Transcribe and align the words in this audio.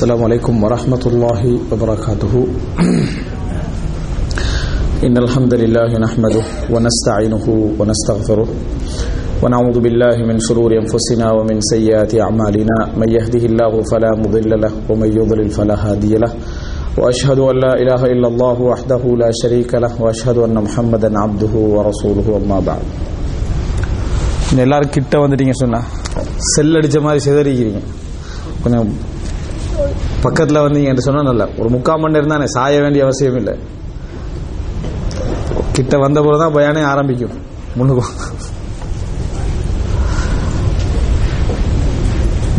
السلام 0.00 0.24
عليكم 0.24 0.64
ورحمة 0.64 1.04
الله 1.06 1.58
وبركاته. 1.72 2.34
إن 5.06 5.16
الحمد 5.16 5.54
لله 5.54 5.98
نحمده 5.98 6.44
ونستعينه 6.72 7.46
ونستغفره 7.78 8.48
ونعوذ 9.42 9.76
بالله 9.84 10.16
من 10.24 10.40
شرور 10.40 10.72
أنفسنا 10.72 11.26
ومن 11.36 11.60
سيئات 11.60 12.14
أعمالنا. 12.16 12.96
من 12.96 13.08
يهده 13.12 13.44
الله 13.44 13.72
فلا 13.92 14.10
مضل 14.24 14.50
له 14.64 14.72
ومن 14.88 15.08
يضلل 15.20 15.48
فلا 15.52 15.76
هادي 15.76 16.14
له. 16.16 16.32
وأشهد 16.96 17.38
أن 17.38 17.56
لا 17.60 17.72
إله 17.82 18.00
إلا 18.14 18.28
الله 18.32 18.56
وحده 18.60 19.02
لا 19.04 19.30
شريك 19.42 19.74
له 19.74 20.02
وأشهد 20.02 20.36
أن 20.48 20.56
محمدا 20.64 21.18
عبده 21.18 21.52
ورسوله 21.76 22.26
وما 22.34 22.58
بعد. 22.68 22.82
نلار 24.56 24.82
கிட்ட 24.94 25.14
வந்துட்டீங்க 25.18 25.52
سنة 25.62 25.80
سلر 26.56 26.86
جمال 26.86 27.04
மாதிரி 27.04 27.20
செதறிக்கிறீங்க 27.26 27.80
பக்கத்தில் 30.22 30.64
வந்தீங்கன்னு 30.64 31.04
சொன்னால் 31.06 31.28
நல்ல 31.30 31.44
ஒரு 31.60 31.68
முக்கால் 31.74 32.00
மணி 32.00 32.14
நேரம் 32.14 32.32
தானே 32.34 32.46
சாய 32.54 32.80
வேண்டிய 32.84 33.04
அவசியம் 33.06 33.38
இல்லை. 33.40 33.54
கிட்ட 35.76 35.96
வந்த 36.04 36.18
போது 36.26 36.38
தான் 36.42 36.54
பயானே 36.56 36.82
ஆரம்பிக்கும். 36.92 37.36
முன்னுக்கும் 37.78 38.14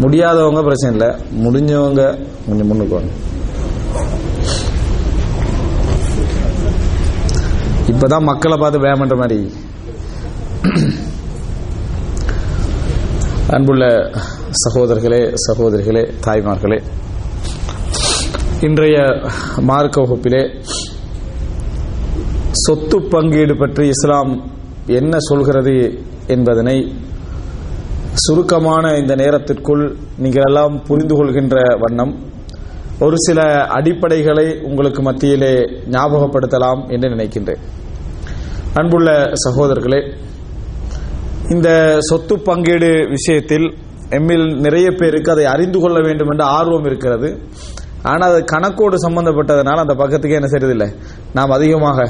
முடியாதவங்க 0.04 0.62
பிரச்சனை 0.68 0.92
இல்லை. 0.96 1.10
முடிஞ்சவங்க 1.44 2.04
கொஞ்சம் 2.46 2.70
முன்னுக்குவாங்க 2.72 3.12
இப்பதான் 7.92 8.28
மக்களை 8.30 8.58
பார்த்து 8.58 8.84
பயம் 8.86 9.22
மாதிரி. 9.22 9.40
அன்புள்ள 13.56 13.86
சகோதரர்களே 14.64 15.22
சகோதரிகளே 15.46 16.04
தாய்மார்களே 16.26 16.80
இன்றைய 18.66 18.98
மார்க்க 19.70 20.02
வகுப்பிலே 20.02 20.42
சொத்து 22.64 22.98
பங்கீடு 23.12 23.54
பற்றி 23.58 23.84
இஸ்லாம் 23.88 24.34
என்ன 24.98 25.14
சொல்கிறது 25.20 25.74
என்பதனை 26.28 26.76
சுருக்கமான 28.24 28.92
இந்த 28.98 29.16
நேரத்திற்குள் 29.16 29.84
நீங்கள் 30.18 30.48
எல்லாம் 30.48 30.76
புரிந்து 30.84 31.16
கொள்கின்ற 31.16 31.64
வண்ணம். 31.80 32.14
ஒரு 33.00 33.18
சில 33.18 33.40
அடிப்படைகளை 33.78 34.48
உங்களுக்கு 34.62 35.02
மத்தியிலே 35.02 35.54
ஞாபகப்படுத்தலாம் 35.96 36.84
என்று 36.88 37.10
நினைக்கின்றேன். 37.16 37.64
அன்புள்ள 38.74 39.10
சகோதரர்களே 39.46 40.02
இந்த 41.50 41.70
சொத்து 42.10 42.38
பங்கீடு 42.40 42.92
விஷயத்தில் 43.10 43.68
எம்மில் 44.20 44.48
நிறைய 44.68 44.92
பேருக்கு 44.92 45.32
அதை 45.32 45.46
அறிந்து 45.46 45.80
கொள்ள 45.80 46.00
வேண்டும் 46.08 46.30
என்ற 46.30 46.44
ஆர்வம் 46.60 46.86
இருக்கிறது. 46.86 47.32
ஆனால் 48.10 48.30
அது 48.32 48.42
கணக்கோடு 48.54 48.98
சம்பந்தப்பட்டதனால் 49.06 49.84
அந்த 49.84 49.96
பக்கத்துக்கே 50.02 50.38
என்ன 50.40 50.50
செய்யறதில்லை 50.54 50.90
நாம் 51.38 51.56
அதிகமாக 51.58 52.08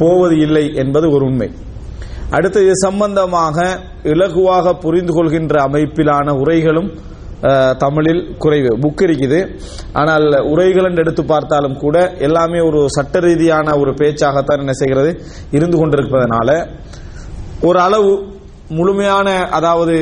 போவது 0.00 0.34
இல்லை 0.46 0.64
என்பது 0.82 1.06
ஒரு 1.14 1.24
உண்மை. 1.30 1.48
அடுத்து 2.36 2.58
இது 2.66 2.76
சம்பந்தமாக 2.86 3.56
இலகுவாக 4.12 4.74
புரிந்து 4.84 5.12
கொள்கின்ற 5.16 5.56
அமைப்பிலான 5.68 6.34
உரைகளும் 6.42 6.90
தமிழில் 7.82 8.22
குறைவு 8.42 8.72
புக் 8.82 9.02
இருக்குது. 9.06 9.38
ஆனால் 10.00 10.26
உரைகள் 10.52 10.86
என்று 10.88 11.02
எடுத்து 11.04 11.22
பார்த்தாலும் 11.32 11.76
கூட 11.84 11.96
எல்லாமே 12.26 12.60
ஒரு 12.68 12.80
சட்ட 12.96 13.20
ரீதியான 13.26 13.74
ஒரு 13.82 13.92
பேச்சாகத்தான் 14.00 14.62
என்ன 14.64 14.74
செய்கிறது 14.80 15.10
இருந்து 15.58 15.78
கொண்டிருப்பதனால 15.80 16.50
ஒரு 17.68 17.80
அளவு 17.86 18.12
முழுமையான 18.78 19.28
அதாவது 19.58 19.96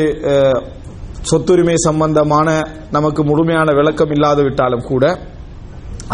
சொத்துரிமை 1.22 1.74
சம்பந்தமான 1.78 2.48
நமக்கு 2.90 3.24
முழுமையான 3.24 3.72
விளக்கம் 3.72 4.10
இல்லாது 4.10 4.42
விட்டாலும் 4.42 4.86
கூட 4.86 5.04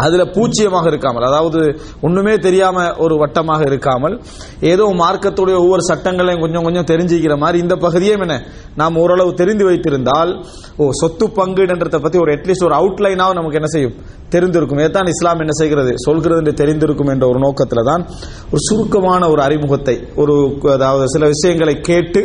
அதுல 0.03 0.23
பூச்சியமாக 0.35 0.87
இருக்காமல் 0.91 1.25
அதாவது 1.29 1.59
ஒண்ணுமே 2.07 2.33
தெரியாம 2.45 2.87
ஒரு 3.05 3.15
வட்டமாக 3.21 3.61
இருக்காமல் 3.69 4.15
ஏதோ 4.71 4.85
மார்க்கத்துடைய 5.01 5.55
ஒவ்வொரு 5.63 5.83
சட்டங்களையும் 5.89 6.43
கொஞ்சம் 6.45 6.65
கொஞ்சம் 6.67 6.87
தெரிஞ்சுக்கிற 6.91 7.35
மாதிரி 7.43 7.57
இந்த 7.65 7.75
பகுதியும் 7.85 8.23
என்ன? 8.25 8.35
நாம் 8.81 8.99
ஓரளவு 9.03 9.31
தெரிந்து 9.41 9.65
வைத்திருந்தால் 9.69 10.31
ஓ 10.77 10.89
சொத்து 11.01 11.25
பங்குன்றத 11.39 11.99
பத்தி 12.05 12.17
ஒரு 12.23 12.31
அட்லீஸ்ட் 12.35 12.67
ஒரு 12.69 12.75
அவுட்லைனாக 12.79 13.37
நமக்கு 13.39 13.59
என்ன 13.59 13.71
செய்யும்? 13.75 13.95
தெரிந்திருக்கும். 14.33 14.79
இதைத்தான் 14.81 15.09
இஸ்லாம் 15.13 15.41
என்ன 15.43 15.53
செய்கிறது? 15.59 15.91
சொல்கிறது 16.05 16.39
என்று 16.41 16.53
தெரிந்திருக்கும் 16.61 17.11
என்ற 17.13 17.25
ஒரு 17.31 17.39
நோக்கத்துல 17.45 17.83
தான் 17.91 18.03
ஒரு 18.51 18.61
சுருக்கமான 18.67 19.29
ஒரு 19.33 19.41
அறிமுகத்தை 19.47 19.95
ஒரு 20.21 20.35
அதாவது 20.75 21.05
சில 21.15 21.27
விஷயங்களை 21.33 21.75
கேட்டு 21.89 22.21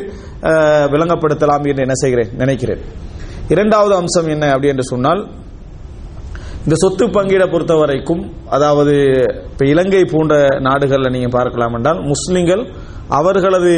விளங்கப்படுத்தலாம் 0.94 1.66
என்று 1.72 1.84
என்ன 1.86 1.96
செய்கிறேன் 2.02 2.32
நினைக்கிறேன். 2.42 2.80
இரண்டாவது 3.54 3.94
அம்சம் 4.00 4.28
என்ன 4.34 4.50
அப்படி 4.54 4.70
என்று 4.72 4.86
சொன்னால் 4.90 5.22
இந்த 6.64 6.74
சொத்து 6.82 7.04
பங்கீடை 7.14 7.46
பொறுத்த 7.52 7.74
வரைக்கும் 7.80 8.20
அதாவது 8.56 8.92
இப்ப 9.50 9.64
இலங்கை 9.72 10.02
போன்ற 10.12 10.34
நாடுகளில் 10.66 11.14
நீங்க 11.14 11.28
பார்க்கலாம் 11.36 11.74
என்றால் 11.78 12.00
முஸ்லிம்கள் 12.10 12.62
அவர்களது 13.18 13.72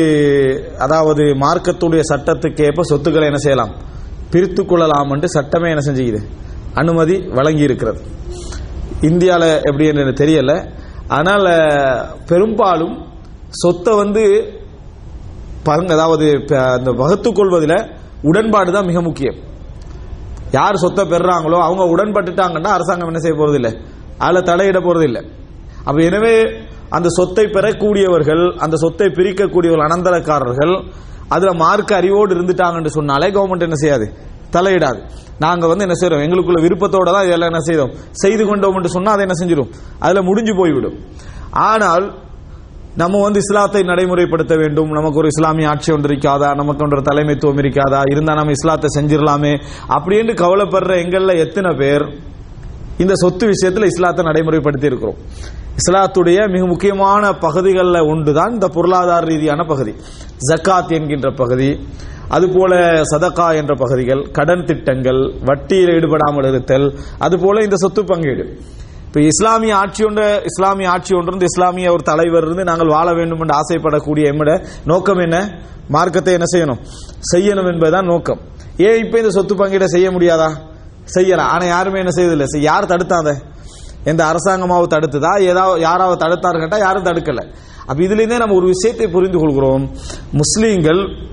அதாவது 0.85 1.25
மார்க்கத்துடைய 1.43 2.03
சட்டத்துக்கேற்ப 2.11 2.85
சொத்துக்களை 2.91 3.29
என்ன 3.31 3.41
செய்யலாம்? 3.45 3.73
பிரித்து 4.33 4.63
கொள்ளலாம் 4.65 5.13
என்று 5.15 5.29
சட்டமே 5.37 5.71
என்ன 5.75 5.83
செஞ்சுக்குது? 5.87 6.21
அனுமதி 6.81 7.17
வழங்கி 7.39 7.63
இருக்கிறது 7.69 8.01
இந்தியாவில் 9.11 9.49
எப்படி 9.69 9.89
என்று 9.89 10.05
எனக்கு 10.05 10.23
தெரியல. 10.25 10.53
ஆனால் 11.19 11.49
பெரும்பாலும் 12.31 12.95
சொத்தை 13.63 13.93
வந்து 14.03 14.23
பங்கு 15.69 15.93
அதாவது 15.97 16.27
அந்த 16.77 16.91
வகுத்துக் 17.03 17.39
கொள்வதில் 17.39 17.77
உடன்பாடு 18.31 18.71
தான் 18.77 18.89
மிக 18.91 19.01
முக்கியம். 19.09 19.39
யார் 20.57 20.83
சொத்தை 20.85 21.05
பெறாங்களோ 21.13 21.59
அவங்க 21.67 21.85
உடன்பட்டுட்டாங்கன்னா 21.95 22.71
அரசாங்கம் 22.77 23.11
என்ன 23.13 23.21
செய்ய 23.25 23.37
போறது 23.41 23.59
இல்லை 23.61 23.73
அதில் 24.19 24.47
தலையிட 24.51 24.79
போறது 24.87 25.07
இல்லை 25.11 25.23
அப்ப 25.89 25.99
எனவே 26.09 26.35
அந்த 26.97 27.09
சொத்தை 27.19 27.45
பெறக்கூடியவர்கள் 27.57 28.43
அந்த 28.65 28.77
சொத்தை 28.77 29.07
பிரிக்கக்கூடியவர்கள் 29.19 29.87
அனந்தரக்காரர்கள் 29.89 30.75
அதுல 31.35 31.51
மார்க்க 31.65 31.93
அறிவோடு 32.01 32.33
இருந்துட்டாங்கன்னு 32.37 32.97
சொன்னாலே 32.97 33.29
கவர்மெண்ட் 33.37 33.67
என்ன 33.67 33.79
செய்யாது? 33.83 34.07
தலையிடாது. 34.57 34.99
நாங்க 35.45 35.65
வந்து 35.71 35.85
என்ன 35.87 35.97
செய்யறோம் 36.01 36.25
எங்களுக்குள்ள 36.25 36.59
விருப்பத்தோட 36.65 37.09
தான் 37.15 37.27
இதெல்லாம் 37.29 37.51
என்ன 37.53 37.63
செய்தோம்? 37.69 37.93
செய்து 38.23 38.45
கொண்டோம் 38.49 38.77
என்று 38.79 38.91
சொன்னா 38.97 39.13
அதை 39.13 39.23
என்ன 39.27 39.37
செஞ்சிடும்? 39.41 39.71
அதுல 40.05 40.23
முடிஞ்சு 40.29 40.53
போய்விடும். 40.61 40.97
ஆனால் 41.69 42.05
நம்ம 42.97 43.23
வந்து 43.23 43.39
இஸ்லாத்தை 43.39 43.83
நடைமுறைப்படுத்த 43.83 44.59
வேண்டும். 44.59 44.91
நமக்கு 44.91 45.19
ஒரு 45.19 45.27
இஸ்லாமிய 45.27 45.69
ஆட்சி 45.69 45.93
ஒன்று 45.93 46.15
இருக்காதா 46.15 46.55
நமக்கு 46.55 46.85
ஒன்று 46.85 47.01
தலைமைத்துவம் 47.01 47.59
இருக்காதா? 47.59 48.03
இருந்தா 48.11 48.35
நம்ம 48.35 48.51
இஸ்லாத்தை 48.51 48.89
செஞ்சிடலாமே. 48.99 49.61
அப்படின்னு 49.89 50.33
கவலைப்படுற 50.35 50.93
எங்கள்ல 51.05 51.39
எத்தனை 51.39 51.75
பேர் 51.75 52.05
இந்த 52.99 53.15
சொத்து 53.15 53.47
விஷயத்தில் 53.47 53.85
இஸ்லாத்தை 53.85 54.25
நடைமுறைப்படுத்தி 54.25 54.85
இருக்கிறோம். 54.85 55.17
இஸ்லாத்துடைய 55.77 56.51
மிக 56.51 56.67
முக்கியமான 56.67 57.33
பகுதிகளில் 57.33 58.01
ஒன்றுதான் 58.01 58.53
இந்த 58.53 58.69
பொருளாதார 58.69 59.27
ரீதியான 59.27 59.65
பகுதி. 59.65 59.95
ஜக்காத் 60.49 60.93
என்கின்ற 60.93 61.33
பகுதி 61.33 61.87
அதுபோல 62.29 63.03
சதக்கா 63.03 63.55
என்ற 63.55 63.75
பகுதிகள் 63.75 64.31
கடன் 64.33 64.65
திட்டங்கள் 64.65 65.35
வட்டியில் 65.45 65.95
ஈடுபடாமல் 65.95 66.49
இருத்தல் 66.49 66.99
அதுபோல 67.19 67.63
இந்த 67.63 67.77
சொத்து 67.77 68.05
பங்கீடு. 68.05 68.61
இப்போ 69.15 69.27
இஸ்லாமிய 69.27 69.77
ஆட்சி 69.77 70.05
ஒன்று 70.05 70.43
இஸ்லாமிய 70.45 70.91
ஆட்சி 70.91 71.15
ஒன்றிருந்து 71.15 71.45
இஸ்லாமிய 71.45 71.93
ஒரு 71.93 72.03
தலைவர் 72.03 72.43
இருந்து 72.43 72.65
நாங்கள் 72.65 72.89
வாழ 72.89 73.13
வேண்டும் 73.13 73.39
என்று 73.41 73.57
ஆசைப்படக்கூடிய 73.57 74.29
எம்மட 74.29 74.67
நோக்கம் 74.85 75.19
என்ன? 75.19 75.63
மார்க்கத்தை 75.89 76.33
என்ன 76.33 76.45
செய்யணும்? 76.57 76.79
செய்யணும் 77.35 77.73
என்பதுதான் 77.73 78.05
நோக்கம். 78.05 78.41
ஏன் 78.77 79.05
இப்போ 79.05 79.19
இந்த 79.19 79.31
சொத்து 79.31 79.55
பங்கீடை 79.55 79.85
செய்ய 79.85 80.11
முடியாதா? 80.11 80.53
செய்யலாம். 81.05 81.49
ஆனால் 81.49 81.69
யாருமே 81.69 81.99
என்ன 81.99 82.11
செய்யதில்லை 82.11 82.47
செய்- 82.47 82.63
யார் 82.63 82.85
தடுத்தாத 82.85 83.35
எந்த 84.05 84.25
அரசாங்கமாவது 84.25 84.87
தடுத்ததா? 84.87 85.41
ஏதாவது 85.41 85.81
யாராவது 85.81 86.27
தடுத்தாரு 86.27 86.79
யாரும் 86.79 87.05
தடுக்கலை. 87.05 87.55
அப்போ 87.87 88.03
இதுலேருந்தே 88.03 88.39
நம்ம 88.39 88.55
ஒரு 88.55 88.67
விஷயத்தை 88.67 89.09
புரிந்து 89.09 89.39
கொள்கிறோம். 89.39 89.91
முஸ்லீம்கள் 90.33 91.33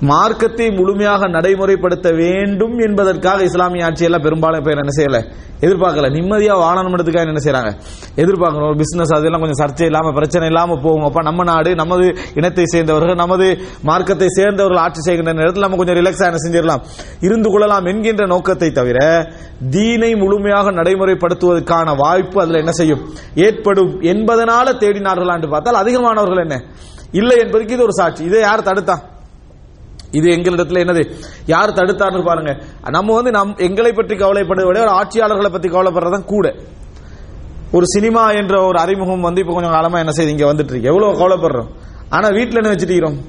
மார்க்கத்தை 0.00 0.70
முழுமையாக 0.70 1.28
நடைமுறைப்படுத்த 1.28 2.16
வேண்டும் 2.16 2.78
என்பதற்காக 2.78 3.42
இஸ்லாமிய 3.42 3.86
ஆட்சியெல்லாம் 3.86 4.22
பெரும்பாலும் 4.22 4.62
பேர் 4.62 4.76
என்ன 4.76 4.92
செய்யல? 4.98 5.24
எதிர்பார்க்கல. 5.60 6.08
நிம்மதியா 6.08 6.54
வாழணும்ன்றதுக்காக 6.64 7.26
என்ன 7.26 7.40
செய்யறாங்க? 7.44 7.76
எதிர்பார்க்கணும். 8.16 8.76
பிசினஸ் 8.76 9.12
அதெல்லாம் 9.12 9.40
கொஞ்சம் 9.40 9.66
சர்ச்சை 9.66 9.82
இல்லாம 9.82 10.12
பிரச்சனை 10.12 10.46
இல்லாம 10.46 10.76
போகும். 10.76 11.04
அப்ப 11.04 11.22
நம்ம 11.22 11.44
நாடு 11.44 11.74
நமது 11.74 12.16
இனத்தை 12.34 12.64
சேர்ந்தவர்கள் 12.64 13.14
நமது 13.14 13.58
மார்க்கத்தை 13.82 14.28
சேர்ந்தவர்கள் 14.28 14.80
ஆட்சி 14.80 15.00
செய்கின்ற 15.00 15.32
நேரத்தில் 15.32 15.62
நம்ம 15.62 15.76
கொஞ்சம் 15.76 15.96
ரிலாக்ஸ் 15.96 16.24
என்ன 16.24 16.42
செஞ்சிடலாம். 16.46 16.80
இருந்து 17.20 17.50
கொள்ளலாம் 17.50 17.84
என்கின்ற 17.84 18.26
நோக்கத்தை 18.26 18.70
தவிர 18.70 19.28
தீனை 19.70 20.16
முழுமையாக 20.16 20.70
நடைமுறைப்படுத்துவதற்கான 20.70 21.96
வாய்ப்பு 21.96 22.40
அதுல 22.40 22.58
என்ன 22.58 22.70
செய்யும்? 22.70 23.14
ஏற்படும் 23.34 24.00
என்பதனால 24.00 24.72
தேடினார்களான்னு 24.72 25.50
பார்த்தால் 25.50 25.82
அதிகமானவர்கள் 25.84 26.44
என்ன? 26.48 26.62
இல்லை 27.12 27.38
என்பதற்கு 27.38 27.74
இது 27.74 27.82
ஒரு 27.82 27.92
சாட்சி. 27.92 28.24
இதை 28.24 28.40
யார் 28.40 28.62
தடுத்தான் 28.62 29.18
இது 30.10 30.30
எங்களிடத்துல 30.30 30.82
என்னது? 30.84 31.14
யார் 31.46 31.72
தடுத்தார்னு 31.72 32.24
பாருங்க. 32.24 32.62
நம்ம 32.90 33.14
வந்து 33.14 33.30
நம் 33.30 33.56
எங்களை 33.56 33.92
பற்றி 33.92 34.16
கவலைப்படுவதை 34.16 34.66
விட 34.66 34.80
ஒரு 34.80 34.90
ஆட்சியாளர்களை 34.90 35.48
பற்றி 35.48 35.68
கவலைப்படுறதான் 35.68 36.24
கூட. 36.24 36.54
ஒரு 37.72 37.86
சினிமா 37.86 38.30
என்ற 38.30 38.66
ஒரு 38.66 38.78
அறிமுகம் 38.78 39.20
வந்து 39.20 39.40
இப்போ 39.40 39.52
கொஞ்சம் 39.52 39.72
காலமா 39.72 39.98
என்ன 39.98 40.10
செய்யுது 40.16 40.28
இங்க 40.28 40.52
வந்துட்டு 40.52 40.72
இருக்கு. 40.74 40.82
எவ்வளவு 40.82 41.18
கவலைப்படுறோம்? 41.20 41.68
ஆனா 42.08 42.28
வீட்டுல 42.28 42.54
என்ன 42.54 42.70
வச்சுட்டு 42.70 43.20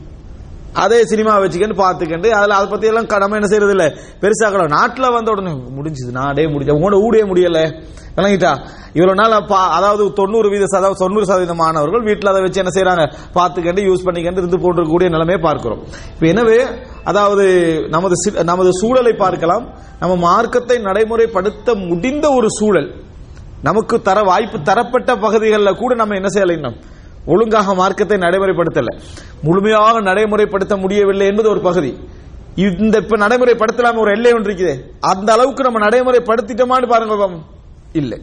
அதே 0.74 1.06
சினிமா 1.06 1.40
வச்சுக்கன்னு 1.40 1.78
பார்த்துக்கண்டு 1.78 2.30
அதில் 2.30 2.50
அதை 2.50 2.68
பத்தி 2.68 2.88
எல்லாம் 2.88 3.06
நம்ம 3.06 3.36
என்ன 3.36 3.48
செய்யறது 3.48 3.76
இல்ல 3.76 3.94
பெருசாக 4.22 4.68
நாட்டில் 4.68 5.12
வந்த 5.12 5.32
உடனே 5.32 5.52
முடிஞ்சது 5.52 6.12
நாடே 6.12 6.48
முடிஞ்சு. 6.48 6.74
உங்களோட 6.74 6.94
ஊடே 6.94 7.24
முடியல. 7.24 7.84
விளங்கிட்டா? 8.16 8.68
இவ்வளவு 8.94 9.16
நாள் 9.16 9.46
பா- 9.46 9.70
அதாவது 9.70 10.14
தொண்ணூறு 10.14 10.50
வீத 10.50 10.64
சதவீதம் 10.64 10.98
தொண்ணூறு 10.98 11.26
சதவீத 11.26 11.54
மாணவர்கள் 11.54 12.02
வீட்டில் 12.02 12.30
அதை 12.30 12.42
வச்சு 12.42 12.64
என்ன 12.64 12.72
செய்யறாங்க? 12.74 13.14
பார்த்துக்கண்டு 13.34 13.82
யூஸ் 13.82 14.06
பண்ணிக்கண்டு 14.06 14.32
இருந்து 14.32 14.58
போட்டிருக்கக்கூடிய 14.58 15.10
நிலைமையை 15.10 15.38
பார்க்கிறோம். 15.38 15.84
இப்போ 16.14 16.28
எனவே 16.28 16.66
அதாவது 17.04 17.76
நமது 17.90 18.14
சி- 18.26 18.44
நமது 18.44 18.70
சூழலை 18.74 19.14
பார்க்கலாம். 19.14 19.78
நம்ம 20.00 20.16
மார்க்கத்தை 20.16 20.78
நடைமுறைப்படுத்த 20.78 21.88
முடிந்த 21.88 22.30
ஒரு 22.30 22.48
சூழல். 22.50 23.04
நமக்கு 23.64 24.02
தர 24.02 24.22
வாய்ப்பு 24.22 24.62
தரப்பட்ட 24.62 25.16
பகுதிகளில் 25.16 25.76
கூட 25.76 25.96
நம்ம 25.96 26.16
என்ன 26.16 26.28
செய்யலை 26.28 26.52
இன்னும்? 26.52 26.76
ஒழுங்காக 27.26 27.74
மார்க்கத்தை 27.74 28.18
நடைமுறைப்படுத்தல. 28.18 29.00
முழுமையாக 29.42 30.02
நடைமுறைப்படுத்த 30.02 30.78
முடியவில்லை 30.78 31.28
என்பது 31.28 31.50
ஒரு 31.50 31.62
பகுதி. 31.62 32.00
இந்த 32.56 32.98
இப்ப 32.98 33.18
நடைமுறைப்படுத்தலாம் 33.18 33.98
ஒரு 33.98 34.12
எல்லை 34.12 34.34
ஒன்று 34.34 34.54
இருக்குது. 34.54 34.82
அந்த 35.00 35.34
அளவுக்கு 35.34 35.64
நம்ம 35.64 35.88
நடைமுறைப்படுத்திட்டோமான்னு 35.88 36.88
பாருங்க 36.88 37.30
இல்லை. 37.94 38.22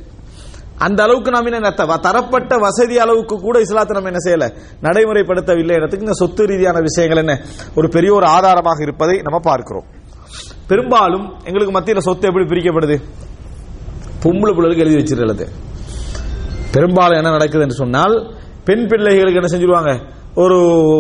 அந்த 0.79 1.03
அளவுக்கு 1.03 1.31
நாம் 1.31 1.47
என்ன 1.47 1.71
தரப்பட்ட 1.71 2.57
வசதி 2.57 2.99
அளவுக்கு 2.99 3.41
கூட 3.41 3.61
இஸ்லாத்தை 3.61 4.03
நம்ம 4.03 4.11
என்ன 4.11 4.21
செய்யல? 4.27 4.53
நடைமுறைப்படுத்தவில்லை 4.83 5.71
இடத்துக்கு 5.71 6.07
இந்த 6.07 6.13
சொத்து 6.13 6.47
ரீதியான 6.47 6.81
விஷயங்கள் 6.81 7.19
என்ன? 7.19 7.41
ஒரு 7.75 7.89
பெரிய 7.89 8.15
ஒரு 8.15 8.27
ஆதாரமாக 8.27 8.83
இருப்பதை 8.83 9.21
நம்ம 9.23 9.39
பார்க்கிறோம். 9.39 9.85
பெரும்பாலும் 10.67 11.35
எங்களுக்கு 11.45 11.73
மத்தியில் 11.73 12.01
சொத்து 12.01 12.27
எப்படி 12.27 12.45
பிரிக்கப்படுது? 12.45 13.03
பொம்பளை 14.23 14.55
பிள்ளைகளுக்கு 14.55 14.85
எழுதி 14.85 14.99
வச்சிருக்கிறது. 14.99 15.49
பெரும்பாலும் 16.73 17.17
என்ன 17.17 17.31
நடக்குது 17.31 17.63
என்று 17.63 17.75
சொன்னால் 17.75 18.37
பெண் 18.69 18.87
பிள்ளைகளுக்கு 18.87 19.41
என்ன 19.41 19.51
செஞ்சிருவாங்க? 19.55 19.93
ஒரு 20.35 20.59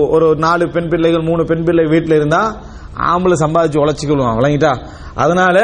ஒரு 0.08 0.36
நாலு 0.36 0.68
பெண் 0.68 0.88
பிள்ளைகள் 0.88 1.22
மூணு 1.22 1.44
பெண் 1.44 1.64
பிள்ளை 1.64 1.84
வீட்டில் 1.84 2.16
இருந்தா 2.16 2.42
ஆம்பளை 2.98 3.34
சம்பாதிச்சு 3.44 3.78
உழைச்சிக்கொள்வாங்க 3.84 4.38
விளங்கிட்டா? 4.38 4.72
அதனால 5.14 5.56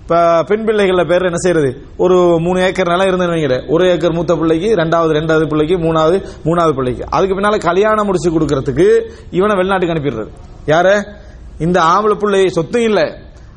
இப்போ 0.00 0.44
பெண் 0.46 0.64
பிள்ளைகள 0.68 1.08
பேர் 1.08 1.22
என்ன 1.22 1.36
செய்யறது? 1.36 1.84
ஒரு 1.96 2.38
மூணு 2.40 2.60
ஏக்கர் 2.60 2.88
நிலம் 2.88 3.10
இருந்துன்னு 3.10 3.70
ஒரு 3.70 3.90
ஏக்கர் 3.90 4.12
மூத்த 4.12 4.36
பிள்ளைக்கு 4.36 4.74
ரெண்டாவது 4.74 5.12
ரெண்டாவது 5.18 5.46
பிள்ளைக்கு 5.46 5.76
மூணாவது 5.78 6.24
மூணாவது 6.44 6.72
பிள்ளைக்கு. 6.72 7.04
அதுக்கு 7.10 7.34
பின்னால 7.34 7.58
கல்யாணம் 7.58 8.06
முடிச்சு 8.06 8.30
கொடுக்கறதுக்கு 8.30 9.10
இவனை 9.30 9.56
வெளிநாட்டுக்கு 9.56 9.94
அனுப்பிடுறது. 9.94 10.28
யார? 10.66 11.02
இந்த 11.58 11.80
ஆம்பளை 11.82 12.14
பிள்ளை 12.14 12.48
சொத்தும் 12.48 12.82
இல்லை. 12.82 13.14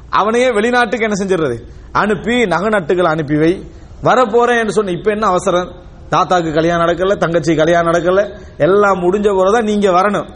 அவனையே 0.10 0.52
வெளிநாட்டுக்கு 0.52 1.06
என்ன 1.06 1.26
செஞ்சிடுறது? 1.26 1.58
அனுப்பி 1.92 2.46
நகை 2.46 2.68
நட்டுகள் 2.68 3.12
அனுப்பி 3.14 3.38
வை. 3.38 3.64
வரப்போறேன் 4.04 4.60
என்று 4.60 4.72
சொன்ன 4.72 4.92
இப்ப 4.92 5.12
என்ன 5.12 5.28
அவசரம்? 5.28 5.84
தாத்தாக்கு 6.10 6.54
கல்யாணம் 6.54 6.88
நடக்கல 6.88 7.16
தங்கச்சி 7.16 7.56
கல்யாணம் 7.56 7.92
நடக்கல 7.92 8.38
எல்லாம் 8.58 9.00
முடிஞ்ச 9.02 9.26
போறதான் 9.26 9.64
நீங்க 9.64 9.92
வரணும். 9.92 10.36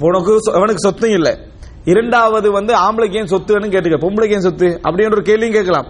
உனக்கு 0.00 0.36
சொ- 0.36 0.54
அவனுக்கு 0.54 0.88
சொத்தும் 0.88 1.10
இல்லை. 1.10 1.38
இரண்டாவது 1.84 2.50
வந்து 2.50 2.74
ஆம்பளைக்கு 2.74 3.14
ஏன் 3.14 3.24
சொத்துன்னு 3.24 3.72
கேட்டுக்க. 3.72 3.96
பொம்பளைக்கு 3.98 4.32
ஏன் 4.32 4.40
சொத்து? 4.40 4.80
அப்படின்ற 4.82 5.10
ஒரு 5.10 5.22
கேள்வியும் 5.22 5.54
கேட்கலாம். 5.54 5.86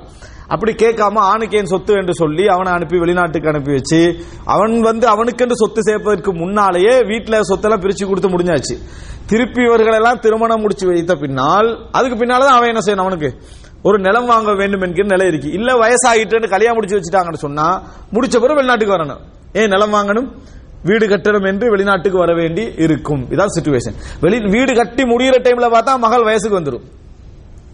அப்படி 0.49 0.73
கேட்காம 0.73 1.15
ஆணுக்கு 1.15 1.57
ஏன் 1.57 1.65
சொத்து 1.65 1.95
என்று 1.95 2.15
சொல்லி 2.15 2.47
அவனை 2.47 2.73
அனுப்பி 2.73 2.99
வெளிநாட்டுக்கு 2.99 3.49
அனுப்பி 3.49 3.73
வச்சு 3.73 4.17
அவன் 4.45 4.81
வந்து 4.81 5.07
அவனுக்கென்று 5.07 5.57
சொத்து 5.57 5.81
சேர்ப்பதற்கு 5.81 6.35
முன்னாலேயே 6.35 7.03
வீட்டில் 7.03 7.41
சொத்தெல்லாம் 7.41 7.81
பிரிச்சு 7.81 8.07
கொடுத்து 8.07 8.29
முடிஞ்சாச்சு. 8.29 8.79
திருப்பி 9.27 9.63
இவர்களெல்லாம் 9.63 10.21
திருமணம் 10.21 10.61
முடிச்சு 10.61 10.87
வைத்த 10.87 11.15
பின்னால் 11.15 11.89
அதுக்கு 11.93 12.17
பின்னால்தான் 12.17 12.57
அவன் 12.57 12.69
என்ன 12.69 12.81
செய்யணும் 12.85 13.07
அவனுக்கு? 13.07 13.35
ஒரு 13.83 13.99
நிலம் 13.99 14.27
வாங்க 14.27 14.55
வேண்டும் 14.55 14.81
என்கிற 14.81 15.07
நிலை 15.07 15.27
இருக்கு. 15.27 15.53
இல்ல 15.53 15.73
வயசாகிட்டு 15.73 16.49
கல்யாணம் 16.49 16.75
முடிச்சு 16.75 16.99
வச்சுட்டாங்கன்னு 16.99 17.45
சொன்னா 17.47 17.83
முடிச்ச 18.13 18.33
பிறகு 18.33 18.55
வெளிநாட்டுக்கு 18.55 18.95
வரணும். 18.95 19.21
ஏன் 19.53 19.69
நிலம் 19.69 19.93
வாங்கணும்? 19.93 20.29
வீடு 20.85 21.07
கட்டணும் 21.07 21.47
என்று 21.47 21.71
வெளிநாட்டுக்கு 21.71 22.19
வர 22.19 22.35
வேண்டி 22.35 22.73
இருக்கும். 22.77 23.27
இதான் 23.31 23.53
சுச்சுவேஷன் 23.59 23.95
வெளி 24.21 24.51
வீடு 24.51 24.75
கட்டி 24.75 25.03
முடிகிற 25.03 25.37
டைம்ல 25.43 25.69
பார்த்தா 25.69 25.97
மகள் 25.97 26.23
வயசுக்கு 26.23 26.61
வந்துடும் 26.61 26.83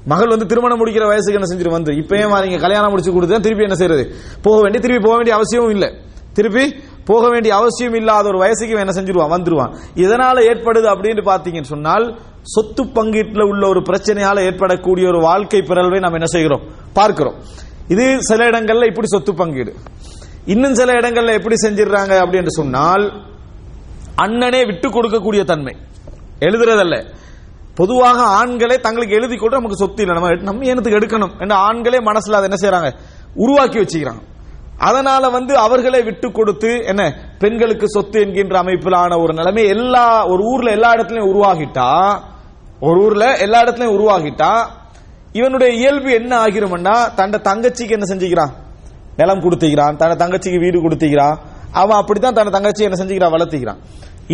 மகள் 0.06 0.28
வந்து 0.28 0.46
திருமணம் 0.46 0.86
முடிக்கிற 0.86 1.06
வயசுக்கு 1.06 1.40
என்ன 1.40 1.54
செஞ்சிரு 1.54 1.70
வந்து 1.70 1.92
இப்பயே 1.92 2.50
ஏன் 2.50 2.60
கல்யாணம் 2.60 2.90
முடிச்சு 2.90 3.12
கொடுத்து 3.12 3.40
திருப்பி 3.40 3.62
என்ன 3.62 3.74
செய்யறது 3.74 4.14
போக 4.42 4.60
வேண்டிய 4.60 4.80
திருப்பி 4.80 5.02
போக 5.02 5.14
வேண்டிய 5.14 5.34
அவசியமும் 5.34 5.70
இல்ல. 5.70 5.92
திருப்பி 6.32 6.74
போக 7.04 7.28
வேண்டிய 7.28 7.54
அவசியம் 7.54 7.94
இல்லாத 7.94 8.28
ஒரு 8.28 8.38
வயசுக்கு 8.38 8.78
என்ன 8.78 9.00
செஞ்சிருவான்? 9.00 9.32
வந்துருவான். 9.32 9.74
இதனால 9.94 10.36
ஏற்படுது 10.50 10.88
அப்படின்னு 10.94 11.22
பாத்தீங்கன்னு 11.24 11.62
சொன்னால் 11.62 12.18
சொத்து 12.44 12.84
பங்கீட்டில் 12.84 13.42
உள்ள 13.42 13.68
ஒரு 13.68 13.80
பிரச்சனையால் 13.80 14.38
ஏற்படக்கூடிய 14.38 15.08
ஒரு 15.08 15.20
வாழ்க்கை 15.20 15.62
பிறழ்வை 15.62 15.98
நாம் 15.98 16.12
என்ன 16.12 16.26
செய்கிறோம்? 16.26 16.60
பார்க்கிறோம். 16.92 17.34
இது 17.88 18.22
சில 18.22 18.50
இடங்கள்ல 18.50 18.86
இப்படி 18.86 19.06
சொத்து 19.06 19.34
பங்கீடு. 19.34 19.74
இன்னும் 20.44 20.74
சில 20.74 20.92
இடங்கள்ல 20.92 21.32
எப்படி 21.32 21.54
செஞ்சிடறாங்க 21.66 22.12
அப்படின்னு 22.24 22.46
சொன்னால் 22.46 23.12
அண்ணனே 24.16 24.66
விட்டு 24.66 24.88
கொடுக்கக்கூடிய 24.88 25.44
தன்மை. 25.44 25.76
எழுதுறதல்ல. 26.40 27.04
பொதுவாக 27.74 28.22
ஆண்களே 28.22 28.80
தங்களுக்கு 28.80 29.14
எழுதி 29.14 29.36
கொடுத்து 29.36 29.62
நமக்கு 29.62 29.76
சொத்து 29.76 30.02
இல்லை. 30.02 30.22
நம்ம 30.22 30.42
நம்ம 30.42 30.64
ஏனத்துக்கு 30.64 31.00
எடுக்கணும் 31.00 31.40
என்ற 31.40 31.54
ஆண்களே 31.54 31.98
மனசுல 31.98 32.32
அதை 32.32 32.50
என்ன 32.50 32.56
செய்யறாங்க 32.60 32.92
உருவாக்கி 33.34 33.78
வச்சுக்கிறாங்க. 33.78 34.22
அதனால 34.78 35.28
வந்து 35.28 35.56
அவர்களே 35.56 36.02
விட்டு 36.02 36.32
கொடுத்து 36.32 36.84
என்ன 36.84 37.14
பெண்களுக்கு 37.38 37.88
சொத்து 37.88 38.20
என்கின்ற 38.20 38.62
அமைப்பிலான 38.62 39.22
ஒரு 39.22 39.34
நிலைமை 39.34 39.66
எல்லா 39.66 40.26
ஒரு 40.26 40.42
ஊர்ல 40.42 40.70
எல்லா 40.70 40.92
இடத்துலயும் 40.92 41.32
உருவாகிட்டா 41.32 42.20
ஒரு 42.86 42.98
ஊர்ல 43.04 43.26
எல்லா 43.44 43.58
இடத்துலயும் 43.62 43.96
உருவாகிட்டா 43.96 44.50
இவனுடைய 45.32 45.70
இயல்பு 45.80 46.10
என்ன 46.12 46.32
ஆகிரும்னா 46.44 46.94
தன் 47.14 47.32
தங்கச்சிக்கு 47.48 47.96
என்ன 47.96 48.06
செஞ்சுக்கிறான்? 48.12 48.52
நிலம் 49.16 49.42
கொடுத்துக்கிறான் 49.44 49.96
தன்னை 49.96 50.14
தங்கச்சிக்கு 50.22 50.58
வீடு 50.64 50.78
கொடுத்துக்கிறான். 50.78 51.36
அவன் 51.72 51.98
அப்படித்தான் 52.00 52.36
தன் 52.38 52.56
தங்கச்சி 52.56 52.82
என்ன 52.84 52.96
செஞ்சுக்கிறான்? 53.00 53.34
வளர்த்துக்கிறான். 53.36 53.80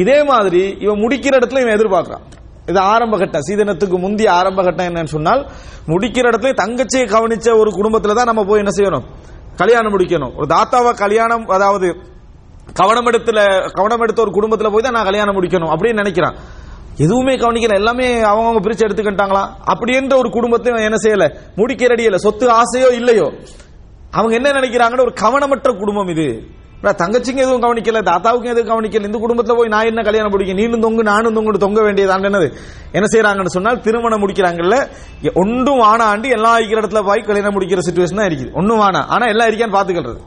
இதே 0.03 0.19
மாதிரி 0.23 0.63
இவன் 0.81 1.01
முடிக்கிற 1.03 1.33
இடத்துல 1.41 1.63
இவன் 1.65 1.77
எதிர்பார்க்கிறான். 1.79 2.25
இது 2.67 2.79
ஆரம்ப 2.79 3.15
கட்டம். 3.19 3.45
சீதனத்துக்கு 3.49 3.97
முந்தைய 4.05 4.31
ஆரம்ப 4.33 4.61
கட்டம் 4.63 4.89
என்னன்னு 4.89 5.15
சொன்னால் 5.17 5.43
முடிக்கிற 5.87 6.25
இடத்துல 6.31 6.53
தங்கச்சியை 6.63 7.07
கவனிச்ச 7.15 7.49
ஒரு 7.59 7.71
குடும்பத்துல 7.79 8.15
தான் 8.15 8.31
நம்ம 8.31 8.45
போய் 8.45 8.63
என்ன 8.63 8.73
செய்யணும்? 8.79 9.07
கல்யாணம் 9.57 9.93
முடிக்கணும். 9.95 10.33
ஒரு 10.37 10.47
தாத்தாவை 10.55 10.93
கல்யாணம் 11.05 11.47
அதாவது 11.57 11.89
கவனம் 12.81 13.07
எடுத்துல 13.07 13.39
கவனம் 13.73 14.01
எடுத்த 14.01 14.21
ஒரு 14.27 14.33
குடும்பத்துல 14.37 14.69
போய் 14.73 14.83
தான் 14.83 14.93
நான் 14.93 15.09
கல்யாணம் 15.11 15.37
முடிக்கணும் 15.39 15.73
அப்படின்னு 15.75 16.03
நினைக்கிறான். 16.03 16.37
எதுவுமே 17.05 17.35
கவனிக்கல. 17.37 17.75
எல்லாமே 17.81 18.07
அவங்கவுங்க 18.31 18.63
பிரிச்சு 18.67 18.87
எடுத்துக்கிட்டாங்களா? 18.87 19.43
அப்படின்ற 19.73 20.15
ஒரு 20.23 20.31
குடும்பத்தை 20.31 20.73
என்ன 20.89 21.01
செய்யல? 21.05 21.27
முடிக்கிறடி 21.57 22.05
அடியல 22.07 22.19
சொத்து 22.27 22.47
ஆசையோ 22.61 22.89
இல்லையோ. 23.01 23.27
அவங்க 24.19 24.35
என்ன 24.39 24.49
நினைக்கிறாங்கன்னு 24.51 25.07
ஒரு 25.09 25.15
கவனமற்ற 25.25 25.71
குடும்பம் 25.83 26.11
இது. 26.15 26.29
தங்கச்சிங்க 27.01 27.41
எதுவும் 27.45 27.63
கவனிக்கல 27.65 28.01
தாத்தாவுக்கும் 28.09 28.53
எதுவும் 28.53 28.71
கவனிக்கல. 28.71 29.09
இந்த 29.09 29.19
குடும்பத்துல 29.25 29.55
போய் 29.57 29.73
நான் 29.75 29.89
என்ன 29.91 30.03
கல்யாணம் 30.03 30.33
முடிக்க 30.35 30.53
நீனும் 30.61 30.85
தொங்கு 30.85 31.03
நானும் 31.11 31.35
தொங்கு 31.35 31.65
தொங்க 31.65 31.81
வேண்டியது 31.83 32.13
என்னது? 32.29 32.49
என்ன 32.97 33.07
செய்யறாங்கன்னு 33.15 33.55
சொன்னால் 33.57 33.83
திருமணம் 33.87 34.23
முடிக்கிறாங்கல்ல. 34.23 34.77
ஒன்றும் 35.43 35.81
வானாண்டு 35.85 36.29
எல்லாம் 36.37 36.57
இருக்கிற 36.57 36.81
இடத்துல 36.83 37.03
போய் 37.09 37.27
கல்யாணம் 37.29 37.57
முடிக்கிற 37.57 37.83
சுச்சுவேஷன் 37.89 38.21
தான் 38.21 38.31
இருக்குது. 38.31 38.53
ஒன்றும் 38.61 38.81
வானா 38.83 39.03
ஆனா 39.17 39.27
எல்லாம் 39.35 39.51
இருக்கான்னு 39.51 39.77
பாத்துக்கிறது 39.79 40.19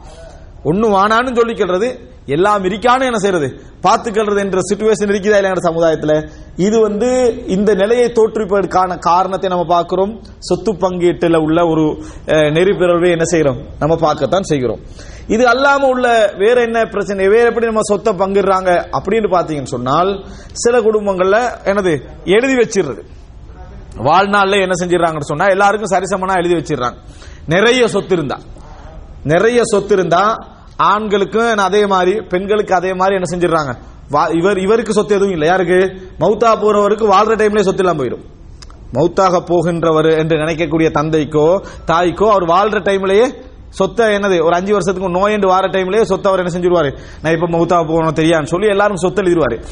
ஒன்றும் 0.70 0.94
வானான்னு 0.98 1.32
சொல்லிக்கிறது 1.40 1.88
எல்லாம் 2.26 2.64
இருக்கான்னு 2.64 3.08
என்ன 3.10 3.18
செய்யறது 3.18 3.48
பார்த்துக்கிறது 3.82 4.38
என்ற 4.38 4.58
சுச்சுவேஷன் 4.68 5.10
இருக்குதா 5.12 5.38
இல்லையா 5.40 5.52
சமுதாயத்துல? 5.52 6.12
இது 6.56 6.80
வந்து 6.80 7.08
இந்த 7.46 7.74
நிலையை 7.74 8.06
தோற்றுவிப்பதற்கான 8.08 8.98
காரணத்தை 8.98 9.50
நம்ம 9.50 9.64
பார்க்கிறோம். 9.64 10.22
சொத்து 10.38 10.72
பங்கீட்டுல 10.72 11.36
உள்ள 11.36 11.66
ஒரு 11.66 11.84
நெறிப்பிறவை 12.26 13.10
என்ன 13.10 13.26
செய்யறோம்? 13.32 13.58
நம்ம 13.78 13.96
பார்க்கத்தான் 13.96 14.42
செய்கிறோம். 14.42 14.80
இது 15.26 15.44
அல்லாம 15.46 15.82
உள்ள 15.82 16.32
வேற 16.38 16.62
என்ன 16.62 16.84
பிரச்சனை? 16.84 17.28
வேற 17.28 17.44
எப்படி 17.48 17.66
நம்ம 17.66 17.80
சொத்தை 17.82 18.12
பங்கிடுறாங்க? 18.12 18.70
அப்படின்னு 18.98 19.28
பாத்தீங்கன்னு 19.36 19.74
சொன்னால் 19.76 20.24
சில 20.52 20.80
குடும்பங்கள்ல 20.80 21.38
என்னது? 21.64 22.02
எழுதி 22.24 22.54
வச்சிடுறது. 22.54 23.02
வாழ்நாள்ல 23.94 24.60
என்ன 24.60 24.74
செஞ்சிடறாங்கன்னு 24.82 25.30
சொன்னா 25.32 25.46
எல்லாருக்கும் 25.46 25.92
சரிசமனா 25.94 26.36
எழுதி 26.36 26.54
வச்சிடுறாங்க. 26.54 26.96
நிறைய 27.46 27.88
சொத்து 27.88 28.14
இருந்தா. 28.14 28.38
நிறைய 29.24 29.60
சொத்து 29.64 29.94
இருந்தா 29.94 30.52
ஆண்களுக்கும் 30.76 31.56
அதே 31.56 31.86
மாதிரி 31.86 32.20
பெண்களுக்கு 32.20 32.74
அதே 32.74 32.94
மாதிரி 32.94 33.16
என்ன 33.16 33.36
செஞ்சிடறாங்க? 33.36 33.74
வா- 34.10 34.36
இவர் 34.36 34.58
இவருக்கு 34.58 34.92
சொத்து 34.92 35.14
எதுவும் 35.14 35.32
இல்லை. 35.32 35.48
யாருக்கு? 35.48 35.78
மௌத்தா 36.20 36.58
போறவருக்கு 36.58 37.06
வாழ்ற 37.06 37.36
டைம்லேயே 37.36 37.60
சொத்து 37.60 37.82
இல்லாம 37.82 38.04
போயிடும். 38.04 38.24
மௌத்தாக 38.92 39.44
போகின்றவர் 39.48 40.18
என்று 40.18 40.36
நினைக்கக்கூடிய 40.36 40.90
தந்தைக்கோ 40.90 41.60
தாய்க்கோ 41.86 42.30
அவர் 42.30 42.42
வாழ்ற 42.42 42.84
டைம்லயே 42.84 43.34
சொத்தை 43.68 44.06
என்னது? 44.06 44.44
ஒரு 44.44 44.54
அஞ்சு 44.54 44.72
வருஷத்துக்கு 44.72 45.10
நோய் 45.10 45.32
என்று 45.32 45.48
வார 45.48 45.68
டைம்லயே 45.68 46.02
சொத்தை 46.02 46.32
அவர் 46.32 46.44
என்ன 46.44 46.58
செஞ்சிருவாரு? 46.58 46.98
நான் 47.22 47.32
இப்ப 47.32 47.46
மௌத்தாக 47.46 47.86
போகணும் 47.86 48.14
தெரியான்னு 48.14 48.44
சொல்லி 48.44 48.68
எல்லாரும் 48.68 48.96
சொத்து 48.96 49.22
எழுதிருவாரு. 49.22 49.64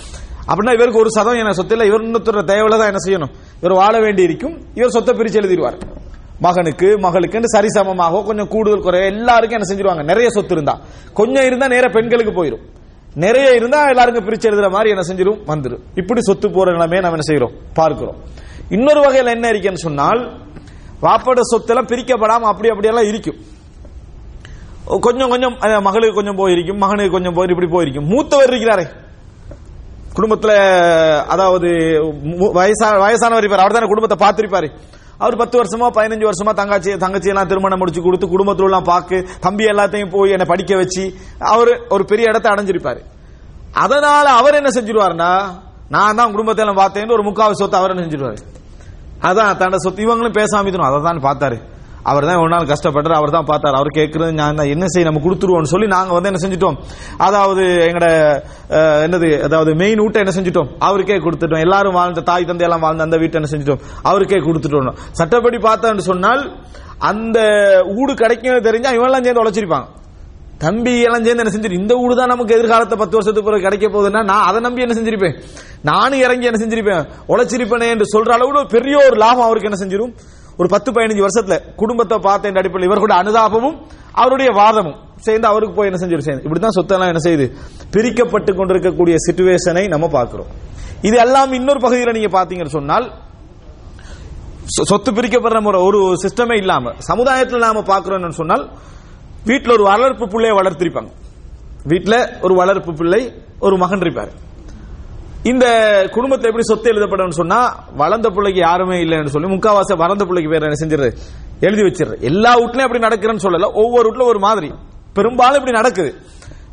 அப்படின்னா 0.48 0.72
இவருக்கு 0.72 0.98
ஒரு 0.98 1.10
சதம் 1.10 1.34
என்ன? 1.34 1.52
சொத்து 1.52 1.76
இல்லை. 1.76 1.86
இவர் 1.86 2.00
இன்னொருத்தர 2.00 2.50
தேவையில்ல 2.50 2.78
தான் 2.78 2.94
என்ன 2.94 3.08
செய்யணும்? 3.08 3.30
இவர் 3.62 3.76
வாழ 3.76 4.00
வேண்டி 4.00 4.22
இருக்கும் 4.22 4.60
இவர் 4.74 4.90
சொத்தை 4.90 5.14
பிரிச்சு 5.14 5.44
எழுதிடுவார் 5.44 5.80
மகனுக்கு 6.44 6.88
மகளுக்கு 7.04 7.48
சரிசமமாக 7.54 8.20
கொஞ்சம் 8.28 8.50
கூடுதல் 8.52 8.84
குறைய 8.86 9.10
எல்லாருக்கும் 9.14 9.58
என்ன 9.58 9.68
செஞ்சிருவாங்க? 9.70 10.02
நிறைய 10.10 10.28
சொத்து 10.36 10.54
இருந்தா. 10.56 10.74
கொஞ்சம் 11.18 11.46
இருந்தா 11.48 11.66
நேர 11.74 11.86
பெண்களுக்கு 11.96 12.32
போயிடும் 12.38 12.64
நிறைய 13.24 13.48
இருந்தா 13.58 13.80
எல்லாருக்கும் 13.92 14.26
பிரிச்சு 14.26 14.48
எழுதுற 14.50 14.68
மாதிரி 14.74 14.92
என்ன 14.94 15.04
செஞ்சிடும் 15.08 15.40
வந்துரும். 15.50 15.82
இப்படி 16.00 16.20
சொத்து 16.28 16.46
போற 16.56 16.72
நிலைமையை 16.76 17.02
நம்ம 17.04 17.18
என்ன 17.18 17.26
செய்யறோம் 17.30 17.54
பார்க்கிறோம். 17.78 18.18
இன்னொரு 18.76 19.00
வகையில் 19.04 19.34
என்ன 19.36 19.46
இருக்குன்னு 19.52 19.84
சொன்னால் 19.86 20.20
வாப்போட 21.04 21.40
சொத்தெல்லாம் 21.52 21.90
பிரிக்கப்படாம 21.92 22.48
அப்படி 22.52 22.70
அப்படியெல்லாம் 22.72 23.08
இருக்கும். 23.12 23.38
கொஞ்சம் 25.06 25.30
கொஞ்சம் 25.32 25.54
மகளுக்கு 25.88 26.18
கொஞ்சம் 26.18 26.38
போயிருக்கும் 26.40 26.80
மகனுக்கு 26.84 27.14
கொஞ்சம் 27.16 27.36
போய் 27.36 27.52
இப்படி 27.54 27.70
போயிருக்கும். 27.74 28.08
மூத்தவர் 28.12 28.52
இருக்கிறாரே. 28.52 28.86
குடும்பத்துல 30.16 30.52
அதாவது 31.34 31.68
வயசான 32.58 32.96
வயசா 33.02 33.04
வயசானவர் 33.04 33.44
இருப்பார் 33.44 33.64
அவர் 33.64 33.76
தானே 33.76 33.90
குடும்பத்தை 33.92 34.18
பார்த்திருப்பாரு. 34.24 34.68
அவர் 35.22 35.40
பத்து 35.40 35.56
வருஷமா 35.60 35.88
பதினஞ்சு 35.96 36.26
வருஷமா 36.28 36.52
தங்கச்சி 36.60 36.92
தங்கச்சி 37.04 37.32
எல்லாம் 37.32 37.50
திருமணம் 37.50 37.80
முடிச்சு 37.82 38.06
கொடுத்து 38.06 38.26
குடும்பத்தில் 38.34 38.68
எல்லாம் 38.68 38.88
பார்க்கு 38.92 39.18
தம்பி 39.46 39.64
எல்லாத்தையும் 39.72 40.12
போய் 40.14 40.34
என்னை 40.36 40.46
படிக்க 40.52 40.76
வச்சு 40.82 41.04
அவர் 41.52 41.72
ஒரு 41.94 42.04
பெரிய 42.12 42.30
இடத்தை 42.32 42.50
அடைஞ்சிருப்பாரு. 42.52 43.02
அதனால 43.84 44.24
அவர் 44.40 44.58
என்ன 44.60 44.72
செஞ்சிருவாருன்னா 44.78 45.32
நான் 45.94 46.18
தான் 46.20 46.32
குடும்பத்தை 46.34 46.62
எல்லாம் 46.64 46.80
பார்த்தேன்னு 46.82 47.16
ஒரு 47.18 47.24
முக்காவது 47.28 47.60
சொத்து 47.60 47.78
அவர் 47.80 47.92
என்ன 47.94 48.04
செஞ்சிருவாரு. 48.06 48.40
அதான் 49.28 49.58
தன்னோட 49.60 49.80
சொத்து. 49.84 50.04
இவங்களும் 50.06 50.38
பேசாம 50.40 50.72
அதை 50.88 50.98
தான் 51.08 51.26
பார்த்தாரு. 51.28 51.58
அவர் 52.10 52.26
தான் 52.28 52.40
ஒரு 52.42 52.50
நாள் 52.54 52.68
கஷ்டப்பட்டார் 52.72 53.16
அவர் 53.18 53.34
தான் 53.36 53.48
பார்த்தார். 53.50 53.76
அவர் 53.78 53.90
கேட்கறது 53.98 54.32
நான் 54.40 54.58
தான். 54.60 54.70
என்ன 54.74 54.84
செய்ய 54.92 55.08
நம்ம 55.08 55.22
கொடுத்துருவோம்னு 55.26 55.72
சொல்லி 55.74 55.88
நாங்க 55.96 56.12
வந்து 56.16 56.30
என்ன 56.30 56.40
செஞ்சிட்டோம்? 56.44 56.76
அதாவது 57.26 57.64
எங்கட 57.88 58.06
என்னது 59.06 59.28
அதாவது 59.48 59.70
மெயின் 59.82 60.02
வீட்டை 60.04 60.22
என்ன 60.24 60.34
செஞ்சிட்டோம்? 60.38 60.68
அவருக்கே 60.88 61.18
கொடுத்துட்டோம். 61.26 61.64
எல்லாரும் 61.68 61.96
வாழ்ந்த 62.00 62.26
தாய் 62.30 62.48
தந்தை 62.50 62.66
எல்லாம் 62.68 62.84
வாழ்ந்த 62.86 63.08
அந்த 63.08 63.18
வீட்டை 63.22 63.38
என்ன 63.40 63.50
செஞ்சிட்டோம்? 63.54 63.82
அவருக்கே 64.10 64.40
கொடுத்துட்டோம். 64.48 64.94
சட்டப்படி 65.20 65.60
பார்த்தான்னு 65.68 66.08
சொன்னால் 66.10 66.44
அந்த 67.10 67.38
ஊடு 68.00 68.12
கிடைக்கும் 68.22 68.66
தெரிஞ்சா 68.68 68.90
இவெல்லாம் 68.98 69.24
சேர்ந்து 69.26 69.44
உழைச்சிருப்பாங்க 69.44 69.88
தம்பி 70.64 70.92
எல்லாம் 71.06 71.24
சேர்ந்து 71.26 71.42
என்ன 71.42 71.52
செஞ்சிரு 71.54 71.78
இந்த 71.80 71.92
ஊடு 72.02 72.14
தான் 72.18 72.30
நமக்கு 72.32 72.54
எதிர்காலத்தை 72.56 72.96
பத்து 73.00 73.16
வருஷத்துக்கு 73.16 73.48
பிறகு 73.48 73.64
கிடைக்க 73.66 73.86
போகுதுன்னா 73.94 74.20
நான் 74.28 74.44
அதை 74.48 74.58
நம்பி 74.66 74.84
என்ன 74.84 74.94
செஞ்சிருப்பேன்? 74.98 75.34
நானும் 75.90 76.22
இறங்கி 76.26 76.48
என்ன 76.50 76.60
செஞ்சிருப்பேன்? 76.62 77.02
உழைச்சிருப்பேனே 77.32 77.88
என்று 77.94 78.06
சொல்ற 78.12 78.32
அளவு 78.36 78.62
பெரிய 78.74 78.96
ஒரு 79.08 79.16
லாபம் 79.24 79.46
அவருக்கு 79.48 79.70
என்ன 79.70 79.80
செஞ்சிரும்? 79.82 80.12
ஒரு 80.56 80.68
பத்து 80.68 80.92
பதினஞ்சு 80.92 81.26
வருஷத்துல 81.26 81.74
குடும்பத்தை 81.76 82.18
பார்த்த 82.18 82.50
அடிப்படையில். 82.54 82.96
இவர்களுடைய 82.96 83.22
அனுதாபமும் 83.22 83.86
அவருடைய 84.12 84.52
வாதமும் 84.52 84.96
சேர்ந்து 85.16 85.48
அவருக்கு 85.48 85.74
போய் 85.74 85.90
என்ன 85.90 86.06
செஞ்சிரு 86.06 86.18
சேர்ந்து. 86.18 86.48
இப்படிதான் 86.48 86.80
சொத்தெல்லாம் 86.80 87.14
என்ன 87.14 87.30
செய்யுது 87.30 87.52
பிரிக்கப்பட்டு 87.90 88.54
கொண்டிருக்கக்கூடிய 88.54 89.16
சிச்சுவேஷனை 89.28 89.88
நம்ம 89.88 90.08
பார்க்கிறோம். 90.08 90.46
இது 91.02 91.18
எல்லாம் 91.18 91.52
இன்னொரு 91.52 91.80
பகுதியில் 91.80 92.12
நீங்க 92.12 92.44
பாத்தீங்கன்னு 92.44 92.68
சொன்னால் 92.68 93.12
சொ- 94.62 94.84
சொத்து 94.84 95.12
பிரிக்கப்படுற 95.12 95.60
முறை 95.60 95.82
ஒரு 95.82 96.14
சிஸ்டமே 96.26 96.56
இல்லாம 96.56 96.92
சமுதாயத்தில் 96.98 97.58
நாம 97.58 97.80
பார்க்கிறோம்னு 97.80 98.28
சொன்னால் 98.28 98.70
வீட்டில் 99.44 99.72
ஒரு 99.72 99.82
வளர்ப்பு 99.82 100.28
பிள்ளையை 100.28 100.58
வளர்த்திருப்பாங்க. 100.58 101.10
வீட்டில் 101.84 102.28
ஒரு 102.40 102.54
வளர்ப்பு 102.54 102.94
பிள்ளை 102.94 103.32
ஒரு 103.58 103.76
மகன் 103.76 104.00
இருப்பார். 104.00 104.32
இந்த 105.50 105.66
குடும்பத்தை 106.12 106.46
எப்படி 106.48 106.66
சொத்து 106.66 106.90
எழுதப்படும் 106.90 107.38
சொன்னா 107.38 107.60
வளர்ந்த 107.96 108.28
பிள்ளைக்கு 108.30 108.60
யாருமே 108.60 108.96
இல்லைன்னு 109.04 109.32
சொல்லி 109.34 109.48
முக்காவாசி 109.54 109.96
வளர்ந்த 109.96 110.24
பிள்ளைக்கு 110.24 110.52
பேர் 110.52 110.66
என்ன 110.68 110.78
செஞ்சிரு? 110.82 111.08
எழுதி 111.66 111.82
வச்சிரு. 111.82 112.14
எல்லா 112.20 112.50
வீட்லயும் 112.58 112.86
அப்படி 112.86 113.06
நடக்கிறேன்னு 113.06 113.44
சொல்லல. 113.46 113.70
ஒவ்வொரு 113.72 114.08
வீட்ல 114.08 114.24
ஒரு 114.24 114.38
மாதிரி. 114.38 114.72
பெரும்பாலும் 115.12 115.54
இப்படி 115.54 115.76
நடக்குது. 115.76 116.14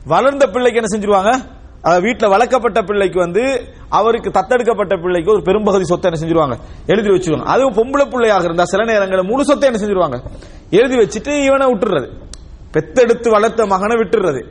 வளர்ந்த 0.06 0.48
பிள்ளைக்கு 0.48 0.82
என்ன 0.82 0.92
செஞ்சிருவாங்க? 0.94 1.32
வீட்டில் 2.02 2.30
வளர்க்கப்பட்ட 2.30 2.82
பிள்ளைக்கு 2.82 3.20
வந்து 3.20 3.44
அவருக்கு 3.90 4.30
தத்தெடுக்கப்பட்ட 4.30 4.96
பிள்ளைக்கு 5.04 5.32
ஒரு 5.32 5.42
பெரும்பகுதி 5.42 5.84
சொத்தை 5.84 6.12
என்ன 6.12 6.20
செஞ்சிருவாங்க? 6.22 6.56
எழுதி 6.86 7.10
வச்சிருவாங்க 7.10 7.50
அதுவும் 7.56 7.78
பொம்பளை 7.80 8.06
பிள்ளையாக 8.10 8.44
இருந்தா 8.44 8.66
சில 8.66 8.84
நேரங்களில் 8.84 9.30
முழு 9.32 9.46
சொத்தை 9.46 9.70
என்ன 9.70 9.80
செஞ்சிருவாங்க? 9.84 10.18
எழுதி 10.70 10.96
வச்சுட்டு 10.98 11.44
இவனை 11.44 11.68
விட்டுறது. 11.74 12.10
பெத்தெடுத்து 12.74 13.30
வளர்த்த 13.30 13.66
மகனை 13.66 13.96
விட்டுறது. 13.96 14.42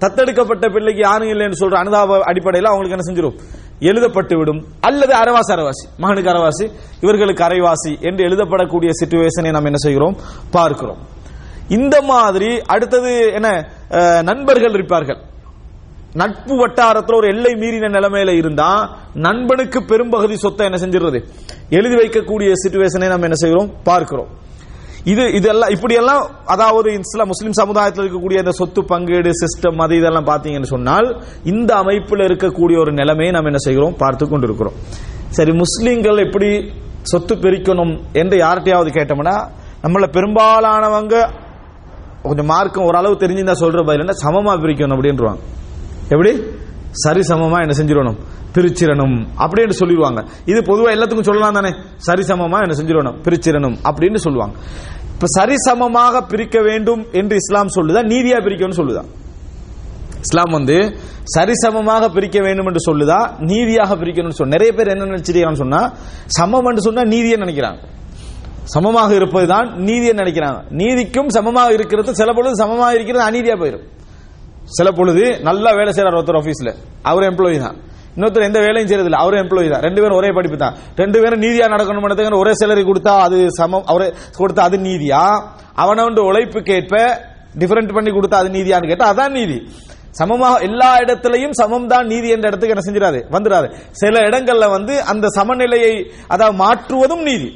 தத்தெடுக்கப்பட்ட 0.00 0.68
பிள்ளைக்கு 0.68 1.02
யாரும் 1.02 1.28
இல்லைன்னு 1.28 1.60
சொல்ற 1.60 1.74
அனுதாப 1.74 2.20
அடிப்படையில் 2.20 2.70
அவங்களுக்கு 2.70 2.96
என்ன 2.96 3.06
செஞ்சிடும் 3.06 3.38
எழுதப்பட்டு 3.80 4.36
விடும். 4.36 4.64
அல்லது 4.80 5.12
அரைவாசி 5.12 5.52
அரைவாசி 5.52 5.88
மகனுக்கு 5.98 6.30
அரைவாசி 6.30 6.70
இவர்களுக்கு 7.00 7.44
அரைவாசி 7.44 8.00
என்று 8.00 8.24
எழுதப்படக்கூடிய 8.24 8.90
சிச்சுவேஷனை 9.04 9.50
நாம் 9.50 9.64
என்ன 9.64 9.76
செய்கிறோம்? 9.76 10.16
பார்க்கிறோம். 10.50 10.96
இந்த 11.68 12.02
மாதிரி 12.02 12.60
அடுத்தது 12.66 13.32
என்ன? 13.32 13.70
அஹ், 13.90 14.22
நண்பர்கள் 14.22 14.72
இருப்பார்கள். 14.72 15.18
நட்பு 16.14 16.56
வட்டாரத்தில் 16.56 17.16
ஒரு 17.16 17.28
எல்லை 17.28 17.52
மீறின 17.52 17.88
நிலைமையில 17.88 18.28
இருந்தா 18.28 18.96
நண்பனுக்கு 19.14 19.84
பெரும்பகுதி 19.84 20.36
சொத்தை 20.36 20.68
என்ன 20.70 20.86
செஞ்சிடுறது? 20.86 21.24
எழுதி 21.70 21.94
வைக்கக்கூடிய 21.94 22.52
சிச்சுவேஷனை 22.66 23.08
நம்ம 23.08 23.22
என்ன 23.22 23.34
செய்கிறோம்? 23.34 23.70
பார்க்கிறோம். 23.84 24.26
இது 25.04 25.32
இதெல்லாம் 25.32 25.70
இப்படியெல்லாம் 25.70 26.30
அதாவது 26.46 27.00
சில 27.02 27.24
முஸ்லீம் 27.24 27.52
சமுதாயத்தில் 27.52 28.04
இருக்கக்கூடிய 28.04 28.38
இந்த 28.38 28.50
சொத்து 28.50 28.84
பங்கீடு 28.84 29.30
சிஸ்டம் 29.42 29.82
அது 29.82 29.96
இதெல்லாம் 29.96 30.26
பார்த்தீங்கன்னு 30.26 30.62
சொன்னால் 30.62 31.22
இந்த 31.44 31.76
அமைப்பில் 31.76 32.26
இருக்கக்கூடிய 32.28 32.78
ஒரு 32.78 32.92
நிலைமையை 32.92 33.32
நம்ம 33.32 33.46
என்ன 33.46 33.58
செய்கிறோம்? 33.58 33.94
பார்த்து 33.96 34.28
கொண்டிருக்கிறோம். 34.28 34.74
சரி 35.30 35.52
முஸ்லீம்கள் 35.52 36.24
எப்படி 36.26 36.72
சொத்து 37.02 37.34
பிரிக்கணும் 37.34 38.00
என்று 38.12 38.36
யார்கிட்டையாவது 38.36 38.90
கேட்டோம்னா 38.98 39.36
நம்மள 39.84 40.06
பெரும்பாலானவங்க 40.16 41.30
கொஞ்சம் 42.22 42.46
மார்க்கம் 42.46 42.84
ஓரளவு 42.84 43.14
தெரிஞ்சிருந்தா 43.14 43.56
சொல்ற 43.64 43.84
பதில் 43.84 44.20
சமமா 44.24 44.54
பிரிக்கணும் 44.64 44.96
அப்படின்றாங்க 44.96 45.40
எப்படி? 46.08 46.42
சரி 46.92 47.20
சமமா 47.20 47.60
என்ன 47.60 47.74
செஞ்சிடணும்? 47.78 48.18
பிரிச்சிரணும் 48.54 49.16
அப்படின்னு 49.44 49.74
சொல்லிடுவாங்க. 49.80 50.20
இது 50.52 50.60
பொதுவா 50.70 50.88
எல்லாத்துக்கும் 50.96 51.28
சொல்லலாம் 51.30 51.58
தானே? 51.58 51.70
சரிசமமா 52.08 52.58
என்ன 52.66 52.76
செஞ்சிடணும்? 52.80 53.18
பிரிச்சிரணும் 53.26 53.76
அப்படின்னு 53.90 54.20
சொல்லுவாங்க. 54.26 54.54
இப்ப 55.14 55.28
சரிசமமாக 55.38 56.20
பிரிக்க 56.32 56.58
வேண்டும் 56.68 57.02
என்று 57.20 57.34
இஸ்லாம் 57.42 57.74
சொல்லுதா? 57.76 58.02
நீதியா 58.12 58.38
பிரிக்கணும்னு 58.46 58.80
சொல்லுதா? 58.82 59.02
இஸ்லாம் 60.26 60.54
வந்து 60.58 60.76
சரிசமமாக 61.34 62.04
பிரிக்க 62.14 62.38
வேண்டும் 62.46 62.68
என்று 62.70 62.80
சொல்லுதா? 62.88 63.18
நீதியாக 63.50 63.94
பிரிக்கணும்னு 64.02 64.38
சொல்ல 64.38 64.54
நிறைய 64.56 64.70
பேர் 64.78 64.92
என்ன 64.94 65.08
நினைச்சிருக்கான்னு 65.12 65.60
சொன்னா 65.62 65.80
சமம் 66.38 66.68
என்று 66.70 66.82
சொன்னா 66.86 67.02
நீதியை 67.14 67.38
நினைக்கிறாங்க? 67.44 67.80
சமமாக 68.74 69.10
இருப்பதுதான் 69.18 69.68
நீதியை 69.88 70.14
நினைக்கிறாங்க? 70.20 70.58
நீதிக்கும் 70.80 71.30
சமமாக 71.36 71.72
இருக்கிறது 71.76 72.10
சில 72.20 72.32
பொழுது 72.38 72.56
சமமாக 72.62 72.90
இருக்கிறது 72.98 73.24
அநீதியா 73.28 73.56
போயிடும் 73.62 73.86
சில 74.78 74.88
பொழுது 74.98 75.24
நல்லா 75.48 75.70
வேலை 75.78 75.92
செய்யறார் 75.94 76.18
ஒருத்தர் 76.18 76.40
ஆபீஸ்ல 76.40 76.72
அவர் 77.10 77.28
எம்ப்ளாயி 77.30 77.58
தான். 77.66 77.78
இன்னொருத்தர் 78.20 78.48
எந்த 78.48 78.60
வேலையும் 78.66 78.88
செய்யறதில்ல. 78.88 79.20
அவரும் 79.24 79.42
எம்ப்ளாயி 79.42 79.68
தான். 79.72 79.84
ரெண்டு 79.86 80.00
பேரும் 80.02 80.18
ஒரே 80.20 80.30
படிப்பு 80.36 80.56
தான். 80.62 80.74
ரெண்டு 81.02 81.18
பேரும் 81.22 81.42
நீதியா 81.44 81.66
நடக்கணும் 81.74 82.40
ஒரே 82.42 82.52
சேலரி 82.60 82.82
கொடுத்தா 82.88 83.12
அது 83.26 83.38
சமம். 83.58 83.84
அவரே 83.90 84.08
கொடுத்தா 84.40 84.62
அது 84.68 84.78
நீதியா? 84.88 85.22
அவனவன் 85.82 86.18
உழைப்புக்கு 86.30 86.72
ஏற்ப 86.78 86.96
டிஃபரெண்ட் 87.60 87.94
பண்ணி 87.96 88.10
கொடுத்தா 88.16 88.36
அது 88.42 88.50
நீதியான்னு 88.56 88.90
கேட்டா 88.90 89.06
அதான் 89.12 89.34
நீதி. 89.38 89.56
சமமாக 90.18 90.54
எல்லா 90.66 90.88
இடத்திலையும் 91.02 91.54
சமம் 91.60 91.88
தான் 91.92 92.06
நீதி 92.12 92.28
என்ற 92.34 92.46
இடத்துக்கு 92.50 92.74
என்ன 92.74 92.84
செஞ்சிடாது? 92.86 93.18
வந்துடாது. 93.34 93.66
சில 94.00 94.20
இடங்கள்ல 94.28 94.68
வந்து 94.70 94.94
அந்த 95.12 95.26
சமநிலையை 95.38 95.92
அதாவது 96.28 96.56
மாற்றுவதும் 96.56 97.22
நீதி. 97.22 97.50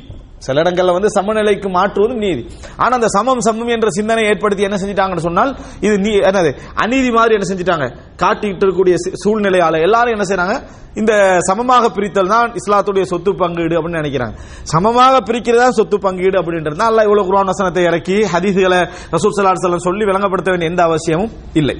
சில 0.46 0.62
இடங்கள்ல 0.64 0.94
வந்து 0.96 1.10
சமநிலைக்கு 1.16 1.68
மாற்றுவதும் 1.78 2.22
நீதி. 2.26 2.44
ஆனா 2.82 2.92
அந்த 2.98 3.10
சமம் 3.16 3.42
சமம் 3.48 3.74
என்ற 3.76 3.90
சிந்தனை 3.98 4.22
ஏற்படுத்தி 4.30 4.68
என்ன 4.68 4.78
செஞ்சிட்டாங்கன்னு 4.82 5.26
சொன்னால் 5.28 5.52
இது 5.86 5.96
நீ 6.06 6.12
என்னது 6.30 6.52
அநீதி 6.84 7.10
மாதிரி 7.18 7.36
என்ன 7.38 7.48
செஞ்சிட்டாங்க. 7.50 7.88
காட்டிக்கிட்டு 8.22 8.64
இருக்கக்கூடிய 8.64 8.96
சூழ்நிலையால 9.24 9.80
எல்லாரும் 9.88 10.16
என்ன 10.16 10.26
செய்யறாங்க 10.30 10.56
இந்த 11.00 11.12
சமமாக 11.46 11.84
பிரித்தல் 11.94 12.32
தான் 12.32 12.50
இஸ்லாத்துடைய 12.58 13.04
சொத்து 13.12 13.30
பங்கீடு 13.40 13.74
அப்படின்னு 13.78 14.00
நினைக்கிறாங்க. 14.02 14.34
சமமாக 14.72 15.14
பிரிக்கிறதா 15.28 15.66
சொத்து 15.78 15.96
பங்கீடு 16.04 16.36
அப்படின்றது 16.40 16.78
தான் 16.80 16.90
அல்ல 16.92 17.06
இவ்வளவு 17.08 17.28
குரான் 17.28 17.50
வசனத்தை 17.52 17.82
இறக்கி 17.90 18.16
ஹதீசுகளை 18.32 18.80
ரசூல் 19.14 19.34
ஸல்லல்லாஹு 19.36 19.86
சொல்லி 19.88 20.04
விளங்கப்படுத்த 20.10 20.50
வேண்டிய 20.52 20.72
எந்த 20.72 20.82
அவசியமும் 20.88 21.32
இல்லை. 21.60 21.76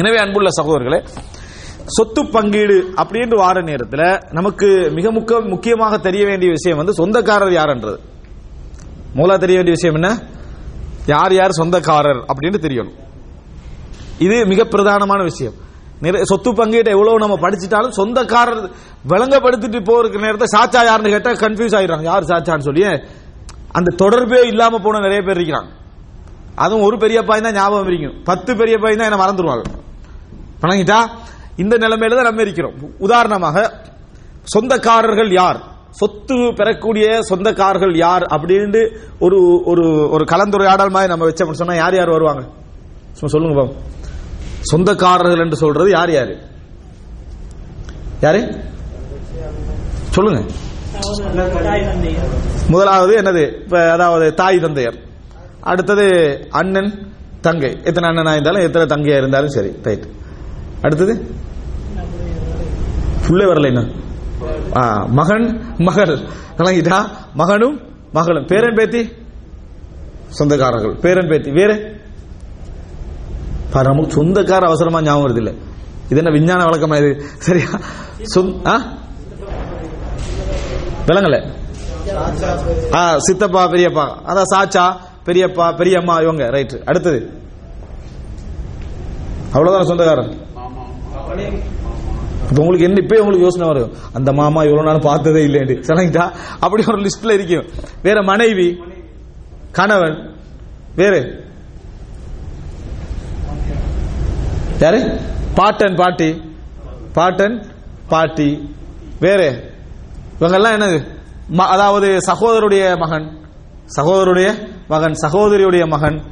எனவே 0.00 0.18
அன்புள்ள 0.24 0.50
சகோதரர்களே 0.58 1.00
சொத்து 1.96 2.22
பங்கீடு 2.34 2.76
அப்படின்னு 3.00 3.36
வார 3.42 3.62
நேரத்தில் 3.70 4.06
நமக்கு 4.38 4.68
மிக 4.98 5.06
முக்க 5.16 5.40
முக்கியமாக 5.52 5.98
தெரிய 6.06 6.22
வேண்டிய 6.30 6.50
விஷயம் 6.56 6.80
வந்து 6.80 6.94
சொந்தக்காரர் 7.00 7.54
யாருன்றது? 7.58 7.98
மூலா 9.18 9.34
தெரிய 9.44 9.56
வேண்டிய 9.58 9.74
விஷயம் 9.78 9.98
என்ன? 10.00 10.10
யார் 11.14 11.32
யார் 11.38 11.58
சொந்தக்காரர் 11.60 12.20
அப்படின்னு 12.32 12.58
தெரியணும். 12.66 12.96
இது 14.26 14.36
மிக 14.52 14.62
பிரதானமான 14.74 15.20
விஷயம். 15.30 15.56
சொத்து 16.30 16.50
பங்கீட்டை 16.58 16.92
எவ்வளவு 16.96 17.22
நம்ம 17.22 17.36
படிச்சிட்டாலும் 17.42 17.96
சொந்தக்காரர் 17.98 18.62
விளங்கப்படுத்திட்டு 19.10 19.80
போறதுக்கு 19.88 20.24
நேரத்தை 20.24 20.48
சாச்சா 20.54 20.80
யாருன்னு 20.88 21.12
கேட்டா 21.14 21.32
கன்ஃபியூஸ் 21.44 21.76
ஆயிடுறாங்க. 21.78 22.06
யார் 22.12 22.30
சாச்சான்னு 22.30 22.66
சொல்லி 22.68 22.84
அந்த 23.78 23.90
தொடர்பே 24.02 24.40
இல்லாம 24.52 24.80
போன 24.86 25.02
நிறைய 25.06 25.20
பேர் 25.26 25.38
இருக்கிறாங்க. 25.40 25.70
அதுவும் 26.62 26.86
ஒரு 26.86 26.96
பெரிய 27.04 27.18
பையன் 27.28 27.46
தான் 27.48 27.58
ஞாபகம் 27.58 27.86
இருக்கும் 27.90 28.16
பத்து 28.30 28.50
பெரிய 28.60 28.76
பையன் 28.82 29.00
தான் 29.00 29.10
என்ன 29.10 29.20
மறந்துடுவாங்க 29.22 29.64
வணங்கிட்டா 30.62 30.98
இந்த 31.62 31.74
நிலைமையில 31.82 32.16
தான் 32.18 32.28
நம்ம 32.30 32.42
இருக்கிறோம். 32.46 32.76
உதாரணமாக 33.06 33.56
சொந்தக்காரர்கள் 34.54 35.30
யார்? 35.40 35.60
சொத்து 36.00 36.36
பெறக்கூடிய 36.58 37.06
சொந்தக்காரர்கள் 37.30 37.94
யார்? 37.96 38.24
அப்படின்னு 38.34 38.82
ஒரு 39.20 39.38
ஒரு 39.70 39.84
ஒரு 40.14 40.24
கலந்துரையாடல் 40.32 40.94
மாதிரி 40.94 41.10
நம்ம 41.12 41.26
வச்சோம்னு 41.28 41.60
சொன்னா 41.60 41.76
யார் 41.82 41.96
யார் 41.98 42.14
வருவாங்க? 42.16 42.42
சொல்லுங்க 43.32 43.54
பாப்போம் 43.58 43.80
சொந்தக்காரர்கள் 44.70 45.42
என்று 45.44 45.56
சொல்றது 45.56 45.90
யார் 45.90 46.12
யாரு? 46.12 46.34
யாரு? 48.20 48.40
சொல்லுங்க. 50.16 50.40
முதலாவது 52.68 53.12
என்னது? 53.20 53.44
இப்ப 53.62 53.76
அதாவது 53.92 54.26
தாய் 54.34 54.60
தந்தையர். 54.64 54.98
அடுத்தது 55.70 56.04
அண்ணன் 56.50 56.90
தங்கை. 57.40 57.70
எத்தனை 57.84 58.06
அண்ணனா 58.10 58.32
இருந்தாலும் 58.32 58.64
எத்தனை 58.66 58.86
தங்கையா 58.92 59.16
இருந்தாலும் 59.22 59.54
சரி. 59.56 59.70
ரைட் 59.82 60.06
அடுத்தது? 60.82 61.14
புள்ளே 63.26 63.44
வரல 63.44 63.66
என்ன? 63.66 63.90
ஆ, 64.76 65.04
மகன் 65.08 65.74
மகள். 65.78 66.18
விளங்கிட்டா 66.56 67.08
மகனும் 67.34 67.80
மகளும். 68.12 68.46
பேரன் 68.46 68.74
பேத்தி? 68.74 69.12
சொந்தக்காரர்கள். 70.38 71.00
பேரன் 71.00 71.28
பேத்தி. 71.28 71.50
வேற? 71.50 71.92
பாரு, 73.70 73.94
நமக்கு 73.94 74.24
சொந்தக்கார 74.24 74.64
அவசரமா 74.64 75.02
ஞாபகம் 75.02 75.32
வருது 75.32 75.36
இல்லை. 75.36 75.58
இது 76.08 76.16
என்ன 76.16 76.30
விஞ்ஞான 76.30 76.64
வழக்கமா 76.64 76.96
இது? 76.96 77.24
சரியா? 77.38 77.66
ஆ? 78.66 78.80
விளங்கல 81.06 81.50
ஆ 82.94 83.18
சித்தப்பா 83.18 83.70
பெரியப்பா. 83.70 84.12
அதான் 84.26 84.42
சாச்சா 84.56 84.96
பெரியப்பா 85.24 85.76
பெரியம்மா 85.76 86.16
இவங்க. 86.16 86.50
ரைட் 86.50 86.82
அடுத்தது. 86.84 87.40
அவ்வளவுதான் 89.52 89.86
சொந்தக்காரன்? 89.86 90.40
இப்ப 92.48 92.62
உங்களுக்கு 92.62 92.84
என்ன 92.84 93.06
இப்பயே 93.06 93.18
உங்களுக்கு 93.18 93.42
யோசனை 93.42 93.68
வரும். 93.68 93.92
அந்த 94.12 94.32
மாமா 94.32 94.62
இவ்வளவு 94.62 94.88
நாள் 94.88 94.98
பார்த்ததே 94.98 95.46
இல்லைன்னு 95.46 95.82
சரிங்களா? 95.86 96.32
அப்படி 96.60 96.84
ஒரு 96.86 97.02
லிஸ்ட்ல 97.02 97.30
இருக்கும் 97.30 97.86
வேற 98.02 98.22
மனைவி 98.22 98.78
கணவன் 99.72 100.34
வேறு? 100.96 101.44
யாரு? 104.78 105.20
பாட்டன் 105.54 105.94
பாட்டி. 105.94 106.42
பாட்டன் 107.12 107.66
பாட்டி. 108.08 108.74
வேறு? 109.20 109.70
இவங்கெல்லாம் 110.40 110.78
என்னது? 110.78 111.06
ம- 111.52 111.56
அதாவது 111.56 112.18
சகோதரருடைய 112.26 112.96
மகன். 112.96 113.40
சகோதரருடைய 113.96 114.68
மகன் 114.88 115.12
சகோதரியுடைய 115.26 115.88
மகன். 115.88 116.22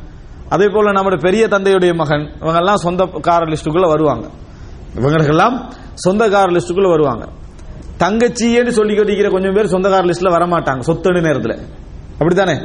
அதே 0.48 0.66
போல 0.66 0.92
நம்முடைய 0.92 1.24
பெரிய 1.24 1.46
தந்தையுடைய 1.46 1.94
மகன். 1.94 2.32
இவங்கெல்லாம் 2.40 2.74
சொந்தக்கார 2.74 3.56
லிஸ்டுக்குள்ள 3.56 3.88
வருவாங்க. 3.88 4.28
இவங்களுக்கெல்லாம் 4.94 5.56
சொந்தக்கார 6.06 6.48
லிஸ்டுக்குள்ள 6.50 6.90
வருவாங்க. 6.90 7.28
தங்கச்சின்னு 7.98 8.68
சொல்லி 8.68 8.94
கொண்டிருக்கிற 8.96 9.30
கொஞ்சம் 9.30 9.54
பேர் 9.54 9.72
சொந்தக்கார 9.72 10.04
லிஸ்ட்ல 10.04 10.30
வரமாட்டாங்க 10.36 10.80
சொத்துன்னு 10.86 11.20
நேரத்தில். 11.20 11.58
அப்படித்தானே? 12.12 12.60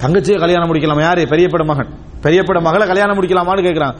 தங்கச்சியை 0.00 0.38
கல்யாணம் 0.38 0.74
முடிக்கலாமா? 0.74 1.00
யாரு? 1.00 1.26
பெரியப்பட 1.26 1.64
மகன். 1.64 1.98
பெரியப்பட 2.20 2.60
மகளை 2.60 2.86
கல்யாணம் 2.86 3.22
முடிக்கலாமான்னு 3.22 3.66
கேட்கிறான் 3.66 3.94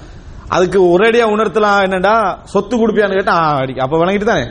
அதுக்கு 0.48 0.98
ஒரேடியா 0.98 1.24
உணர்த்தலாம் 1.24 1.82
என்னடா? 1.82 2.38
சொத்து 2.44 2.76
கொடுப்பியான்னு 2.76 3.12
கேட்டா 3.12 3.58
அப்ப 3.80 4.04
விளங்கிட்டு 4.04 4.24
தானே? 4.24 4.44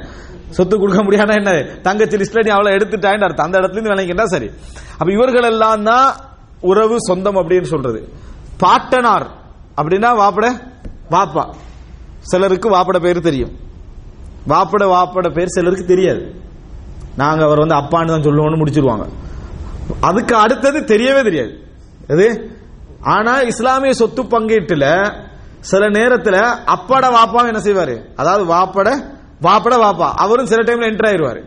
சொத்து 0.49 0.79
கொடுக்க 0.79 1.03
முடியாதா 1.03 1.35
என்ன? 1.35 1.63
தங்கச்சி 1.81 2.17
லிஸ்ட்ல 2.17 2.43
நீ 2.43 2.49
அவளை 2.49 2.73
எடுத்துட்டான்னு 2.73 3.23
அர்த்தம் 3.23 3.45
அந்த 3.45 3.59
இடத்துல 3.59 3.71
இருந்து 3.71 3.93
விளங்கிட்டா 3.93 4.23
சரி. 4.23 4.51
அப்ப 4.97 5.11
இவர்கள் 5.11 5.43
எல்லாம் 5.43 5.83
தான் 5.83 6.13
உறவு 6.61 6.95
சொந்தம் 6.99 7.35
அப்படின்னு 7.35 7.63
சொல்றது. 7.63 8.13
பாட்டனார் 8.57 9.27
அப்படின்னா 9.77 10.09
வாப்பட? 10.17 10.61
வாப்பா. 11.11 11.53
சிலருக்கு 12.21 12.69
வாப்பட 12.69 12.99
பேர் 12.99 13.21
தெரியும். 13.21 13.51
வாப்பட 14.47 14.85
வாப்பட 14.85 15.33
பேர் 15.33 15.47
சிலருக்கு 15.47 15.85
தெரியாது. 15.85 16.35
நாங்க 17.17 17.43
அவர் 17.43 17.59
வந்து 17.59 17.75
அப்பான்னு 17.75 18.07
தான் 18.07 18.23
சொல்லுவோம்னு 18.23 18.61
முடிச்சிருவாங்க. 18.61 19.09
அதுக்கு 20.01 20.35
அடுத்தது 20.35 20.79
தெரியவே 20.79 21.23
தெரியாது. 21.23 21.63
எது? 22.07 22.57
ஆனா 23.01 23.39
இஸ்லாமிய 23.39 23.93
சொத்து 23.93 24.23
பங்கீட்டுல 24.23 25.13
சில 25.59 25.89
நேரத்துல 25.89 26.57
அப்பாட 26.65 27.09
வாப்பா 27.09 27.47
என்ன 27.47 27.59
செய்வாரு? 27.59 28.01
அதாவது 28.15 28.53
வாப்பட 28.53 28.89
வாப்பட 29.41 29.75
வாப்பா. 29.75 30.11
அவரும் 30.15 30.45
சில 30.45 30.61
டைம்ல 30.61 30.91
என்டர் 30.91 31.09
ஆயிருவாரு. 31.11 31.43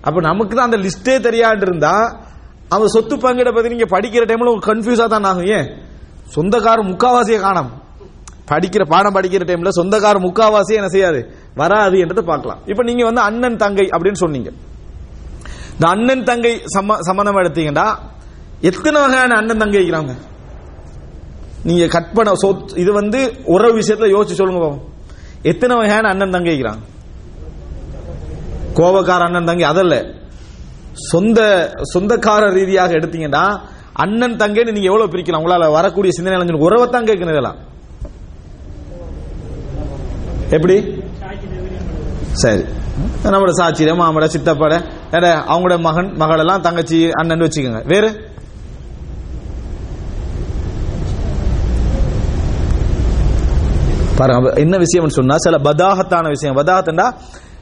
அப்ப 0.00 0.20
நமக்கு 0.20 0.56
தான் 0.56 0.72
அந்த 0.72 0.76
லிஸ்டே 0.76 1.20
தெரியாது 1.20 1.60
இருந்தா 1.60 2.20
அவர் 2.68 2.88
சொத்து 2.88 3.16
பங்கீட 3.16 3.54
பத்தி 3.54 3.68
நீங்க 3.68 4.00
படிக்கிற 4.00 4.26
டைம்ல 4.28 4.58
கன்ஃபியூஸா 4.66 5.06
தான் 5.06 5.24
ஆகும். 5.24 5.46
ஏன்? 5.46 5.76
சொந்தக்காரர் 6.24 6.84
முக்காவாசியை 6.84 7.40
காணும். 7.40 7.86
படிக்கிற 8.50 8.82
பாடம் 8.84 9.14
படிக்கிற 9.14 9.44
டைம்ல 9.50 9.70
சொந்தக்கார 9.78 10.16
முக்காவாசி 10.26 10.72
என்ன 10.80 10.88
செய்யாது? 10.88 11.20
வராது 11.54 11.98
என்றதை 11.98 12.22
பார்க்கலாம். 12.22 12.60
இப்ப 12.66 12.82
நீங்க 12.82 13.04
வந்து 13.04 13.20
அண்ணன் 13.20 13.56
தங்கை 13.56 13.86
அப்படின்னு 13.86 14.20
சொன்னீங்க. 14.24 14.50
இந்த 15.72 15.88
அண்ணன் 15.88 16.24
தங்கை 16.24 16.52
சம்ம 16.76 16.98
சம்மந்தம் 17.00 17.36
எடுத்தீங்கன்னா 17.36 17.86
எத்தனை 18.60 19.00
வகையான 19.00 19.36
அண்ணன் 19.36 19.58
தங்கை 19.58 19.80
இருக்கிறாங்க? 19.82 20.14
நீங்க 21.64 21.86
கற்பனை 21.86 22.32
சொத் 22.42 22.76
இது 22.76 22.92
வந்து 22.92 23.20
உறவு 23.44 23.78
விஷயத்துல 23.78 24.08
யோசிச்சு 24.14 24.38
சொல்லுங்க 24.40 24.60
பாப்போம். 24.64 24.84
எத்தனை 25.42 25.76
வகையான 25.76 26.08
அண்ணன் 26.08 26.30
தங்கை 26.30 26.52
இருக்கிறாங்க? 26.54 26.84
கோபக்கார 28.78 29.20
அண்ணன் 29.28 29.44
தங்கை 29.44 29.64
அதல்ல. 29.64 29.94
சொந்த 30.92 31.40
சொந்தக்கார 31.94 32.52
ரீதியாக 32.52 32.92
எடுத்தீங்கன்னா 32.92 33.60
அண்ணன் 33.92 34.36
தங்கைன்னு 34.36 34.72
நீங்க 34.72 34.88
எவ்வளவு 34.92 35.12
பிரிக்கலாம்? 35.12 35.42
உங்களால 35.44 35.72
வரக்கூடிய 35.72 36.12
சிந்தனை 36.16 36.60
உறவை 36.66 36.88
தான் 36.88 37.04
கேட்கணும் 37.04 37.34
இதெல்லாம். 37.34 37.58
எப்படி? 40.50 41.02
சரி. 42.32 42.64
நம்மளோட 43.24 43.52
சாட்சியில 43.60 43.96
மாமட 43.96 44.26
சித்தப்பட. 44.26 44.74
அவங்களோட 45.52 45.78
மகன் 45.80 46.10
மகள் 46.16 46.38
எல்லாம் 46.38 46.62
தங்கச்சி 46.62 47.10
அண்ணன் 47.10 47.40
வச்சுக்கோங்க. 47.40 47.86
வேறு? 47.86 48.10
பாருங்க 54.16 54.52
என்ன 54.52 54.76
விஷயம் 54.78 55.08
சொன்னா 55.08 55.36
சில 55.38 55.58
பதாகத்தான 55.58 56.28
விஷயம். 56.28 56.56
பதாகத்தண்டா 56.56 57.14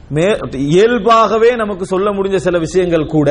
மே 0.09 0.39
இயல்பாகவே 0.53 1.57
நமக்கு 1.57 1.87
சொல்ல 1.87 2.11
முடிஞ்ச 2.11 2.37
சில 2.37 2.59
விஷயங்கள் 2.59 3.07
கூட 3.07 3.31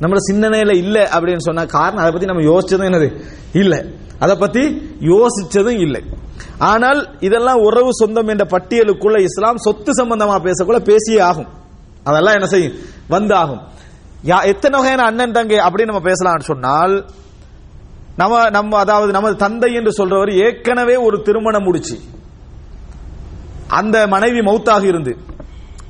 நம்மள 0.00 0.16
சிந்தனையில 0.32 0.74
இல்ல 0.74 1.08
அப்படின்னு 1.14 1.38
சொன்ன 1.38 1.66
காரணம் 1.66 2.04
அதை 2.04 2.10
பத்தி 2.12 2.26
நம்ம 2.26 2.42
யோசிச்சதும் 2.42 2.88
என்னது? 2.90 3.08
இல்ல. 3.52 3.74
அதை 4.22 4.36
பத்தி 4.36 4.60
யோசிச்சதும் 5.00 5.80
இல்லை. 5.80 6.02
ஆனால் 6.58 7.16
இதெல்லாம் 7.20 7.56
உறவு 7.56 7.88
சொந்தம் 7.92 8.28
என்ற 8.28 8.44
பட்டியலுக்குள்ள 8.44 9.18
இஸ்லாம் 9.18 9.56
சொத்து 9.56 9.92
சம்பந்தமா 9.92 10.50
பேசக்குள்ள 10.50 10.78
பேசியே 10.78 11.18
ஆகும். 11.18 11.46
அதெல்லாம் 12.04 12.34
என்ன 12.34 12.46
செய்யும்? 12.46 12.72
வந்து 13.08 13.34
ஆகும் 13.34 13.60
யா- 14.24 14.44
எத்தனை 14.44 14.78
வகையான 14.78 15.02
அண்ணன் 15.02 15.32
தங்கை 15.32 15.56
அப்படின்னு 15.58 15.84
நம்ம 15.84 16.10
பேசலாம்னு 16.10 16.40
சொன்னால் 16.40 17.06
நம்ம 18.16 18.50
நம்ம 18.50 18.78
அதாவது 18.78 19.12
நமது 19.12 19.36
தந்தை 19.36 19.74
என்று 19.74 19.92
சொல்றவர் 19.92 20.44
ஏற்கனவே 20.44 20.96
ஒரு 20.96 21.22
திருமணம் 21.22 21.62
முடிச்சு. 21.62 22.00
அந்த 23.68 24.06
மனைவி 24.06 24.38
மௌத்தாக 24.38 24.82
இருந்து 24.82 25.16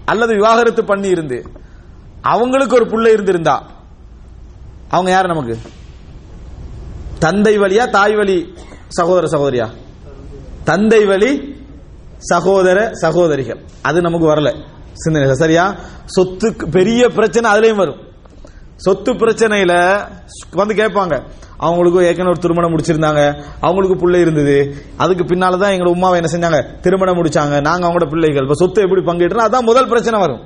அல்லது 0.04 0.34
விவாகரத்து 0.34 0.84
பண்ணி 0.84 1.08
இருந்து 1.08 1.46
அவங்களுக்கு 2.20 2.74
ஒரு 2.74 2.86
பிள்ளை 2.86 3.12
இருந்திருந்தா 3.12 3.66
அவங்க 4.88 5.10
யார் 5.10 5.26
நமக்கு? 5.26 5.58
தந்தை 7.24 7.58
வழியா 7.58 7.90
தாய் 7.90 8.14
வழி 8.14 8.54
சகோதர 8.88 9.26
சகோதரியா? 9.26 9.66
தந்தை 10.64 11.04
வழி 11.04 11.30
சகோதர 12.18 12.90
சகோதரிகள். 12.92 13.60
அது 13.82 14.00
நமக்கு 14.00 14.34
வரல. 14.34 14.50
சிந்தனை 14.92 15.34
சரியா? 15.34 15.74
சொத்துக்கு 16.16 16.70
பெரிய 16.70 17.08
பிரச்சனை 17.08 17.52
அதுலயும் 17.52 17.74
வரும். 17.74 18.00
சொத்து 18.76 19.12
பிரச்சனையில 19.12 20.00
வந்து 20.50 20.74
கேட்பாங்க. 20.74 21.22
அவங்களுக்கு 21.56 22.02
ஏற்கனவே 22.02 22.30
ஒரு 22.30 22.38
திருமணம் 22.38 22.78
முடிச்சிருந்தாங்க. 22.78 23.42
அவங்களுக்கு 23.60 23.96
பிள்ளை 23.96 24.20
இருந்தது. 24.20 24.74
அதுக்கு 24.96 25.24
பின்னால 25.24 25.58
தான் 25.58 25.70
எங்க 25.70 25.90
உமாவை 25.90 26.20
என்ன 26.20 26.30
செஞ்சாங்க? 26.32 26.80
திருமணம் 26.80 27.24
முடிச்சாங்க. 27.24 27.60
நாங்க 27.60 27.86
அவங்களோட 27.86 28.08
பிள்ளைகள். 28.08 28.42
இப்ப 28.42 28.54
சொத்து 28.54 28.82
எப்படி 28.82 29.00
பங்கிடுறோம்? 29.00 29.46
அதான் 29.48 29.60
முதல் 29.60 29.88
பிரச்சனை 29.88 30.20
வரும். 30.20 30.40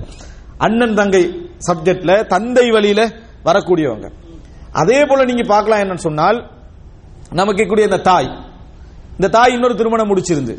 அண்ணன் 0.58 0.94
தங்கை 0.94 1.50
சப்ஜெக்ட்ல 1.72 2.26
தந்தை 2.26 2.70
வழியில 2.70 3.08
வரக்கூடியவங்க. 3.44 4.10
அதே 4.72 5.04
போல 5.04 5.24
நீங்க 5.24 5.42
பார்க்கலாம் 5.42 5.80
என்னன்னு 5.80 6.06
சொன்னால் 6.08 6.54
நமக்கு 7.30 7.66
கூடிய 7.66 7.86
இந்த 7.86 7.98
தாய். 7.98 8.44
இந்த 9.10 9.28
தாய் 9.28 9.52
இன்னொரு 9.52 9.74
திருமணம் 9.74 10.16
முடிச்சிருந்து. 10.16 10.58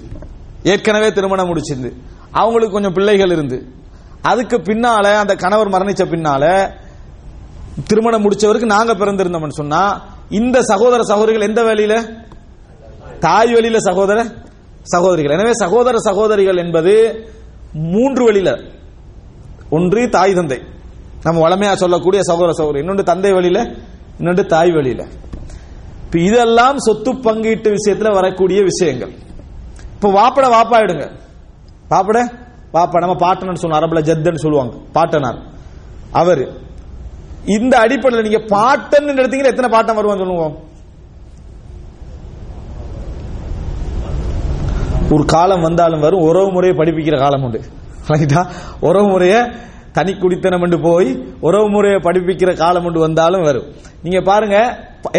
ஏற்கனவே 0.64 1.12
திருமணம் 1.12 1.56
முடிச்சிருந்து. 1.56 1.94
அவங்களுக்கு 2.32 2.74
கொஞ்சம் 2.74 2.94
பிள்ளைகள் 2.94 3.32
இருந்து. 3.32 3.72
அதுக்கு 4.22 4.58
பின்னால 4.58 5.16
அந்த 5.16 5.36
கணவர் 5.36 5.70
மரணிச்ச 5.70 6.06
பின்னால 6.06 6.74
திருமணம் 7.88 8.30
முடிச்சவருக்கு 8.30 8.66
நாங்க 8.66 8.94
பிறந்திருந்தோம்னு 8.94 9.50
சொன்னா 9.50 10.02
இந்த 10.30 10.62
சகோதர 10.62 11.04
சகோதரிகள் 11.04 11.48
எந்த 11.48 11.64
வேலையில? 11.64 12.26
தாய் 13.20 13.54
வழியில 13.54 13.80
சகோதர 13.80 14.32
சகோதரிகள். 14.84 15.38
எனவே 15.38 15.54
சகோதர 15.54 15.98
சகோதரிகள் 16.00 16.58
என்பது 16.58 17.26
மூன்று 17.74 18.24
வழியில. 18.24 18.60
ஒன்று 19.70 20.10
தாய் 20.10 20.34
தந்தை. 20.34 20.62
நம்ம 21.24 21.50
வளமையா 21.50 21.74
சொல்லக்கூடிய 21.74 22.24
சகோதர 22.24 22.52
சகோதரி. 22.52 22.80
இன்னொன்று 22.80 23.04
தந்தை 23.04 23.32
வழியில 23.32 23.70
இன்னொன்று 24.18 24.46
தாய் 24.46 24.72
வழியில. 24.72 25.06
இப்ப 26.08 26.20
இதெல்லாம் 26.20 26.78
சொத்து 26.78 27.14
பங்கீட்டு 27.14 27.74
விஷயத்துல 27.74 28.14
வரக்கூடிய 28.14 28.62
விஷயங்கள். 28.62 29.12
இப்ப 29.94 30.10
வாப்பட 30.10 30.40
வாப்பாயிடுங்க. 30.40 31.12
வாப்பட? 31.90 32.32
வாப்பா 32.74 33.00
நம்ம 33.00 33.16
பாட்டனர் 33.16 33.54
சொன்ன 33.54 33.80
அரபுல 33.80 34.06
ஜத்துன்னு 34.06 34.36
சொல்லுவாங்க 34.36 34.78
பாட்டனார். 34.92 35.42
அவர். 36.12 36.48
இந்த 37.46 37.78
அடிப்படையில் 37.78 38.30
நீங்க 38.30 38.46
பாட்டன் 38.48 39.06
எடுத்தீங்கன்னா 39.06 39.46
எத்தனை 39.46 39.80
பாட்டம் 39.80 39.98
வருவான்னு 39.98 40.18
சொல்லுவோம்? 40.18 40.66
ஒரு 45.12 45.26
காலம் 45.26 45.62
வந்தாலும் 45.62 46.00
வரும் 46.00 46.22
உறவு 46.22 46.52
முறையை 46.52 46.78
படிப்பிக்கிற 46.78 47.18
காலம் 47.18 47.44
உண்டு. 47.44 47.62
ரைட்டா 48.08 48.48
உறவு 48.80 49.08
முறையை 49.08 49.42
தனி 49.98 50.14
குடித்தனம் 50.14 50.64
என்று 50.66 50.80
போய் 50.88 51.10
உறவு 51.48 51.68
முறையை 51.74 52.00
படிப்பிக்கிற 52.08 52.52
காலம் 52.62 52.86
உண்டு 52.88 53.00
வந்தாலும் 53.00 53.46
வரும். 53.50 53.68
நீங்க 54.04 54.20
பாருங்க 54.30 54.58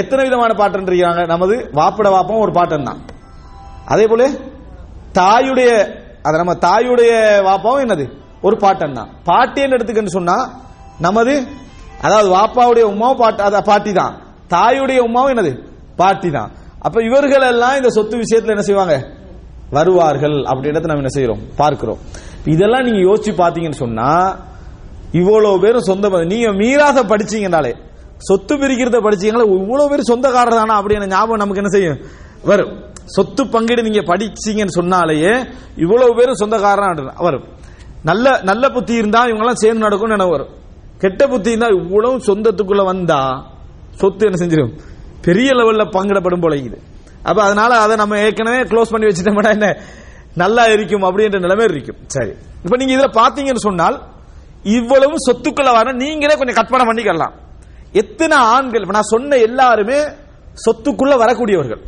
எத்தனை 0.01 0.23
விதமான 0.27 0.53
பாட்டன் 0.61 0.87
இருக்கிறாங்க 0.89 1.23
நமது 1.35 1.55
வாப்பட 1.79 2.09
வாப்பம் 2.17 2.45
ஒரு 2.45 2.53
பாட்டன் 2.59 2.89
தான். 2.91 3.01
அதே 3.93 4.07
போல 4.07 4.25
தாயுடைய 5.19 5.71
அது 6.27 6.37
நம்ம 6.43 6.55
தாயுடைய 6.67 7.13
வாப்பாவும் 7.49 7.85
என்னது? 7.85 8.05
ஒரு 8.47 8.57
பாட்டன் 8.65 8.97
தான். 8.99 9.11
பாட்டின்னு 9.29 9.77
எடுத்துக்கன்னு 9.77 10.17
சொன்னா 10.17 10.37
நமது 11.07 11.35
அதாவது 12.07 12.29
வாப்பாவுடைய 12.37 12.85
உமாவும் 12.95 13.21
பாட்டு 13.23 13.63
பாட்டி 13.71 13.93
தான். 13.93 14.15
தாயுடைய 14.55 14.99
உமாவும் 15.09 15.33
என்னது? 15.35 15.53
பாட்டி 16.01 16.29
தான். 16.31 16.51
அப்ப 16.87 17.03
இவர்கள் 17.09 17.47
எல்லாம் 17.53 17.77
இந்த 17.77 17.91
சொத்து 17.97 18.17
விஷயத்துல 18.17 18.55
என்ன 18.57 18.65
செய்வாங்க? 18.69 18.97
வருவார்கள். 19.77 20.37
அப்படின்றத 20.51 20.89
நம்ம 20.91 21.03
என்ன 21.05 21.13
செய்யறோம் 21.17 21.43
பார்க்கிறோம். 21.57 21.99
இதெல்லாம் 22.55 22.87
நீங்க 22.89 23.01
யோசிச்சு 23.09 23.33
பாத்தீங்கன்னு 23.43 23.83
சொன்னா 23.85 24.11
இவ்வளவு 25.13 25.61
பேரும் 25.61 25.81
சொந்த 25.81 26.09
நீங்க 26.09 26.49
மீராச 26.53 27.03
படிச்சீங்கனாலே 27.03 27.75
சொத்து 28.19 28.57
பிரிக்கிறத 28.57 29.01
படிச்சீங்களா 29.01 29.61
இவ்வளவு 29.61 29.89
பேர் 29.89 30.01
சொந்தக்காரர் 30.01 30.55
தானா 30.55 30.83
அப்படின்னு 30.83 31.07
ஞாபகம் 31.07 31.37
நமக்கு 31.37 31.57
என்ன 31.57 31.69
செய்யும்? 31.69 31.99
வரும். 32.45 32.87
சொத்து 33.05 33.47
பங்கீடு 33.47 33.83
நீங்க 33.83 34.01
படிச்சீங்கன்னு 34.01 34.75
சொன்னாலேயே 34.75 35.47
இவ்வளவு 35.77 36.15
பேரும் 36.15 36.35
சொந்தக்காரன் 36.35 37.13
வரும். 37.17 37.45
நல்ல 38.03 38.41
நல்ல 38.43 38.69
புத்தி 38.69 38.95
இருந்தா 38.95 39.19
இவங்க 39.19 39.39
எல்லாம் 39.39 39.55
சேர்ந்து 39.55 39.81
நடக்கும்னு 39.81 40.17
நினைவு 40.17 40.31
வரும். 40.31 40.49
கெட்ட 40.99 41.29
புத்தி 41.29 41.49
இருந்தா 41.49 41.67
இவ்வளவு 41.67 42.17
சொந்தத்துக்குள்ள 42.17 42.85
வந்தா 42.85 43.51
சொத்து 43.95 44.27
என்ன 44.27 44.47
செஞ்சிடும் 44.47 44.73
பெரிய 45.23 45.53
லெவல்ல 45.53 45.85
பங்கிடப்படும் 45.85 46.41
போல 46.41 46.55
இருக்குது. 46.55 46.79
அப்ப 47.23 47.43
அதனால 47.43 47.79
அதை 47.79 47.97
நம்ம 47.97 48.19
ஏற்கனவே 48.19 48.63
க்ளோஸ் 48.63 48.91
பண்ணி 48.91 49.07
வச்சுட்டோம்னா 49.07 49.51
என்ன? 49.51 49.77
நல்லா 50.35 50.67
இருக்கும் 50.67 51.03
அப்படின்ற 51.03 51.41
நிலைமை 51.41 51.65
இருக்கும். 51.65 51.97
சரி. 52.07 52.31
இப்ப 52.65 52.77
நீங்க 52.77 52.95
இதுல 52.95 53.11
பாத்தீங்கன்னு 53.11 53.55
சொன்னால் 53.55 54.03
இவ்வளவு 54.63 55.15
சொத்துக்களை 55.17 55.73
வர 55.73 55.93
நீங்களே 55.93 56.37
கொஞ்சம் 56.37 56.55
கற்பனை 56.55 56.87
பண்ணிக்கலாம். 56.87 57.33
எத்தனை 57.93 58.37
ஆண்கள் 58.37 58.83
நான் 58.83 59.03
சொன்ன 59.03 59.37
எல்லாருமே 59.37 59.99
சொத்துக்குள்ள 60.67 61.17
வரக்கூடியவர்கள். 61.19 61.81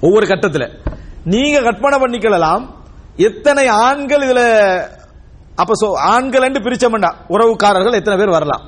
ஒவ்வொரு 0.00 0.26
கட்டத்துல. 0.26 0.70
நீங்க 1.24 1.62
கற்பனை 1.62 1.98
பண்ணிக்கலாம். 1.98 2.70
எத்தனை 3.16 3.66
ஆண்கள் 3.66 4.20
இதுல 4.20 4.42
அப்ப 5.56 6.00
ஆண்கள் 6.00 6.42
என்று 6.42 6.60
பிரிச்சமண்டா 6.60 7.12
உறவுக்காரர்கள் 7.28 7.92
எத்தனை 7.92 8.18
பேர் 8.18 8.30
வரலாம். 8.30 8.62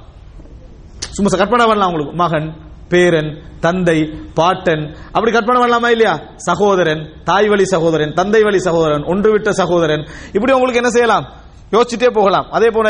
சும்மா 0.99 1.37
கற்பனை 1.37 1.67
பண்ணலாம் 1.67 1.93
உங்களுக்கு. 1.93 2.17
மகன் 2.17 2.57
பேரன் 2.89 3.43
தந்தை 3.61 4.11
பாட்டன். 4.35 4.95
அப்படி 5.07 5.33
கற்பனை 5.33 5.63
பண்ணலாமா 5.63 5.89
இல்லையா? 5.89 6.21
சகோதரன் 6.37 7.13
தாய் 7.25 7.49
வழி 7.49 7.65
சகோதரன் 7.65 8.13
தந்தை 8.13 8.43
வழி 8.43 8.59
சகோதரன் 8.59 9.05
ஒன்று 9.05 9.31
விட்ட 9.31 9.53
சகோதரன். 9.53 10.07
இப்படி 10.33 10.53
உங்களுக்கு 10.53 10.77
என்ன 10.77 10.91
செய்யலாம்? 10.91 11.33
யோசிச்சுட்டே 11.75 12.11
போகலாம். 12.19 12.47
அதே 12.57 12.69
போல 12.77 12.89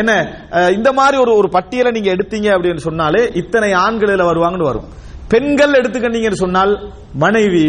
என்ன 0.00 0.12
இந்த 0.76 0.88
மாதிரி 0.98 1.16
ஒரு 1.24 1.32
ஒரு 1.40 1.48
பட்டியலை 1.56 1.90
நீங்க 1.96 2.10
எடுத்தீங்க 2.16 2.48
அப்படின்னு 2.54 2.84
சொன்னாலே 2.88 3.22
இத்தனை 3.40 3.70
ஆண்கள் 3.84 4.12
இதுல 4.12 4.26
வருவாங்கன்னு 4.30 4.70
வரும். 4.70 4.86
பெண்கள் 5.32 5.78
எடுத்துக்கிட்டீங்கன்னு 5.80 6.42
சொன்னால் 6.44 6.72
மனைவி 7.24 7.66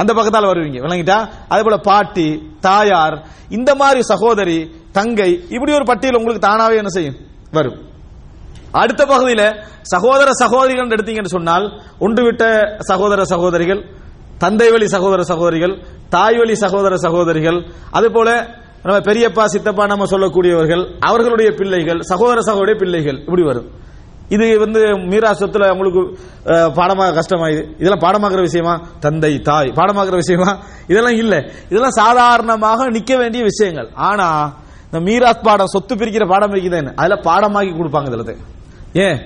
அந்த 0.00 0.10
பக்கத்தால் 0.16 0.50
வருவீங்க. 0.50 0.78
விளங்கிட்டா? 0.84 1.18
அதே 1.52 1.62
போல 1.66 1.76
பாட்டி 1.88 2.28
தாயார் 2.66 3.16
இந்த 3.56 3.70
மாதிரி 3.80 4.00
சகோதரி 4.12 4.58
தங்கை 4.96 5.30
இப்படி 5.54 5.72
ஒரு 5.78 5.86
பட்டியல் 5.90 6.18
உங்களுக்கு 6.20 6.46
தானாவே 6.46 6.76
என்ன 6.82 6.92
செய்யும்? 6.96 7.18
வரும். 7.56 7.78
அடுத்த 8.80 9.02
பகுதியில் 9.12 9.46
சகோதர 9.92 10.28
சகோதரிகள் 10.42 10.94
எடுத்தீங்கன்னு 10.96 11.36
சொன்னால் 11.36 11.64
ஒன்று 12.04 12.22
விட்ட 12.26 12.44
சகோதர 12.90 13.24
சகோதரிகள் 13.32 13.80
தந்தை 14.42 14.68
வழி 14.74 14.86
சகோதர 14.94 15.22
சகோதரிகள் 15.30 15.74
தாய் 16.14 16.38
வழி 16.40 16.54
சகோதர 16.64 16.94
சகோதரிகள் 17.04 17.58
அதே 17.98 18.08
போல 18.16 18.30
நம்ம 18.84 18.98
பெரியப்பா 19.08 19.44
சித்தப்பா 19.44 19.84
நம்ம 19.86 20.04
சொல்லக்கூடியவர்கள் 20.12 20.82
அவர்களுடைய 21.08 21.50
பிள்ளைகள் 21.58 22.00
சகோதர 22.10 22.40
சகோதரிய 22.48 22.76
பிள்ளைகள் 22.82 23.18
இப்படி 23.26 23.42
வரும் 23.42 23.68
இது 24.34 24.46
வந்து 24.58 24.80
மீரா 25.10 25.30
சொத்துல 25.40 25.64
உங்களுக்கு 25.74 26.02
பாடமாக 26.76 27.14
கஷ்டமாயுது. 27.18 27.62
இதெல்லாம் 27.80 28.02
பாடமாக்குற 28.04 28.42
விஷயமா? 28.48 28.74
தந்தை 29.00 29.30
தாய். 29.48 29.70
பாடமாக்குற 29.78 30.16
விஷயமா? 30.22 30.50
இதெல்லாம் 30.86 31.18
இல்ல. 31.22 31.34
இதெல்லாம் 31.70 31.96
சாதாரணமாக 32.00 32.88
நிக்க 32.90 33.12
வேண்டிய 33.18 33.42
விஷயங்கள். 33.50 33.88
ஆனா 34.08 34.28
இந்த 34.86 35.00
மீராஸ் 35.08 35.44
பாடம் 35.48 35.72
சொத்து 35.74 35.94
பிரிக்கிற 35.94 36.26
பாடம் 36.32 36.54
இருக்குதுன்னு 36.54 36.94
அதுல 37.00 37.18
பாடமாக்கி 37.28 37.72
கொடுப்பாங்க 37.80 38.10
இதுல 38.12 38.34
ஏன்? 39.06 39.18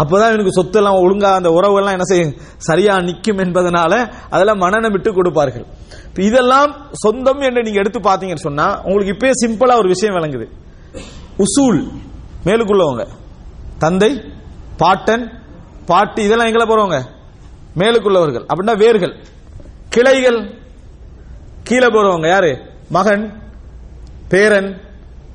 அப்பதான் 0.00 0.32
எனக்கு 0.36 0.56
சொத்து 0.58 0.78
எல்லாம் 0.78 1.00
ஒழுங்கா 1.04 1.30
அந்த 1.40 1.50
உறவு 1.58 1.78
எல்லாம் 1.80 1.96
என்ன 1.96 2.06
செய்யும்? 2.12 2.34
சரியா 2.68 2.94
நிக்கும் 3.08 3.42
என்பதனால 3.44 3.92
அதெல்லாம் 4.30 4.62
மனநம் 4.64 4.94
விட்டு 4.96 5.12
கொடுப்பார்கள். 5.12 5.66
இதெல்லாம் 6.14 6.86
சொந்தம் 6.92 7.40
என்று 7.40 7.62
நீங்க 7.62 7.78
எடுத்து 7.78 7.98
பாத்தீங்கன்னு 7.98 8.36
சொன்னா 8.36 8.82
உங்களுக்கு 8.82 9.12
இப்பயே 9.12 9.32
சிம்பிளா 9.46 9.78
ஒரு 9.78 9.88
விஷயம் 9.88 10.14
விளங்குது. 10.14 10.48
உசூல் 11.38 11.88
மேலுக்குள்ளவங்க. 12.44 13.08
தந்தை 13.78 14.32
பாட்டன் 14.76 15.42
பாட்டி 15.86 16.22
இதெல்லாம் 16.22 16.46
எங்களை 16.46 16.66
போறவங்க? 16.66 17.04
மேலுக்குள்ளவர்கள். 17.76 18.46
அப்படின்னா 18.54 18.76
வேர்கள். 18.76 19.24
கிளைகள் 19.88 20.58
கீழே 21.62 21.86
போறவங்க. 21.86 22.28
யாரு? 22.28 22.58
மகன் 22.88 23.42
பேரன் 24.28 24.80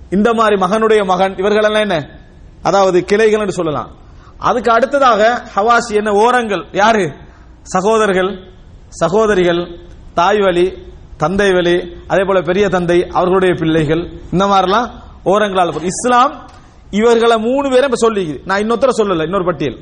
இந்த 0.09 0.33
மாதிரி 0.33 0.55
மகனுடைய 0.55 1.05
மகன். 1.05 1.35
இவர்கள் 1.37 1.63
எல்லாம் 1.63 1.81
என்ன? 1.81 2.19
அதாவது 2.61 3.05
கிளைகள் 3.05 3.39
என்று 3.39 3.51
சொல்லலாம். 3.51 3.97
அதுக்கு 4.37 4.71
அடுத்ததாக 4.71 5.43
ஹவாசி 5.55 5.93
என்ன? 5.93 6.11
ஓரங்கள். 6.11 6.65
யாரு? 6.71 7.13
சகோதரர்கள் 7.61 8.51
சகோதரிகள் 8.89 9.79
தாய் 10.13 10.39
வழி 10.39 10.77
தந்தை 11.17 11.51
வழி 11.51 11.97
அதே 12.07 12.23
போல 12.23 12.41
பெரிய 12.41 12.69
தந்தை 12.69 13.07
அவர்களுடைய 13.07 13.55
பிள்ளைகள் 13.59 14.21
இந்த 14.31 14.45
மாதிரிலாம் 14.45 14.89
ஓரங்களால் 15.25 15.71
போகும். 15.71 15.83
இஸ்லாம் 15.83 16.49
இவர்களை 16.89 17.37
மூணு 17.37 17.69
பேரை 17.69 17.89
இப்ப 17.91 18.09
சொல்லிக்குது. 18.09 18.41
நான் 18.45 18.61
இன்னொருத்தர 18.61 18.89
சொல்லல 18.97 19.23
இன்னொரு 19.23 19.45
பட்டியல். 19.45 19.79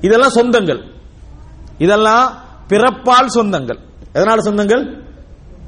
இதெல்லாம் 0.00 0.32
சொந்தங்கள். 0.34 0.82
இதெல்லாம் 1.78 2.32
பிறப்பால் 2.68 3.26
சொந்தங்கள். 3.34 3.78
எதனால 4.12 4.36
சொந்தங்கள்? 4.38 5.02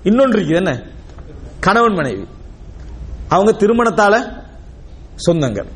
இன்னொன்று 0.03 0.41
இருக்குது 0.41 0.55
என்ன? 0.55 0.83
கணவன் 1.61 1.93
மனைவி. 1.93 2.27
அவங்க 3.29 3.53
திருமணத்தால 3.53 4.43
சொந்தங்கள். 5.31 5.67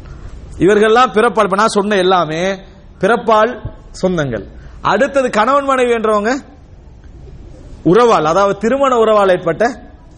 இவர்கள்லாம் 0.58 1.12
பிறப்பால் 1.12 1.42
இப்ப 1.42 1.56
நான் 1.56 1.66
சொன்ன 1.66 1.96
எல்லாமே 1.96 2.58
பிறப்பால் 3.00 3.70
சொந்தங்கள். 4.02 4.44
அடுத்தது 4.80 5.30
கணவன் 5.30 5.64
மனைவி 5.64 5.92
என்றவங்க 5.92 6.50
உறவால் 7.90 8.30
அதாவது 8.32 8.54
திருமண 8.64 8.92
உறவால் 9.04 9.32
ஏற்பட்ட 9.34 9.64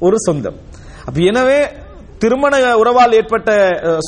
ஒரு 0.07 0.17
சொந்தம். 0.27 0.57
அப்ப 1.07 1.19
எனவே 1.31 1.59
திருமண 2.23 2.55
உறவால் 2.83 3.17
ஏற்பட்ட 3.19 3.51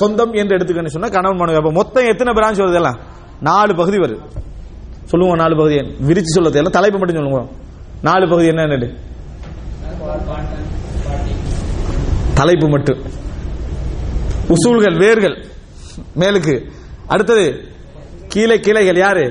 சொந்தம் 0.00 0.32
என்று 0.40 0.56
எடுத்துக்கணும் 0.56 0.94
சொன்னா 0.96 1.10
கணவன் 1.16 1.40
மனைவி 1.40 1.60
அப்ப 1.60 1.72
மொத்தம் 1.80 2.10
எத்தனை 2.12 2.32
பிரான்ச் 2.38 2.62
வருது 2.62 2.80
எல்லாம்? 2.80 2.98
நாலு 3.48 3.72
பகுதி 3.80 3.98
வருது. 4.04 4.20
சொல்லுவோம் 5.10 5.40
நாலு 5.42 5.54
பகுதி 5.60 5.76
விரிச்சு 6.08 6.34
சொல்றது 6.36 6.58
எல்லாம் 6.60 6.76
தலைப்பு 6.78 6.98
மட்டும் 7.00 7.18
சொல்லுவோம். 7.20 7.50
நாலு 8.08 8.24
பகுதி 8.32 8.48
என்னன்னு 8.52 8.88
தலைப்பு 12.40 12.66
மட்டும். 12.74 13.00
உசூல்கள் 14.54 14.96
வேர்கள். 15.04 15.36
மேலுக்கு 16.22 16.54
அடுத்தது 17.14 17.44
கீழே 18.32 18.56
கிளைகள் 18.66 18.98
யாரு? 19.04 19.26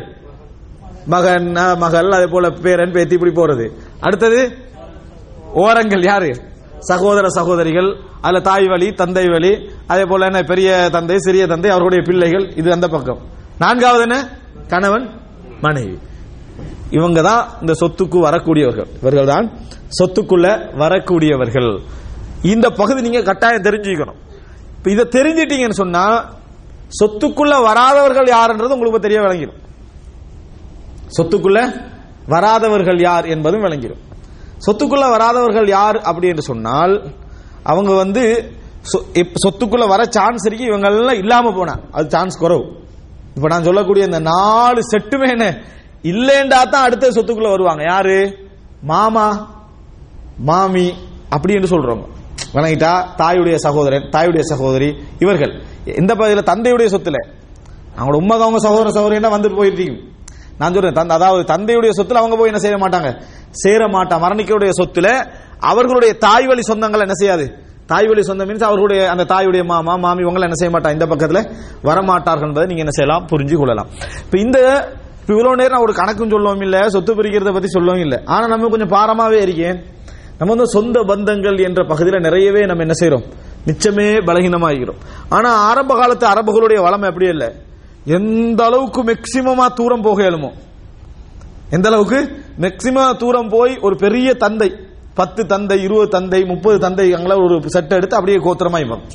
மகன் 1.13 1.49
மகள் 1.83 2.15
அதே 2.17 2.27
போல 2.31 2.45
பேரன் 2.63 2.93
பேத்தி 2.95 3.15
இப்படி 3.17 3.33
போறது. 3.39 3.65
அடுத்தது 4.01 4.57
ஓரங்கள் 5.53 6.03
யாரு? 6.03 6.31
சகோதர 6.79 7.27
சகோதரிகள் 7.29 7.89
அதுல 8.21 8.41
தாய் 8.41 8.67
வழி 8.67 8.93
தந்தை 8.93 9.27
வழி 9.27 9.69
அதே 9.87 10.03
போல 10.05 10.25
என்ன 10.25 10.41
பெரிய 10.41 10.89
தந்தை 10.89 11.17
சிறிய 11.17 11.47
தந்தை 11.47 11.69
அவருடைய 11.69 12.03
பிள்ளைகள் 12.03 12.53
இது 12.55 12.71
அந்த 12.71 12.87
பக்கம். 12.87 13.21
நான்காவது 13.59 14.01
என்ன? 14.01 14.29
கணவன் 14.67 15.09
மனைவி. 15.61 15.97
இவங்க 16.89 17.21
தான் 17.21 17.47
இந்த 17.61 17.73
சொத்துக்கு 17.73 18.17
வரக்கூடியவர்கள். 18.27 18.89
இவர்கள் 19.01 19.25
தான் 19.25 19.51
சொத்துக்குள்ள 19.99 20.75
வரக்கூடியவர்கள். 20.77 21.81
இந்த 22.41 22.69
பகுதி 22.69 23.01
நீங்க 23.01 23.21
கட்டாயம் 23.21 23.63
தெரிஞ்சுக்கணும். 23.63 24.19
இதை 24.93 25.05
தெரிஞ்சிட்டீங்கன்னு 25.05 25.81
சொன்னா 25.83 26.35
சொத்துக்குள்ள 27.01 27.61
வராதவர்கள் 27.67 28.25
யாருன்றது 28.25 28.75
உங்களுக்கு 28.77 28.99
தெரிய 28.99 29.21
விளங்கிடும். 29.21 29.61
சொத்துக்குள்ள 31.17 31.59
வராதவர்கள் 32.27 33.01
யார் 33.01 33.25
என்பதும் 33.25 33.63
விளங்கிடும். 33.63 33.99
சொத்துக்குள்ள 34.67 35.09
வராதவர்கள் 35.09 35.67
யார் 35.67 35.97
அப்படி 35.97 36.27
என்று 36.27 36.41
சொன்னால் 36.41 37.11
அவங்க 37.63 37.93
வந்து 37.93 38.51
சொ- 38.93 39.25
சொத்துக்குள்ள 39.47 39.87
வர 39.87 40.03
சான்ஸ் 40.03 40.45
இருக்கு 40.45 40.65
இவங்க 40.65 40.87
எல்லாம் 40.87 41.17
இல்லாம 41.17 41.53
போனா 41.53 41.79
அது 41.91 42.09
சான்ஸ் 42.09 42.43
குறவு. 42.43 42.75
இப்ப 43.35 43.47
நான் 43.47 43.63
சொல்லக்கூடிய 43.63 44.05
இந்த 44.05 44.19
நாலு 44.19 44.81
செட்டுமே 44.91 45.29
என்ன? 45.29 45.63
இல்லேண்டா 46.01 46.69
தான் 46.69 46.83
அடுத்த 46.83 47.09
சொத்துக்குள்ள 47.09 47.49
வருவாங்க. 47.49 47.83
யாரு? 47.87 48.37
மாமா 48.81 49.55
மாமி 50.37 50.93
அப்படி 51.29 51.53
என்று 51.53 51.67
சொல்றவங்க. 51.67 52.07
வணங்கிட்டா 52.53 53.05
தாயுடைய 53.17 53.55
சகோதரன் 53.55 54.09
தாயுடைய 54.11 54.39
சகோதரி 54.39 54.95
இவர்கள். 55.19 55.63
இந்த 55.85 56.15
பகுதியில்? 56.15 56.43
தந்தையுடைய 56.43 56.85
சொத்துல. 56.85 57.27
அவங்களோட 57.99 58.15
உண்மை 58.15 58.41
அவங்க 58.41 58.59
சகோதர 58.59 58.89
சகோதரின்னா 58.89 59.31
வந்துட்டு 59.31 59.55
போயிருக்கீங்க 59.55 60.13
நான் 60.57 60.73
சொல்றேன் 60.73 61.09
அதாவது 61.09 61.43
தந்தையுடைய 61.53 61.91
சொத்துல 61.97 62.21
அவங்க 62.21 62.35
போய் 62.37 62.47
என்ன 62.47 62.59
செய்ய 62.59 62.77
மாட்டாங்க? 62.77 63.09
சேர 63.51 63.87
மாட்டான். 63.87 64.21
மரணிக்கருடைய 64.21 64.71
சொத்துல 64.79 65.07
அவர்களுடைய 65.59 66.17
தாய் 66.17 66.47
வழி 66.47 66.61
சொந்தங்கள் 66.67 67.05
என்ன 67.07 67.13
செய்யாது? 67.13 67.45
தாய் 67.85 68.07
வழி 68.07 68.21
சொந்தம் 68.21 68.49
மீன்ஸ் 68.49 68.63
அவர்களுடைய 68.63 69.09
அந்த 69.09 69.23
தாயுடைய 69.23 69.63
மாமா 69.63 69.95
மாமி 69.95 70.21
இவங்க 70.21 70.39
என்ன 70.39 70.53
செய்ய 70.53 70.77
மாட்டாங்க? 70.77 70.91
இந்த 70.91 71.05
பக்கத்துல 71.05 71.41
வரமாட்டார்கள் 71.83 72.47
என்பதை 72.47 72.67
நீங்க 72.67 72.83
என்ன 72.85 72.91
செய்யலாம்? 72.91 73.27
புரிஞ்சு 73.31 73.55
கொள்ளலாம். 73.55 73.89
இப்ப 74.25 74.39
இந்த 74.39 74.57
இவ்வளோ 75.27 75.33
இவ்வளவு 75.33 75.55
நேரம் 75.55 75.71
நான் 75.71 75.85
ஒரு 75.87 75.93
கணக்கும் 75.93 76.29
சொல்லவும் 76.29 76.61
இல்ல 76.61 76.89
சொத்து 76.89 77.15
பிரிக்கிறத 77.15 77.51
பத்தி 77.53 77.67
சொல்லவும் 77.67 78.01
இல்ல. 78.01 78.21
ஆனா 78.25 78.47
நம்ம 78.47 78.67
கொஞ்சம் 78.67 78.89
பாரமாவே 78.89 79.41
இருக்கேன். 79.41 79.77
நம்ம 80.37 80.53
வந்து 80.55 80.67
சொந்த 80.67 80.99
பந்தங்கள் 80.99 81.57
என்ற 81.63 81.85
பகுதியில் 81.85 82.19
நிறையவே 82.19 82.65
நம்ம 82.65 82.81
என்ன 82.81 82.95
செய்யறோம் 83.01 83.25
மிச்சமே 83.67 84.07
பலகீனமாகிறோம் 84.25 84.99
ஆனா 85.29 85.49
ஆரம்ப 85.49 85.95
காலத்து 85.95 86.27
அரபுகளுடைய 86.27 86.81
வளம் 86.81 87.01
எப்படி 87.01 87.27
இல்லை. 87.27 87.49
எந்த 88.05 88.65
அளவுக்கு 88.65 89.03
மேக்சிமமா 89.03 89.73
தூரம் 89.73 90.01
போக 90.01 90.23
இயலுமோ 90.23 90.51
எந்த 91.69 91.89
அளவுக்கு 91.89 92.43
மேக்சிமம் 92.59 93.17
தூரம் 93.17 93.49
போய் 93.49 93.77
ஒரு 93.79 93.95
பெரிய 93.95 94.33
தந்தை 94.33 94.75
பத்து 95.13 95.45
தந்தை 95.45 95.81
இருபது 95.81 96.07
தந்தை 96.07 96.45
முப்பது 96.45 96.79
தந்தை 96.79 97.13
அங்கள 97.13 97.43
ஒரு 97.43 97.61
செட்டை 97.65 97.97
எடுத்து 97.97 98.15
அப்படியே 98.15 98.43
கோத்திரமா 98.43 98.85
இவங்க 98.85 99.05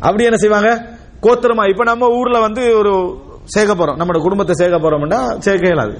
அப்படி 0.00 0.24
என்ன 0.24 0.36
செய்வாங்க? 0.36 0.86
கோத்திரமா 1.22 1.68
இப்ப 1.68 1.84
நம்ம 1.84 2.08
ஊர்ல 2.08 2.40
வந்து 2.40 2.76
ஒரு 2.76 3.20
சேர்க்க 3.44 3.84
போறோம். 3.84 3.96
நம்ம 3.96 4.20
குடும்பத்தை 4.20 4.54
சேர்க்க 4.54 4.90
போறோம்னா 4.90 5.38
சேர்க்க 5.38 5.66
இயலாது. 5.66 5.98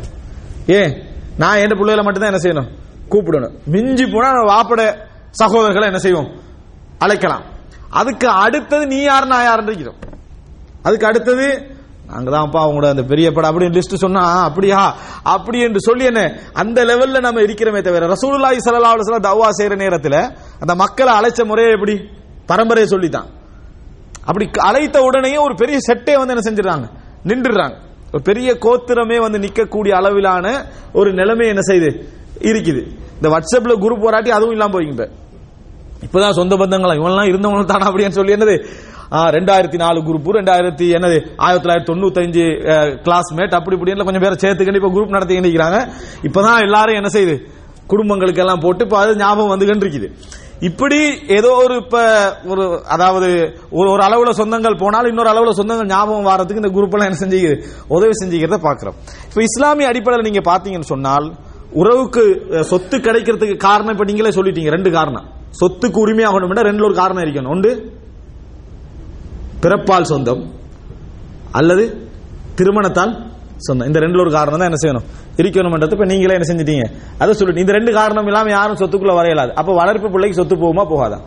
ஏன்? 0.66 1.02
நான் 1.38 1.56
என் 1.56 1.68
பிள்ளைகளை 1.68 2.02
மட்டும்தான் 2.02 2.32
என்ன 2.32 2.40
செய்யணும்? 2.42 2.68
கூப்பிடணும். 3.10 3.52
மிஞ்சி 3.64 4.06
போனா 4.06 4.30
வாப்பட 4.30 4.94
சகோதரர்களை 5.44 5.84
என்ன 5.84 5.98
செய்வோம்? 5.98 6.40
அழைக்கலாம். 6.98 7.42
அதுக்கு 7.90 8.28
அடுத்தது 8.28 8.86
நீ 8.86 9.02
யார் 9.02 9.26
நான் 9.26 9.44
யாருன்னு 9.44 9.72
இருக்கிறோம் 9.72 9.98
அதுக்கு 10.82 11.06
அடுத்தது 11.06 11.69
அங்கதான்ப்பா 12.16 12.60
அவங்களோட 12.64 12.88
அந்த 12.88 13.02
பெரிய 13.02 13.32
படம் 13.32 13.50
அப்படின்னு 13.50 13.76
லிஸ்ட் 13.78 14.02
சொன்னா 14.04 14.22
அப்படியா? 14.48 14.80
அப்படி 15.22 15.58
என்று 15.60 15.80
சொல்லி 15.80 16.04
என்ன 16.04 16.22
அந்த 16.52 16.84
லெவல்ல 16.84 17.20
நம்ம 17.20 17.40
இருக்கிறோமே 17.40 17.80
தவிர 17.82 18.06
ரசூலுல்லாஹி 18.06 18.58
ஸல்லல்லாஹு 18.66 18.94
அலைஹி 18.94 19.04
வஸல்லம் 19.04 19.28
தவ்வா 19.30 19.48
செய்யற 19.58 19.76
நேரத்துல 19.84 20.16
அந்த 20.60 20.74
மக்களை 20.74 21.12
அழைச்ச 21.20 21.44
முறையை 21.44 21.72
எப்படி? 21.72 21.94
பரம்பரையை 22.48 22.88
சொல்லித்தான். 22.88 23.28
அப்படி 24.24 24.50
அழைத்த 24.58 25.02
உடனே 25.02 25.36
ஒரு 25.36 25.54
பெரிய 25.54 25.78
செட்டே 25.88 26.14
வந்து 26.18 26.34
என்ன 26.34 26.42
செஞ்சிடறாங்க? 26.48 26.86
நின்றுடுறாங்க. 27.26 27.76
ஒரு 28.12 28.22
பெரிய 28.22 28.58
கோத்திரமே 28.58 29.18
வந்து 29.20 29.38
நிற்கக்கூடிய 29.38 29.90
அளவிலான 29.90 30.46
ஒரு 30.92 31.12
நிலைமை 31.12 31.48
என்ன 31.48 31.60
செய்யுது 31.68 31.90
இருக்குது. 32.50 32.82
இந்த 33.16 33.28
வாட்ஸ்அப்ல 33.28 33.74
குரூப் 33.82 34.00
வராட்டி 34.00 34.30
அதுவும் 34.30 34.50
இல்லாம 34.50 34.72
போய்கிட்ட 34.78 35.06
இப்பதான் 36.04 36.30
சொந்த 36.30 36.56
பந்தங்களா 36.56 36.94
இவன்லாம் 37.00 37.30
இருந்தவங்க 37.30 37.64
தானா 37.64 37.86
அப்படின்னு 37.90 38.08
சொல்லி 38.08 38.32
என்னது? 38.32 38.54
ரெண்டாயிரத்தி 39.36 39.78
நாலு 39.82 39.98
குரூப் 40.08 40.28
ரெண்டாயிரத்தி 40.38 40.86
என்னது 40.96 41.16
ஆயிரத்தி 41.44 41.64
தொள்ளாயிரத்தி 41.64 41.90
தொண்ணூத்தஞ்சு 41.92 42.44
கிளாஸ்மேட் 43.06 43.56
அப்படி 43.58 43.76
இப்படின்னு 43.76 44.06
கொஞ்சம் 44.08 44.24
பேரை 44.24 44.36
சேர்த்துக்கிட்டு 44.42 44.80
இப்ப 44.82 44.92
குரூப் 44.96 45.14
நடத்திக்கிட்டு 45.16 45.50
இருக்கிறாங்க. 45.50 45.80
இப்பதான் 46.28 46.60
எல்லாரும் 46.66 46.98
என்ன 47.00 47.10
செய்யுது? 47.16 47.34
குடும்பங்களுக்கு 47.92 48.42
எல்லாம் 48.44 48.62
போட்டு 48.64 48.84
இப்ப 48.84 48.98
அது 48.98 49.16
ஞாபகம் 49.16 49.52
வந்துகிட்டு 49.52 49.84
இருக்குது. 49.86 50.08
இப்படி 50.68 50.98
ஏதோ 51.38 51.50
ஒரு 51.64 51.74
இப்ப 51.82 51.98
ஒரு 52.52 52.64
அதாவது 52.94 53.28
ஒரு 53.78 53.88
ஒரு 53.94 54.02
அளவுல 54.06 54.30
சொந்தங்கள் 54.40 54.80
போனால் 54.82 55.08
இன்னொரு 55.10 55.30
அளவுல 55.32 55.52
சொந்தங்கள் 55.60 55.92
ஞாபகம் 55.94 56.28
வாரத்துக்கு 56.30 56.62
இந்த 56.62 56.72
குரூப் 56.76 56.94
எல்லாம் 56.96 57.08
என்ன 57.10 57.20
செஞ்சுக்குது? 57.22 57.56
உதவி 57.96 58.14
செஞ்சுக்கிறத 58.22 58.58
பாக்குறோம். 58.68 58.96
இப்ப 59.28 59.42
இஸ்லாமிய 59.48 59.92
அடிப்படையில் 59.92 60.28
நீங்க 60.30 60.42
பாத்தீங்கன்னு 60.50 60.92
சொன்னால் 60.94 61.28
உறவுக்கு 61.80 62.22
சொத்து 62.72 62.98
கிடைக்கிறதுக்கு 62.98 63.56
காரணம் 63.68 63.94
இப்ப 63.96 64.06
நீங்களே 64.10 64.36
சொல்லிட்டீங்க 64.38 64.70
ரெண்டு 64.76 64.92
காரணம். 64.98 65.26
சொத்துக்கு 65.60 65.98
உரிமையாகணும்னா 66.06 66.68
ரெண்டு 66.70 66.84
ஒரு 66.88 66.94
காரணம் 67.00 67.24
இருக்கணும். 67.24 67.54
ஒன்று 67.56 67.72
பிறப்பால் 69.62 70.10
சொந்தம் 70.12 70.42
அல்லது 71.58 71.84
திருமணத்தால் 72.58 73.12
சொந்தம். 73.66 73.86
இந்த 73.86 73.98
ரெண்டுல 74.00 74.20
ஒரு 74.20 74.30
காரணம் 74.30 74.58
தான் 74.58 74.68
என்ன 74.70 74.80
செய்யணும்? 74.84 75.06
இருக்கணும்ன்றது 75.40 75.92
இப்ப 75.92 76.04
நீங்களே 76.04 76.36
என்ன 76.38 76.46
செஞ்சிட்டீங்க. 76.50 76.84
அதை 77.18 77.34
சொல்லிட்டு 77.34 77.60
இந்த 77.60 77.72
ரெண்டு 77.72 77.92
காரணம் 77.92 78.26
இல்லாம 78.26 78.50
யாரும் 78.50 78.76
சொத்துக்குள்ள 78.76 79.14
வரையலாது 79.18 79.52
அப்ப 79.60 79.74
வளர்ப்பு 79.74 80.10
பிள்ளைக்கு 80.10 80.38
சொத்து 80.40 80.56
போகுமா 80.56 80.84
போகாதா? 80.92 81.18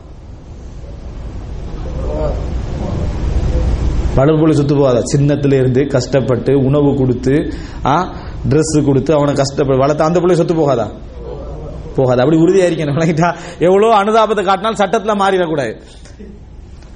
வளர்ப்பு 4.18 4.40
பிள்ளை 4.42 4.56
சொத்து 4.58 4.76
போகாதா? 4.76 5.02
சின்னத்துல 5.14 5.58
இருந்து 5.62 5.88
கஷ்டப்பட்டு 5.88 6.52
உணவு 6.68 6.96
கொடுத்து 6.96 7.36
ட்ரெஸ் 8.50 8.86
கொடுத்து 8.86 9.14
அவனை 9.14 9.34
கஷ்டப்பட்டு 9.34 9.82
வளர்த்து 9.82 10.04
அந்த 10.04 10.20
பிள்ளை 10.20 10.36
சொத்து 10.38 10.54
போகாதா? 10.54 10.88
போகாது. 11.98 12.22
அப்படி 12.22 12.38
உறுதியாக 12.38 12.70
இருக்கணும். 12.70 12.98
எவ்வளோ 13.68 13.88
எவ்வளவு 13.88 13.96
அனுதாபத்தை 14.02 14.44
காட்டினாலும் 14.46 14.82
சட்டத்துல 14.82 15.14
மாறிடக்கூடாது. 15.22 15.74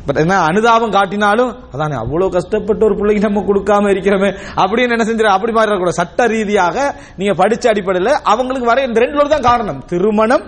பட் 0.08 0.16
என்ன 0.16 0.36
அனுதாபம் 0.40 0.92
காட்டினாலும் 0.92 1.56
அதானே 1.72 1.96
அவ்வளவு 1.96 2.32
கஷ்டப்பட்டு 2.32 2.86
ஒரு 2.86 2.96
பிள்ளைக்கு 2.96 3.30
நம்ம 3.30 3.44
கொடுக்காம 3.48 3.90
இருக்கிறோமே 3.92 4.30
அப்படின்னு 4.56 4.90
என்ன 4.90 5.04
செஞ்சிட 5.04 5.26
அப்படி 5.26 5.54
மாறிடக்கூடாது 5.54 5.90
சட்ட 5.90 6.28
ரீதியாக 6.28 6.96
நீங்க 7.18 7.48
படிச்ச 7.48 7.68
அடிப்படையில் 7.68 8.14
அவங்களுக்கு 8.24 8.68
வர 8.68 8.84
இந்த 8.84 9.00
ரெண்டு 9.00 9.30
தான் 9.30 9.42
காரணம். 9.42 9.86
திருமணம் 9.86 10.44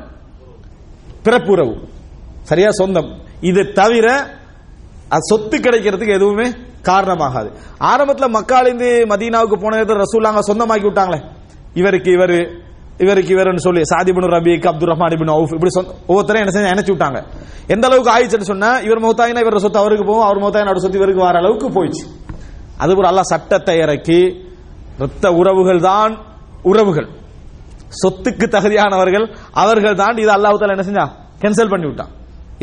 பிறப்புறவு. 1.23 1.75
சரியா? 2.43 2.71
சொந்தம். 2.71 3.09
இது 3.41 3.73
தவிர 3.73 4.07
அது 5.09 5.21
சொத்து 5.21 5.57
கிடைக்கிறதுக்கு 5.57 6.13
எதுவுமே 6.13 6.47
காரணமாகாது. 6.83 7.51
ஆரம்பத்தில் 7.77 8.33
மக்காலிந்து 8.33 8.89
மதீனாவுக்கு 9.13 9.53
போன 9.53 9.75
நேரத்தில் 9.75 10.03
ரசூலாங்க 10.03 10.39
சொந்தமாக்கி 10.51 10.87
விட்டாங்களே. 10.87 11.21
இவருக்கு 11.73 12.11
இவர் 12.11 12.67
இவருக்கு 13.03 13.31
இவருன்னு 13.35 13.63
சொல்லி 13.67 13.81
சாதிபுன் 13.91 14.27
Rafiq 14.35 14.65
Abdul 14.71 14.91
Rahman 14.93 15.13
ibn 15.15 15.31
Awf 15.35 15.53
இப்படி 15.57 15.71
ஒவ்வொருத்தரும் 16.09 16.41
என்ன 16.43 16.53
செஞ்சு 16.55 16.71
நினைச்சு 16.73 16.91
விட்டாங்க. 16.93 17.19
எந்த 17.73 17.83
அளவுக்கு 17.89 18.12
ஆயிடுச்சுன்னு 18.15 18.49
சொன்னா 18.51 18.69
இவர் 18.88 19.01
மௌத்தாயினா 19.05 19.41
இவர் 19.45 19.63
சொத்து 19.65 19.81
அவருக்கு 19.83 20.05
போகும் 20.09 20.25
அவர் 20.27 20.41
மௌத்தாயினா 20.43 20.71
அவர் 20.71 20.83
சொத்து 20.83 20.99
இவருக்கு 21.01 21.21
வர 21.27 21.38
அளவுக்கு 21.43 21.67
போயிடுச்சு. 21.77 22.05
அதுபோல 22.83 23.07
அல்லாஹ் 23.12 23.31
சட்டத்தை 23.33 23.75
இறக்கி 23.83 24.19
ரத்த 25.03 25.25
உறவுகள் 25.39 25.81
தான் 25.89 26.13
உறவுகள். 26.71 27.09
சொத்துக்கு 28.01 28.45
தகுதியானவர்கள் 28.55 29.25
அவர்கள் 29.63 29.99
தான் 30.03 30.15
இது 30.23 30.31
அல்லாஹ் 30.38 30.73
என்ன 30.75 30.85
செஞ்சா? 30.89 31.05
கேன்சல் 31.41 31.71
பண்ணி 31.73 31.85
விட்டான். 31.89 32.12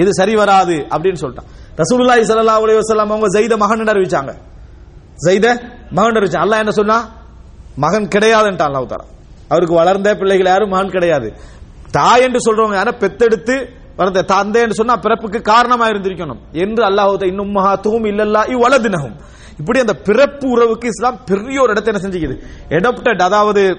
இது 0.03 0.11
சரி 0.20 0.35
வராது 0.42 0.77
அப்படின்னு 0.94 1.20
சொல்லிட்டான். 1.22 1.49
ரசூலுல்லாஹி 1.83 2.22
ஸல்லல்லாஹு 2.31 2.62
அலைஹி 2.64 2.79
வஸல்லம் 2.83 3.11
அவங்க 3.12 3.29
ஜைத 3.37 3.55
மகன் 3.64 3.92
அறிவிச்சாங்க. 3.94 4.33
ஜைத 5.27 5.46
மகன் 5.96 6.16
அறிவிச்சான் 6.18 6.44
அல்லாஹ் 6.44 6.62
என்ன 6.64 6.72
சொன்னா? 6.81 6.99
மகன் 7.85 8.07
கிடையாதுன்ட்டான் 8.14 8.68
அல்லாஹ் 8.70 9.14
அவருக்கு 9.48 9.74
வளர்ந்த 9.74 10.16
பிள்ளைகள் 10.16 10.46
யாரும் 10.46 10.68
மகன் 10.68 10.90
கிடையாது. 10.90 11.32
தாய் 11.90 12.22
என்று 12.22 12.38
சொல்றவங்க 12.38 12.74
யாரும் 12.74 12.98
பெத்தெடுத்து 12.98 13.68
வளர்ந்த 13.96 14.22
தந்தை 14.22 14.62
என்று 14.62 14.74
சொன்னா 14.74 14.96
பிறப்புக்கு 14.96 15.40
காரணமா 15.40 15.88
இருந்திருக்கணும். 15.88 16.38
என்று 16.52 16.85
அல்லாஹ் 16.85 17.26
இன்னும் 17.26 17.54
மகாத்துவும் 17.54 18.06
இல்லல்லா 18.06 18.40
இவ்வளதினகும் 18.46 19.14
இப்படி 19.59 19.78
அந்த 19.78 19.94
பிறப்பு 19.94 20.48
உறவுக்கு 20.48 20.88
இஸ்லாம் 20.88 21.20
பெரிய 21.26 21.62
ஒரு 21.62 21.70
இடத்தை 21.70 21.94
என்ன 21.94 22.09
செஞ்சுக்குது. 22.09 22.42
எடப்டட் 22.68 23.22
அதாவது 23.22 23.76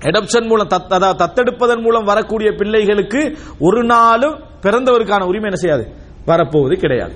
எடப்ஷன் 0.00 0.46
மூலம் 0.48 0.68
தத்- 0.68 0.92
அதாவது 0.92 1.24
தத்தெடுப்பதன் 1.24 1.82
மூலம் 1.82 2.04
வரக்கூடிய 2.04 2.52
பிள்ளைகளுக்கு 2.52 3.38
ஒரு 3.58 3.84
நாளும் 3.84 4.40
பிறந்தவருக்கான 4.62 5.22
உரிமை 5.22 5.40
என்ன 5.40 5.54
செய்யாது? 5.54 5.90
வரப்போவது 6.26 6.76
கிடையாது. 6.76 7.14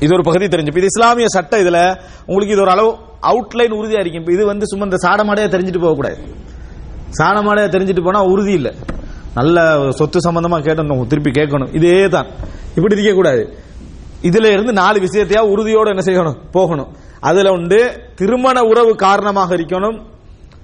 இது 0.00 0.14
ஒரு 0.14 0.22
பகுதி 0.22 0.46
தெரிஞ்சு. 0.46 0.66
இது 0.66 0.82
இஸ்லாமிய 0.82 1.26
சட்டம் 1.28 1.60
இதுல. 1.60 2.00
உங்களுக்கு 2.26 2.52
இது 2.52 2.60
ஒரு 2.60 2.70
அளவு 2.70 2.96
அவுட்லைன் 3.22 3.70
உறுதியா 3.70 4.06
இருக்கும். 4.06 4.34
இது 4.34 4.46
வந்து 4.46 4.66
சும்மா 4.66 4.84
இந்த 4.84 4.96
சாடமாடையா 5.08 5.50
தெரிஞ்சுட்டு 5.50 5.80
போகக்கூடாது. 5.80 6.48
சாணமாலையா 7.18 7.68
தெரிஞ்சுட்டு 7.74 8.04
போனா 8.04 8.22
உறுதி 8.22 8.52
இல்ல. 8.52 8.74
நல்ல 9.34 9.90
சொத்து 9.90 10.18
சம்பந்தமா 10.18 10.60
கேட்டோம் 10.62 11.06
திருப்பி 11.06 11.30
கேட்கணும். 11.30 11.74
இதே 11.74 12.08
தான் 12.08 12.26
இப்படி 12.74 12.94
இருக்க 12.94 13.12
கூடாது. 13.12 13.56
இதுல 14.22 14.44
இருந்து 14.44 14.72
நாலு 14.72 15.00
விஷயத்தையா 15.00 15.38
உறுதியோடு 15.38 15.90
என்ன 15.90 16.02
செய்யணும்? 16.04 16.36
போகணும். 16.50 16.96
அதுல 17.20 17.50
உண்டு 17.50 18.00
திருமண 18.14 18.62
உறவு 18.62 18.94
காரணமாக 18.96 19.56
இருக்கணும் 19.56 20.02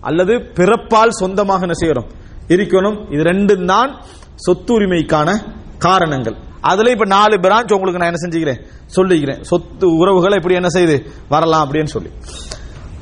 அல்லது 0.00 0.32
பிறப்பால் 0.32 1.08
சொந்தமாக 1.08 1.66
என்ன 1.66 1.74
செய்யணும்? 1.82 2.06
இருக்கணும். 2.48 3.12
இது 3.12 3.22
ரெண்டும் 3.22 3.64
தான் 3.64 4.00
சொத்து 4.34 4.80
உரிமைக்கான 4.80 5.38
காரணங்கள். 5.78 6.36
அதுல 6.60 6.90
இப்ப 6.90 7.04
நாலு 7.04 7.36
பிரான்ச் 7.36 7.72
உங்களுக்கு 7.72 8.00
நான் 8.00 8.12
என்ன 8.12 8.20
செஞ்சுக்கிறேன்? 8.22 8.60
சொல்லிக்கிறேன். 8.96 9.42
சொத்து 9.42 9.96
உறவுகளை 9.96 10.36
இப்படி 10.36 10.54
என்ன 10.54 10.68
செய்து? 10.68 11.06
வரலாம் 11.28 11.70
அப்படின்னு 11.70 11.84
சொல்லி. 11.84 12.10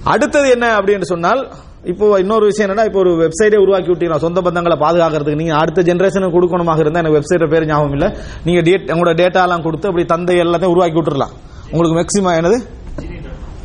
அடுத்தது 0.05 0.51
என்ன 0.51 0.79
அப்படின்னு 0.79 1.03
சொன்னால் 1.03 1.51
இப்போ 1.85 2.19
இன்னொரு 2.19 2.45
விஷயம் 2.47 2.71
என்னன்னா 2.71 2.85
இப்போ 2.85 2.99
ஒரு 2.99 3.11
வெப்சைட்டே 3.23 3.57
உருவாக்கி 3.57 3.91
விட்டீங்க 3.93 4.17
சொந்த 4.17 4.41
பந்தங்களை 4.41 4.77
பாதுகாக்கிறதுக்கு 4.77 5.35
நீங்க 5.35 5.55
அடுத்த 5.55 5.83
ஜென்ரேஷனுக்கு 5.83 6.37
கொடுக்கணுமாக 6.39 6.79
இருந்தா 6.79 7.01
எனக்கு 7.01 7.19
வெப்சைட் 7.19 7.51
பேர் 7.51 7.67
ஞாபகம் 7.67 7.93
இல்ல. 7.93 8.17
நீங்க 8.45 8.61
டேட் 8.61 8.91
உங்களோட 8.91 9.15
டேட்டா 9.23 9.43
எல்லாம் 9.43 9.63
கொடுத்து 9.63 9.89
அப்படி 9.89 10.07
தந்தை 10.07 10.37
எல்லாத்தையும் 10.37 10.75
உருவாக்கி 10.75 10.99
விட்டுறலாம். 11.01 11.35
உங்களுக்கு 11.71 11.97
மேக்சிமம் 12.01 12.39
என்னது? 12.41 12.59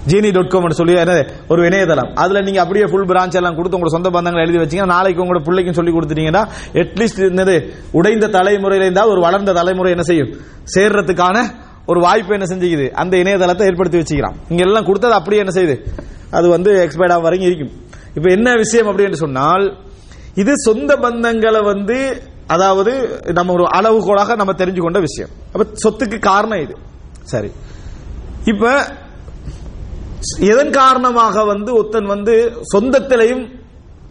ஜீனி 0.08 0.32
டாட் 0.32 0.47
காம் 0.47 0.69
சொல்லி 0.69 0.93
என்னது? 0.93 1.27
ஒரு 1.47 1.65
இணையதளம். 1.65 2.13
அதுல 2.15 2.41
நீங்க 2.41 2.62
அப்படியே 2.62 2.86
ஃபுல் 2.86 3.08
பிரான்ச் 3.08 3.36
எல்லாம் 3.36 3.55
கொடுத்து 3.55 3.77
உங்களோட 3.77 3.88
சொந்த 3.88 4.10
பந்தங்களை 4.10 4.45
எழுதி 4.45 4.60
வச்சீங்கன்னா 4.63 4.86
நாளைக்கு 4.86 5.23
உங்களோட 5.23 5.43
பிள்ளைக்கும் 5.43 5.73
சொல்லி 5.73 5.91
கொடுத்துட்டீங்கன்னா 5.91 6.43
அட்லீஸ்ட் 6.73 7.21
என்னது? 7.32 7.69
உடைந்த 7.91 8.27
தலைமுறையில 8.27 8.88
இருந்தா 8.88 9.08
ஒரு 9.08 9.21
வளர்ந்த 9.21 9.53
தலைமுறை 9.53 9.91
என்ன 9.91 10.03
செய்யும்? 10.03 10.32
சேர்றதுக்கான 10.75 11.38
ஒரு 11.86 11.99
வாய்ப்பு 11.99 12.34
என்ன 12.34 12.55
செஞ்சுக்குது? 12.55 12.89
அந்த 12.89 13.17
இணையதளத்தை 13.17 13.65
ஏற்படுத்தி 13.67 13.99
வச்சுக்கிறான். 13.99 14.36
இங்க 14.49 14.63
எல்லாம் 14.63 14.86
கொடுத்தது 14.86 15.13
அப்படியே 15.13 15.43
என்ன 15.45 15.62
செய்யுது? 15.62 15.77
அது 16.32 16.49
வந்து 16.49 16.88
எக்ஸ்பைர்ட் 16.88 17.12
ஆக 17.12 17.19
வரைக்கும் 17.19 17.49
இருக்கும். 17.49 17.71
இப்ப 18.15 18.29
என்ன 18.29 18.55
விஷயம் 18.55 18.87
அப்படின்னு 18.87 19.13
சொன்னால் 19.13 19.77
இது 20.35 20.51
சொந்த 20.55 20.97
பந்தங்களை 20.97 21.61
வந்து 21.61 22.23
அதாவது 22.47 23.21
நம்ம 23.33 23.53
ஒரு 23.53 23.63
அளவுகோலாக 23.63 24.35
நம்ம 24.35 24.53
தெரிஞ்சு 24.53 24.79
கொண்ட 24.79 24.99
விஷயம். 24.99 25.29
அப்ப 25.53 25.65
சொத்துக்கு 25.83 26.19
காரணம் 26.19 26.61
இது. 26.61 26.75
சரி. 27.23 27.51
இப்ப 28.43 28.93
எதன் 30.39 30.69
காரணமாக 30.69 31.43
வந்து 31.43 31.73
ஒருத்தன் 31.73 32.05
வந்து 32.05 32.63
சொந்தத்திலையும் 32.73 33.59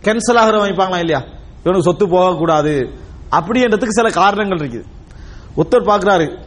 கேன்சல் 0.02 0.36
ஆகிற 0.36 0.64
வைப்பாங்களா 0.64 0.98
இல்லையா? 0.98 1.24
இவனுக்கு 1.60 1.90
சொத்து 1.90 2.08
போகக்கூடாது. 2.08 2.90
அப்படின்றதுக்கு 3.30 3.88
சில 3.88 4.10
காரணங்கள் 4.10 4.58
இருக்குது. 4.58 4.84
ஒருத்தர் 5.56 5.88
பார்க்குறாரு 5.90 6.38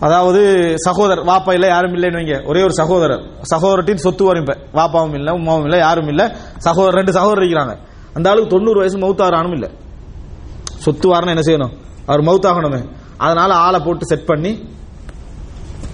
அதாவது 0.00 0.74
சகோதரர் 0.78 1.24
வாப்பா 1.24 1.52
இல்ல 1.52 1.66
யாரும் 1.66 1.94
இல்லைன்னு 1.94 2.16
வைங்க. 2.16 2.48
ஒரே 2.48 2.62
ஒரு 2.62 2.72
சகோதரர். 2.72 3.22
சகோதரத்தின் 3.42 3.96
சொத்து 3.96 4.24
வரும் 4.24 4.42
இப்போ. 4.42 4.56
வாப்பாவும் 4.72 5.14
இல்ல 5.14 5.32
உமாவும் 5.32 5.64
இல்ல 5.64 5.76
யாரும் 5.76 6.08
இல்ல. 6.08 6.36
சகோதரர் 6.58 6.94
ரெண்டு 6.94 7.12
சகோதரர் 7.12 7.44
இருக்கிறாங்க. 7.44 7.78
அந்த 8.14 8.30
அளவுக்கு 8.30 8.56
தொண்ணூறு 8.56 8.78
வயசு 8.78 8.98
மௌத்தாரானும் 8.98 9.52
இல்ல. 9.52 9.70
சொத்து 10.78 11.14
வாரணும் 11.14 11.28
என்ன 11.28 11.40
செய்யணும்? 11.40 11.72
அவர் 12.06 12.22
மௌத்தாகணுமே. 12.22 12.88
அதனால 13.16 13.54
ஆளை 13.54 13.80
போட்டு 13.80 14.06
செட் 14.06 14.26
பண்ணி 14.26 14.68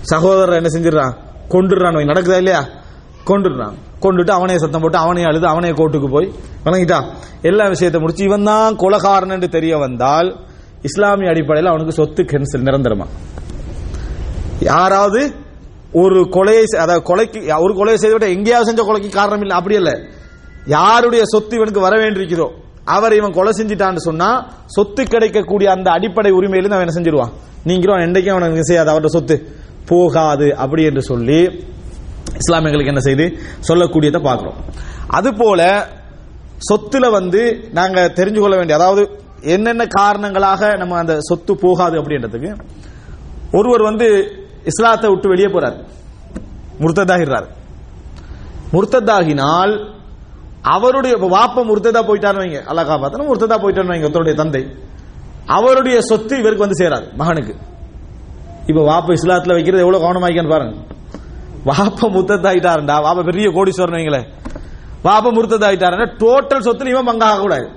சகோதரர் 0.02 0.62
என்ன 0.62 0.68
செஞ்சிடறான்? 0.68 1.14
கொண்டுடுறான் 1.48 1.92
நடக்குதா 1.92 2.36
இல்லையா? 2.36 2.64
கொண்டுடுறான் 3.26 3.74
கொண்டுட்டு 4.00 4.30
அவனே 4.30 4.58
சத்தம் 4.58 4.80
போட்டு 4.80 4.98
அவனே 4.98 5.22
அழுது 5.22 5.46
அவனே 5.46 5.70
கோர்ட்டுக்கு 5.70 6.10
போய் 6.10 6.32
வணங்கிட்டா. 6.64 7.04
எல்லா 7.42 7.68
விஷயத்தை 7.68 8.00
முடிச்சு 8.00 8.24
இவன் 8.24 8.44
தான் 8.44 8.76
கொலகாரன் 8.76 9.30
என்று 9.30 9.48
தெரிய 9.48 9.76
வந்தால் 9.76 10.36
இஸ்லாமிய 10.82 11.30
அடிப்படையில் 11.30 11.70
அவனுக்கு 11.70 11.92
சொத்து 11.92 12.22
கேன்சல் 12.22 12.66
நிரந்தரமா? 12.68 13.06
யாராவது 14.68 15.20
ஒரு 16.02 16.18
கொலையை 16.34 16.64
அதாவது 16.82 17.02
கொலைக்கு 17.10 17.38
ஒரு 17.64 17.72
கொலையை 17.78 17.98
செய்து 18.02 18.16
விட 18.16 18.26
எங்கேயாவது 18.36 18.68
செஞ்ச 18.68 18.82
கொலைக்கு 18.88 19.10
காரணம் 19.18 19.44
இல்லை 19.44 19.56
அப்படி 19.58 19.76
இல்லை. 19.80 19.94
யாருடைய 20.76 21.22
சொத்து 21.32 21.56
இவனுக்கு 21.58 21.86
வர 21.86 21.94
வேண்டியிருக்கிறதோ 22.02 22.48
அவர் 22.96 23.14
இவன் 23.18 23.36
கொலை 23.38 23.52
செஞ்சிட்டான்னு 23.58 24.02
சொன்னா 24.08 24.28
சொத்து 24.74 25.02
கிடைக்கக்கூடிய 25.12 25.68
அந்த 25.76 25.88
அடிப்படை 25.96 26.30
உரிமையிலிருந்து 26.38 26.76
அவன் 26.76 26.86
என்ன 26.86 26.96
செஞ்சிருவான்? 26.96 27.32
நீங்களும் 27.68 28.04
என்றைக்கும் 28.06 28.34
அவனுக்கு 28.34 28.68
செய்யாது 28.70 28.92
அவருடைய 28.92 29.12
சொத்து. 29.16 29.36
போகாது 29.90 30.48
அப்படி 30.64 30.82
என்று 30.88 31.02
சொல்லி 31.10 31.38
இஸ்லாமியர்களுக்கு 32.40 32.92
என்ன 32.92 33.02
செய்து 33.06 33.24
சொல்லக்கூடியதை 33.68 34.20
பார்க்கிறோம். 34.28 34.58
அதுபோல 35.18 35.60
சொத்துல 36.68 37.04
வந்து 37.18 37.40
நாங்க 37.78 37.98
தெரிஞ்சு 38.18 38.40
கொள்ள 38.42 38.56
வேண்டிய 38.58 38.76
அதாவது 38.78 39.02
என்னென்ன 39.54 39.84
காரணங்களாக 39.98 40.70
நம்ம 40.82 40.98
அந்த 41.02 41.14
சொத்து 41.28 41.52
போகாது 41.64 41.96
அப்படின்றதுக்கு 42.00 42.50
ஒருவர் 43.58 43.84
வந்து 43.88 44.08
இஸ்லாத்தை 44.64 45.10
விட்டு 45.10 45.28
வெளியே 45.28 45.46
போறார். 45.46 45.84
முர்த்ததாகிறார் 46.80 47.46
முர்த்ததாகினால் 48.72 49.94
அவருடைய 50.62 51.16
வாப்ப 51.16 51.64
முர்த்ததா 51.64 52.00
போயிட்டான்னு 52.08 52.42
வைங்க. 52.42 52.60
அல்லா 52.64 52.82
காப்பாத்தன 52.90 53.26
முர்த்ததா 53.30 53.56
போயிட்டான்னு 53.62 53.92
வைங்க 53.92 54.08
ஒருத்தருடைய 54.08 54.34
தந்தை. 54.34 54.74
அவருடைய 55.46 56.00
சொத்து 56.00 56.38
இவருக்கு 56.38 56.66
வந்து 56.66 56.84
சேராது 56.84 57.12
மகனுக்கு. 57.12 57.56
இப்ப 58.66 58.80
வாப்ப 58.80 59.06
இஸ்லாத்துல 59.06 59.52
வைக்கிறது 59.52 59.84
எவ்வளவு 59.86 60.04
கவனமாய்க்கான்னு 60.04 60.50
பாருங்க. 60.50 60.76
வாப்ப 61.64 62.10
முத்தத்தாயிட்டாருண்டா 62.10 62.96
வாப்ப 63.06 63.24
பெரிய 63.24 63.48
கோடீஸ்வரன் 63.48 63.98
வைங்களேன். 63.98 64.28
வாப்ப 65.04 65.32
முர்த்ததாயிட்டாருன்னா 65.32 66.06
டோட்டல் 66.18 66.66
சொத்துல 66.66 66.86
இவன் 66.86 67.08
பங்காக 67.08 67.40
கூடாது 67.40 67.68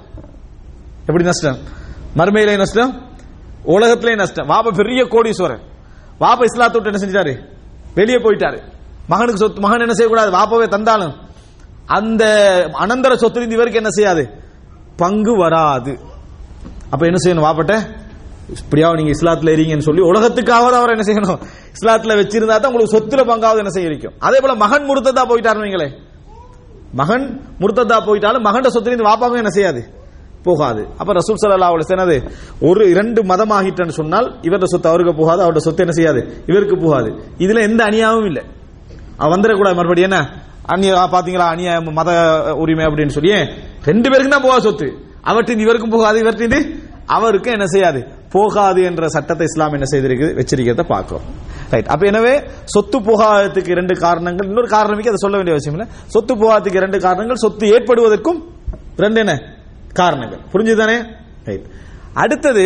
எப்படி 0.99 1.23
நஷ்டம்? 1.23 1.57
மறுமையிலே 2.15 2.57
நஷ்டம்? 2.57 3.01
உலகத்திலே 3.63 4.15
நஷ்டம். 4.15 4.49
வாப்ப 4.49 4.71
பெரிய 4.71 5.03
கோடீஸ்வரன். 5.03 5.71
வாப்ப 6.21 6.43
இஸ்லாத்தை 6.43 6.81
விட்டு 6.81 6.91
என்ன 6.91 7.01
செஞ்சிட்டாரு? 7.03 7.33
வெளியே 7.95 8.17
போயிட்டாரு. 8.17 8.59
மகனுக்கு 9.09 9.37
சொத்து 9.37 9.61
மகன் 9.61 9.81
என்ன 9.81 9.93
செய்யக்கூடாது? 9.93 10.31
வாப்பவே 10.31 10.67
தந்தாலும். 10.67 11.13
அந்த 11.87 12.23
அனந்தர 12.73 13.15
சொத்து 13.15 13.41
இவருக்கு 13.41 13.77
என்ன 13.77 13.89
செய்யாது? 13.89 14.23
பங்கு 14.97 15.37
வராது. 15.37 15.99
அப்ப 16.91 17.05
என்ன 17.05 17.17
செய்யணும் 17.23 17.47
வாப்பட்ட? 17.47 18.03
இப்படியாவது 18.49 18.97
நீங்க 18.97 19.11
இஸ்லாத்துல 19.17 19.51
இருக்கீங்கன்னு 19.53 19.87
சொல்லி 19.87 20.01
உலகத்துக்காவது 20.01 20.75
அவர் 20.79 20.89
என்ன 20.89 21.05
செய்யணும்? 21.09 21.39
இஸ்லாத்துல 21.77 22.17
வச்சிருந்தா 22.21 22.55
தான் 22.59 22.65
உங்களுக்கு 22.65 22.95
சொத்துல 22.97 23.21
பங்காவது 23.31 23.57
என்ன 23.57 23.69
செய்ய 23.69 23.89
இருக்கும் 23.89 24.13
அதே 24.19 24.39
போல 24.39 24.55
மகன் 24.55 24.87
முருத்ததா 24.89 25.23
போயிட்டாருங்களே 25.31 25.89
மகன் 26.93 27.25
முருத்ததா 27.61 27.99
போயிட்டாலும் 28.07 28.41
மகன் 28.41 28.63
சொத்துல 28.63 29.09
வாப்பாவும் 29.09 29.35
என்ன 29.35 29.49
செய்யாது? 29.49 30.02
போகாது. 30.47 30.81
அப்ப 30.99 31.13
ரசூல் 31.19 31.39
சல்லா 31.41 31.69
அவளை 31.71 31.83
வஸல்லம் 31.83 32.29
ஒரு 32.69 32.89
இரண்டு 32.93 33.21
மதமாகிட்டன்னு 33.31 33.95
சொன்னால் 33.99 34.27
இவரது 34.41 34.71
சொத்து 34.73 34.89
அவருக்கு 34.91 35.13
போகாது 35.21 35.41
அவரோட 35.45 35.61
சொத்து 35.67 35.83
என்ன 35.85 35.95
செய்யாது? 35.99 36.21
இவருக்கு 36.51 36.77
போகாது. 36.85 37.09
இதுல 37.45 37.61
எந்த 37.69 37.81
அநியாயமும் 37.89 38.29
இல்லை. 38.31 38.43
அவன் 39.17 39.33
வந்துடக்கூடாது. 39.35 39.77
மறுபடியும் 39.79 40.09
என்ன? 40.11 40.21
அந்நிய 40.73 40.93
பாத்தீங்களா 41.15 41.47
அநியாயம் 41.53 41.87
மத 41.99 42.09
உரிமை 42.63 42.85
அப்படின்னு 42.85 43.15
சொல்லி 43.17 43.31
ஏன்? 43.37 43.49
ரெண்டு 43.85 44.09
பேருக்கும் 44.09 44.35
தான் 44.35 44.45
போகாது 44.47 44.65
சொத்து. 44.67 44.87
அவற்றின் 45.21 45.63
இவருக்கும் 45.65 45.95
போகாது 45.95 46.19
இவற்றின் 46.19 46.59
அவருக்கு 47.15 47.49
என்ன 47.51 47.65
செய்யாது? 47.65 47.99
போகாது 48.35 48.81
என்ற 48.89 49.07
சட்டத்தை 49.15 49.45
இஸ்லாம் 49.49 49.73
என்ன 49.77 49.87
செய்திருக்கு 49.93 50.27
வச்சிருக்கிறத 50.37 50.83
பார்க்கிறோம். 50.93 51.25
ரைட் 51.71 51.89
அப்ப 51.93 52.05
எனவே 52.11 52.33
சொத்து 52.73 52.97
போகாததுக்கு 53.07 53.73
இரண்டு 53.75 53.93
காரணங்கள் 54.05 54.47
இன்னொரு 54.47 54.69
காரணமே 54.75 55.09
அதை 55.11 55.19
சொல்ல 55.25 55.35
வேண்டிய 55.39 55.55
அவசியம் 55.55 55.75
இல்லை. 55.77 55.87
சொத்து 56.13 56.33
போகாததுக்கு 56.35 56.81
இரண்டு 56.81 56.99
காரணங்கள் 56.99 57.43
சொத்து 57.45 57.67
ஏற்படுவதற்கும் 57.75 58.39
ரெண்டு 58.97 59.19
என்ன? 59.23 59.35
காரணங்கள். 59.93 60.41
புரிஞ்சுதானே 60.53 60.97
ரைட் 61.45 61.67
அடுத்தது 62.13 62.65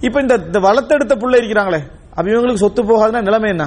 இப்ப 0.00 0.20
இந்த 0.20 0.34
இந்த 0.46 0.58
வளர்த்தெடுத்த 0.66 1.14
புள்ள 1.22 1.34
இருக்கிறாங்களே 1.40 1.80
அப்ப 2.16 2.26
இவங்களுக்கு 2.30 2.62
சொத்து 2.64 2.82
போகாதுன்னா 2.82 3.20
நிலைமை 3.20 3.48
என்ன? 3.50 3.64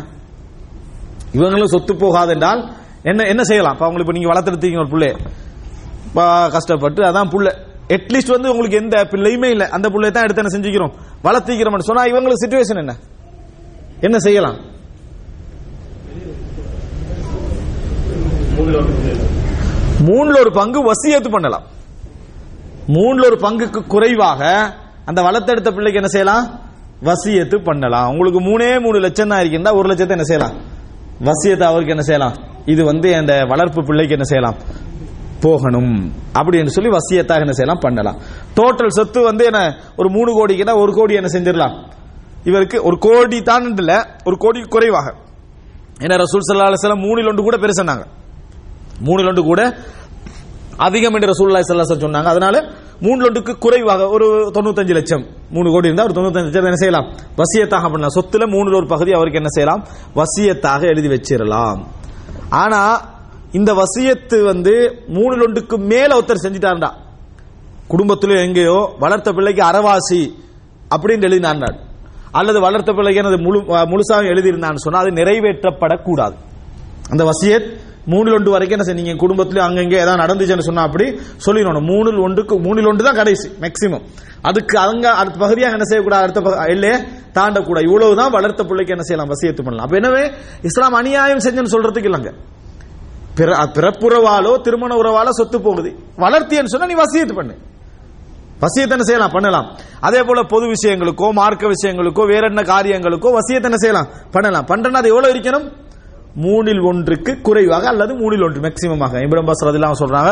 இவங்களுக்கு 1.33 1.73
சொத்து 1.75 1.95
போகாது 1.95 2.31
என்றால் 2.33 2.61
என்ன 3.03 3.25
என்ன 3.25 3.43
செய்யலாம்? 3.43 3.73
இப்ப 3.73 3.85
அவங்களுக்கு 3.85 4.05
இப்ப 4.05 4.17
நீங்க 4.17 4.31
வளர்த்தெடுத்தீங்க 4.31 4.83
ஒரு 4.83 4.91
புள்ளைய. 4.93 5.13
பா, 6.13 6.47
கஷ்டப்பட்டு 6.47 7.01
அதான் 7.03 7.31
புள்ள. 7.33 7.47
அட்லீஸ்ட் 7.95 8.35
வந்து 8.35 8.49
உங்களுக்கு 8.49 8.77
எந்த 8.77 8.97
பிள்ளையுமே 9.11 9.49
இல்லை. 9.55 9.67
அந்த 9.75 9.89
பிள்ளை 9.89 10.11
தான் 10.11 10.23
எடுத்து 10.23 10.43
என்ன 10.43 10.53
செஞ்சுக்கிறோம்? 10.55 10.93
வளர்த்திக்கிறோம் 11.23 11.87
சொன்னா 11.89 12.03
இவங்களுக்கு 12.11 12.43
சுச்சுவேஷன் 12.43 12.81
என்ன? 12.83 12.95
என்ன 13.99 14.17
செய்யலாம்? 14.19 14.57
மூணுல 20.07 20.39
ஒரு 20.39 20.51
பங்கு 20.51 20.79
வசியத்து 20.91 21.29
பண்ணலாம். 21.31 21.65
மூணுல 22.95 23.25
ஒரு 23.25 23.37
பங்குக்கு 23.41 23.87
குறைவாக 23.87 24.41
அந்த 25.05 25.21
வளர்த்தெடுத்த 25.21 25.69
பிள்ளைக்கு 25.71 26.01
என்ன 26.01 26.07
செய்யலாம்? 26.07 26.45
வசியத்து 27.07 27.63
பண்ணலாம். 27.63 28.09
உங்களுக்கு 28.09 28.41
மூணே 28.41 28.81
மூணு 28.81 28.97
லட்சம் 28.99 29.27
தான் 29.27 29.39
இருக்கின்றா 29.39 29.73
ஒரு 29.75 29.89
லட்சத்தை 29.89 30.09
என்ன 30.09 30.23
செய்யலாம்? 30.23 30.55
வசியத்தை 31.27 31.61
அவருக்கு 31.61 31.91
என்ன 31.91 32.01
செய்யலாம்? 32.01 32.35
இது 32.65 32.85
வந்து 32.85 33.15
அந்த 33.15 33.45
வளர்ப்பு 33.47 33.83
பிள்ளைக்கு 33.83 34.13
என்ன 34.13 34.23
செய்யலாம்? 34.23 34.57
போகணும். 35.41 36.11
அப்படின்னு 36.33 36.65
சொல்லி 36.65 36.89
வசியத்தாக 36.89 37.39
என்ன 37.39 37.51
செய்யலாம்? 37.51 37.81
பண்ணலாம். 37.81 38.17
டோட்டல் 38.55 38.87
சொத்து 38.87 39.21
வந்து 39.21 39.45
என்ன? 39.45 39.75
ஒரு 39.95 40.09
மூணு 40.09 40.29
கோடிக்குன்னா 40.37 40.75
ஒரு 40.75 40.93
கோடி 40.93 41.13
என்ன 41.13 41.29
செஞ்சிடலாம்? 41.33 41.75
இவருக்கு 42.43 42.83
ஒரு 42.83 42.97
கோடி 42.97 43.41
தான் 43.41 43.77
இல்ல 43.77 43.93
ஒரு 44.25 44.37
கோடி 44.37 44.61
குறைவாக. 44.61 45.07
ஏன்னா 45.99 46.15
ரசூல் 46.23 46.47
சல்லா 46.47 46.67
அலிஸ்லாம் 46.69 46.83
வஸல்லம் 46.83 47.05
மூணில் 47.07 47.27
ஒன்று 47.27 47.43
கூட 47.43 47.57
பெருசுனாங்க 47.57 48.05
மூணில் 49.05 49.27
ஒன்று 49.27 49.43
கூட 49.43 49.61
அதிகம் 50.87 51.15
என்று 51.15 51.31
ரசூல்லா 51.31 51.61
ஸல்லல்லாஹு 51.67 52.03
சொன்னாங்க. 52.05 52.31
அதனால 52.33 52.55
மூணு 53.05 53.19
லொண்டுக்கு 53.25 53.53
குறைவாக 53.65 54.07
ஒரு 54.15 54.27
தொண்ணூத்தஞ்சு 54.55 54.93
லட்சம். 54.97 55.25
மூணு 55.55 55.67
கோடி 55.71 55.87
இருந்தால் 55.87 56.07
ஒரு 56.09 56.15
தொண்ணூத்தஞ்சு 56.17 56.47
லட்சம் 56.47 56.69
என்ன 56.71 56.81
செய்யலாம்? 56.83 57.07
வசியத்தாக 57.39 57.85
பண்ணலாம். 57.93 58.15
சொத்துல 58.17 58.45
மூணுல 58.55 58.79
ஒரு 58.81 58.87
பகுதி 58.93 59.11
அவருக்கு 59.11 59.41
என்ன 59.41 59.51
செய்யலாம்? 59.57 59.81
வசியத்தாக 60.19 60.81
எழுதி 60.93 61.09
வச்சிடலாம் 61.15 61.81
ஆனா 62.49 62.81
இந்த 63.51 63.71
வசியத்து 63.81 64.37
வந்து 64.43 64.73
மூணு 65.07 65.33
லொண்டுக்கு 65.41 65.77
மேல 65.91 66.09
ஒருத்தர் 66.19 66.43
செஞ்சிட்டாருடா. 66.43 66.89
குடும்பத்திலோ 67.89 68.35
எங்கேயோ 68.45 68.79
வளர்த்த 68.99 69.29
பிள்ளைக்கு 69.33 69.61
அறவாசி 69.63 70.21
அப்படின்னு 70.95 71.27
எழுதினார் 71.29 71.75
அல்லது 72.31 72.59
வளர்த்த 72.61 72.91
பிள்ளைக்கு 72.93 73.21
எனது 73.23 73.37
முழு 73.43 73.59
முழுசாக 73.91 74.27
எழுதியிருந்தான்னு 74.31 74.83
சொன்னா 74.85 74.99
அது 74.99 75.11
நிறைவேற்றப்படக்கூடாது. 75.19 76.35
அந்த 77.09 77.23
வசியத் 77.29 77.67
மூணில் 78.07 78.33
ஒன்று 78.33 78.51
வரைக்கும் 78.51 78.79
என்ன 78.79 78.83
செய்ய 78.83 79.01
நீங்க 79.01 79.27
குடும்பத்திலயும் 79.27 79.59
அங்கங்கே 79.59 79.97
ஏதாவது 79.97 80.23
நடந்துச்சுன்னு 80.23 80.59
சொன்னா 80.59 80.81
அப்படி 80.81 81.19
சொல்லிடணும். 81.45 81.85
மூணில் 81.85 82.23
ஒன்றுக்கு 82.23 82.59
மூணில் 82.59 82.87
ஒன்று 82.87 83.03
தான் 83.03 83.13
கடைசி 83.13 83.49
மேக்சிமம் 83.61 84.01
அதுக்கு 84.41 84.79
அங்க 84.79 85.11
அடுத்த 85.11 85.39
பகுதியாக 85.39 85.71
என்ன 85.71 85.83
செய்யக்கூடாது? 85.83 86.21
அடுத்த 86.21 86.41
பகு- 86.41 86.69
எல்லையே 86.69 86.95
தாண்டக்கூடாது. 87.33 87.83
இவ்வளவுதான் 87.83 88.31
வளர்த்த 88.31 88.63
பிள்ளைக்கு 88.63 88.95
என்ன 88.95 89.03
செய்யலாம்? 89.03 89.31
வசியத்து 89.31 89.63
பண்ணலாம். 89.63 89.85
அப்ப 89.85 89.97
எனவே 89.97 90.31
இஸ்லாம் 90.61 90.93
அநியாயம் 90.93 91.37
செஞ்சுன்னு 91.37 91.73
சொல்றதுக்கு 91.73 92.07
இல்லைங்க. 92.09 92.33
பிற- 93.35 93.71
பிறப்புறவாலோ 93.73 94.61
திருமண 94.61 94.95
உறவாலோ 94.95 95.29
சொத்து 95.29 95.61
போகுது. 95.61 95.95
வளர்த்தியன்னு 96.17 96.65
சொன்னா 96.65 96.85
நீ 96.85 96.93
வசியத்து 96.93 97.33
பண்ணு. 97.33 97.55
வசியத்தனை 98.61 98.99
செய்யலாம்? 98.99 99.31
பண்ணலாம். 99.31 99.77
அதே 99.99 100.23
போல 100.23 100.43
பொது 100.43 100.65
விஷயங்களுக்கோ 100.65 101.31
மார்க்க 101.31 101.67
விஷயங்களுக்கோ 101.67 102.25
வேற 102.25 102.47
என்ன 102.47 102.61
காரியங்களுக்கோ 102.61 103.31
வசியத்தனை 103.31 103.75
செய்யலாம்? 103.75 104.07
பண்ணலாம். 104.31 104.65
பண்றேன்னா 104.65 104.91
அது 104.91 105.07
எவ்வளவு 105.07 105.33
இருக்கணும்? 105.33 105.87
மூணில் 106.35 106.81
ஒன்றுக்கு 106.89 107.41
குறைவாக 107.41 107.87
அல்லது 107.87 108.13
மூணில் 108.13 108.43
ஒன்று 108.43 108.59
மேக்சிமமாக 108.65 109.21
இப்ரம் 109.25 109.45
பாஸ் 109.45 109.63
ரதிலாம் 109.67 109.99
சொல்றாங்க 110.01 110.31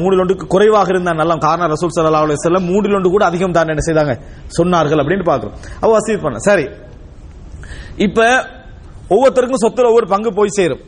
மூணில் 0.00 0.20
ஒன்றுக்கு 0.22 0.46
குறைவாக 0.46 0.88
இருந்தா 0.88 1.12
நல்லா 1.12 1.36
காரணம் 1.36 1.72
ரசூல் 1.74 1.94
சல்லா 1.94 2.22
அலைஹி 2.26 2.42
செல்லம் 2.44 2.68
மூணில் 2.72 2.94
ஒன்று 2.94 3.10
கூட 3.10 3.24
அதிகம் 3.24 3.52
தான் 3.52 3.72
என்ன 3.74 3.84
செய்தாங்க? 3.88 4.14
சொன்னார்கள் 4.58 5.00
அப்படின்னு 5.02 5.26
பாக்குறோம் 5.30 5.56
அவ 5.80 5.90
வசதி 5.92 6.16
பண்ண. 6.16 6.38
சரி. 6.38 6.68
இப்ப 7.96 8.46
ஒவ்வொருத்தருக்கும் 9.14 9.64
சொத்துல 9.64 9.90
ஒவ்வொரு 9.90 10.06
பங்கு 10.06 10.32
போய் 10.32 10.56
சேரும். 10.58 10.82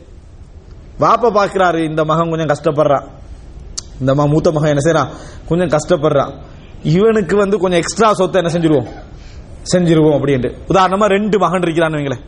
வாப்ப 0.99 1.31
பாக்குறாரு 1.39 1.79
இந்த 1.89 2.05
மகன் 2.05 2.29
கொஞ்சம் 2.29 2.51
கஷ்டப்படுறான் 2.53 3.05
இந்த 3.99 4.15
மகன் 4.15 4.31
மூத்த 4.33 4.51
மகன் 4.51 4.69
என்ன 4.69 4.83
செய்யறான் 4.87 5.09
கொஞ்சம் 5.49 5.71
கஷ்டப்படுறான் 5.75 6.33
இவனுக்கு 6.83 7.35
வந்து 7.35 7.57
கொஞ்சம் 7.59 7.79
எக்ஸ்ட்ரா 7.79 8.13
சொத்தை 8.13 8.41
என்ன 8.41 8.51
செஞ்சிருவோம்? 8.53 8.87
செஞ்சிருவோம் 9.73 10.15
அப்படின்ட்டு. 10.17 10.49
உதாரணமா 10.71 11.05
ரெண்டு 11.05 11.39
மகன் 11.39 11.61
இருக்கிறான்னு 11.61 11.97
வைங்களேன். 11.99 12.23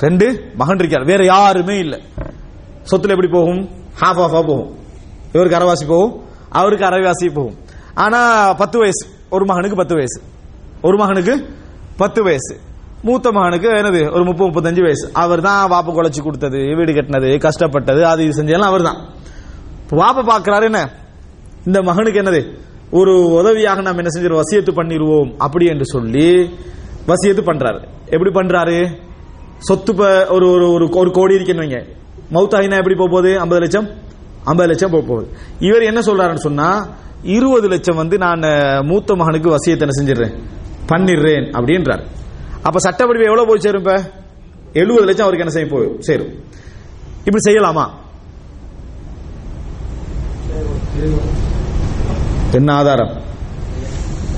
ரெண்டு 0.00 0.50
மகன் 0.54 0.78
இருக்கார். 0.78 1.04
வேற 1.04 1.24
யாருமே 1.24 1.78
இல்ல. 1.78 1.98
சொத்துல 2.90 3.08
எப்படி 3.08 3.28
போகும்? 3.28 3.68
ஹாஃப் 4.00 4.20
ஆஃபா 4.20 4.30
போகும். 4.30 4.78
இவருக்கு 5.32 5.58
அரைவாசி 5.58 5.86
போகும். 5.86 6.24
அவருக்கு 6.48 6.86
அரைவாசி 6.86 7.34
போகும். 7.34 7.56
ஆனா 7.94 8.52
பத்து 8.52 8.78
வயசு. 8.78 9.08
ஒரு 9.30 9.44
மகனுக்கு 9.44 9.76
பத்து 9.76 9.94
வயசு. 9.94 10.22
ஒரு 10.82 10.96
மகனுக்கு 10.96 11.48
பத்து 11.96 12.22
வயசு. 12.22 12.60
மூத்த 13.02 13.32
மகனுக்கு 13.32 13.68
என்னது? 13.68 14.14
ஒரு 14.14 14.24
முப்பது 14.24 14.50
முப்பத்தஞ்சு 14.50 14.80
வயசு. 14.80 15.10
அவர் 15.12 15.40
தான் 15.40 15.70
வாப்ப 15.70 15.90
குழைச்சு 15.90 16.22
கொடுத்தது 16.22 16.56
வீடு 16.56 16.92
கட்டினது 16.92 17.38
கஷ்டப்பட்டது 17.38 18.06
அது 18.06 18.24
இது 18.24 18.42
செஞ்சதெல்லாம் 18.42 18.70
அவர் 18.72 18.82
தான் 18.82 19.08
வாப்ப 19.90 20.28
பாக்குறாரு 20.28 20.62
என்ன? 20.62 20.90
இந்த 21.66 21.82
மகனுக்கு 21.82 22.22
என்னது? 22.22 22.58
ஒரு 22.90 23.30
உதவியாக 23.30 23.80
நாம் 23.80 23.98
என்ன 23.98 24.20
செஞ்சிருவோம் 24.20 24.40
வசியத்து 24.40 24.68
பண்ணிடுவோம் 24.74 25.34
அப்படி 25.38 25.66
என்று 25.66 25.86
சொல்லி 25.86 26.50
வசியத்து 27.08 27.40
பண்றாரு. 27.40 27.84
எப்படி 28.06 28.30
பண்றாரு? 28.30 29.08
சொத்து 29.68 29.92
ஒரு 30.34 30.46
ஒரு 30.50 30.72
ஒரு 30.72 30.88
ஒரு 30.92 31.10
கோடி 31.10 31.34
இருக்குன்னு 31.34 31.62
வைங்க. 31.62 31.78
மௌத்தாயினா 32.32 32.76
எப்படி 32.76 32.94
போக 32.94 33.10
போகுது 33.10 33.40
ஐம்பது 33.40 33.60
லட்சம்? 33.60 33.88
ஐம்பது 34.44 34.68
லட்சம் 34.68 34.90
போக 34.90 35.04
போகுது 35.06 35.28
இவர் 35.58 35.82
என்ன 35.82 36.00
சொல்றாருன்னு 36.00 36.44
சொன்னா 36.46 36.68
இருபது 37.22 37.68
லட்சம் 37.68 37.96
வந்து 37.96 38.18
நான் 38.18 38.42
மூத்த 38.86 39.14
மகனுக்கு 39.14 39.50
வசியத்தை 39.50 39.86
என்ன 39.86 39.96
செஞ்சிடுறேன். 40.00 40.34
பண்ணிடுறேன் 40.88 41.46
அப்படின்றார். 41.58 42.02
அப்ப 42.62 42.78
சட்டப்படி 42.78 43.24
எவ்வளவு 43.24 43.48
போய் 43.48 43.60
சேரும் 43.60 43.80
இப்ப? 43.80 43.94
எழுபது 44.72 45.04
லட்சம் 45.04 45.26
அவருக்கு 45.26 45.46
என்ன 45.46 45.50
செய்ய 45.50 45.68
போய் 45.68 45.96
சேரும். 45.98 46.32
இப்படி 47.24 47.42
செய்யலாமா? 47.48 47.86
என்ன 52.52 52.72
ஆதாரம் 52.72 53.12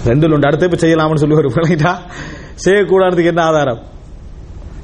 ரெண்டு 0.04 0.32
உண்டு. 0.32 0.46
அடுத்த 0.46 0.68
இப்ப 0.70 0.86
செய்யலாம்னு 0.86 1.22
சொல்லி 1.22 1.34
ஒரு 1.34 1.48
செய்யக்கூடாதுக்கு 2.64 3.24
என்ன 3.24 3.42
ஆதாரம்? 3.42 3.90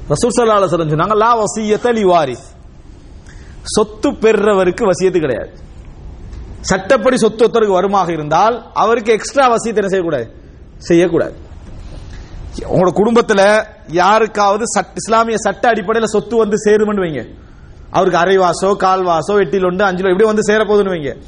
ரசூல் 0.09 0.41
சல்லா 0.41 0.51
அலைஹி 0.51 0.91
சொன்னாங்க 0.91 1.15
லா 1.15 1.37
வசியத்த 1.37 1.93
லி 1.93 2.03
வாரிஸ். 2.03 2.57
சொத்து 3.63 4.11
பெறுறவருக்கு 4.11 4.81
வசியத்து 4.81 5.19
கிடையாது. 5.19 5.49
சட்டப்படி 6.61 7.17
சொத்து 7.17 7.47
ஒருத்தருக்கு 7.47 7.71
வருமாக 7.71 8.11
இருந்தால் 8.11 8.71
அவருக்கு 8.73 9.13
எக்ஸ்ட்ரா 9.13 9.49
வசியத்தை 9.49 9.75
என்ன 9.75 9.87
செய்யக்கூடாது? 9.87 10.31
செய்யக்கூடாது. 10.77 11.33
உங்களோட 12.59 12.91
குடும்பத்துல 12.95 13.65
யாருக்காவது 13.87 14.63
சட்- 14.79 14.91
இஸ்லாமிய 14.95 15.37
சட்ட 15.37 15.67
அடிப்படையில் 15.67 16.09
சொத்து 16.09 16.37
வந்து 16.37 16.55
சேருமென்னு 16.65 16.97
வைங்க. 16.97 17.35
அவருக்கு 17.89 18.19
அரைவாசோ 18.19 18.75
கால்வாசோ 18.75 19.39
எட்டில் 19.39 19.65
ஒன்று 19.65 19.85
அஞ்சிலோ 19.85 20.11
இப்படி 20.11 20.23
வந்து 20.23 20.53
சேரப்போகுதுன்னு 20.53 20.95
வைங்க. 20.95 21.21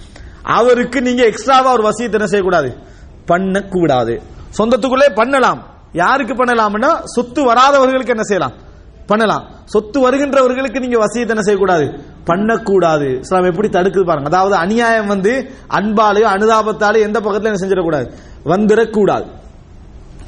அவருக்கு 0.44 1.02
நீங்க 1.02 1.26
எக்ஸ்ட்ராவா 1.26 1.72
ஒரு 1.72 1.84
வசியத்தை 1.84 2.12
என்ன 2.12 2.26
செய்யக்கூடாது? 2.26 2.78
பண்ணக்கூடாது. 3.26 4.22
சொந்தத்துக்குள்ளே 4.58 5.16
பண்ணலாம். 5.16 5.70
யாருக்கு 5.92 6.34
பண்ணலாம்னா 6.34 7.02
சொத்து 7.04 7.54
வராதவர்களுக்கு 7.54 8.10
என்ன 8.10 8.24
செய்யலாம்? 8.24 8.70
பண்ணலாம். 9.08 9.46
சொத்து 9.66 10.10
வருகின்றவர்களுக்கு 10.10 10.80
நீங்க 10.80 10.98
வசியத்தை 10.98 11.30
என்ன 11.30 11.42
செய்யக்கூடாது. 11.42 12.04
பண்ணக்கூடாது. 12.26 13.20
இஸ்லாம் 13.20 13.44
எப்படி 13.44 13.68
தடுக்குது 13.68 14.04
பாருங்க. 14.04 14.30
அதாவது 14.30 14.56
அநியாயம் 14.56 15.08
வந்து 15.08 15.52
அன்பாலேயோ 15.70 16.28
அனுதாபத்தாலேயோ 16.36 17.02
எந்த 17.02 17.20
பக்கத்துல 17.20 17.52
என்ன 17.52 17.62
செஞ்சிடக்கூடாது. 17.64 18.12
வந்துடக்கூடாது. 18.46 19.28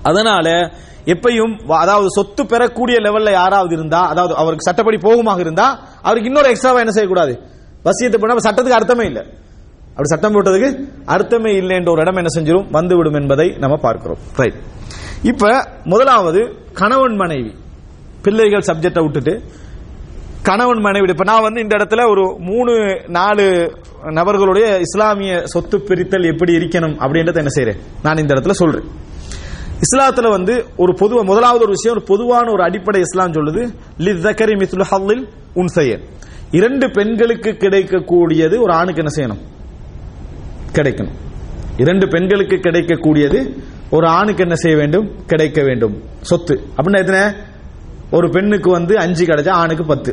அதனால 0.01 0.71
எப்பையும் 1.05 1.53
அதாவது 1.67 2.09
சொத்து 2.09 2.45
பெறக்கூடிய 2.45 2.97
லெவல்ல 2.99 3.31
யாராவது 3.31 3.73
இருந்தா 3.73 4.07
அதாவது 4.07 4.35
அவருக்கு 4.35 4.67
சட்டப்படி 4.69 4.97
போகுமாக 4.97 5.39
இருந்தா 5.39 5.79
அவருக்கு 6.01 6.29
இன்னொரு 6.29 6.49
எக்ஸ்ட்ராவா 6.49 6.79
என்ன 6.79 6.91
செய்யக்கூடாது? 6.91 7.39
வசியத்தை 7.83 8.17
பண்ண 8.17 8.35
சட்டத்துக்கு 8.35 8.79
அர்த்தமே 8.79 9.05
இல்லை. 9.05 9.23
அப்படி 9.89 10.07
சட்டம் 10.07 10.35
போட்டதுக்கு 10.35 10.89
அர்த்தமே 11.05 11.51
இல்லை 11.53 11.75
என்ற 11.75 11.91
ஒரு 11.91 12.01
இடம் 12.01 12.15
என்ன 12.15 12.31
செஞ்சிடும் 12.37 12.71
வந்துவிடும் 12.71 13.13
என்பதை 13.13 13.55
நம்ம 13.59 13.75
பார்க்கிறோம். 13.75 14.17
ரைட் 14.35 14.53
இப்ப 15.21 15.67
முதலாவது 15.83 16.55
கணவன் 16.73 17.15
மனைவி. 17.15 17.55
பிள்ளைகள் 18.23 18.65
சப்ஜெக்டை 18.67 19.01
விட்டுட்டு 19.01 19.41
கணவன் 20.43 20.79
மனைவி 20.79 21.09
இப்ப 21.09 21.23
நான் 21.23 21.41
வந்து 21.41 21.61
இந்த 21.61 21.75
இடத்துல 21.75 22.09
ஒரு 22.09 22.35
மூணு 22.39 23.01
நாலு 23.07 23.45
நபர்களுடைய 24.03 24.79
இஸ்லாமிய 24.79 25.45
சொத்து 25.45 25.79
பிரித்தல் 25.79 26.31
எப்படி 26.31 26.53
இருக்கணும் 26.57 26.95
அப்படின்றத 27.03 27.35
என்ன 27.35 27.51
செய்யறேன் 27.55 27.79
நான் 28.03 28.17
இந்த 28.17 28.33
இடத்துல 28.33 28.51
சொல்றேன். 28.51 28.83
இஸ்லாத்துல 29.83 30.29
வந்து 30.29 30.65
ஒரு 30.77 30.93
பொதுவா 30.93 31.25
முதலாவது 31.25 31.61
ஒரு 31.61 31.71
விஷயம் 31.71 31.97
ஒரு 31.97 32.05
பொதுவான 32.05 32.51
ஒரு 32.51 32.63
அடிப்படை 32.63 33.01
இஸ்லாம் 33.01 33.31
சொல்லுது 33.31 33.61
லித்தக்கரி 33.97 34.55
மித்லு 34.61 34.81
ஹல்லில் 34.81 35.27
உன்சையன். 35.55 36.03
இரண்டு 36.51 36.91
பெண்களுக்கு 36.91 37.49
கிடைக்கக்கூடியது 37.49 38.61
ஒரு 38.61 38.73
ஆணுக்கு 38.73 39.03
என்ன 39.03 39.11
செய்யணும்? 39.15 39.41
கிடைக்கணும். 40.73 41.15
இரண்டு 41.77 42.07
பெண்களுக்கு 42.07 42.55
கிடைக்கக்கூடியது 42.55 43.57
ஒரு 43.89 44.07
ஆணுக்கு 44.07 44.41
என்ன 44.41 44.55
செய்ய 44.55 44.77
வேண்டும்? 44.77 45.11
கிடைக்க 45.27 45.61
வேண்டும். 45.63 46.01
சொத்து. 46.21 46.63
அப்படின்னா 46.77 46.97
எத்தனை? 46.97 47.51
ஒரு 48.13 48.29
பெண்ணுக்கு 48.29 48.69
வந்து 48.71 48.99
அஞ்சு 48.99 49.25
கிடைச்சா 49.25 49.49
ஆணுக்கு 49.49 49.85
பத்து. 49.85 50.11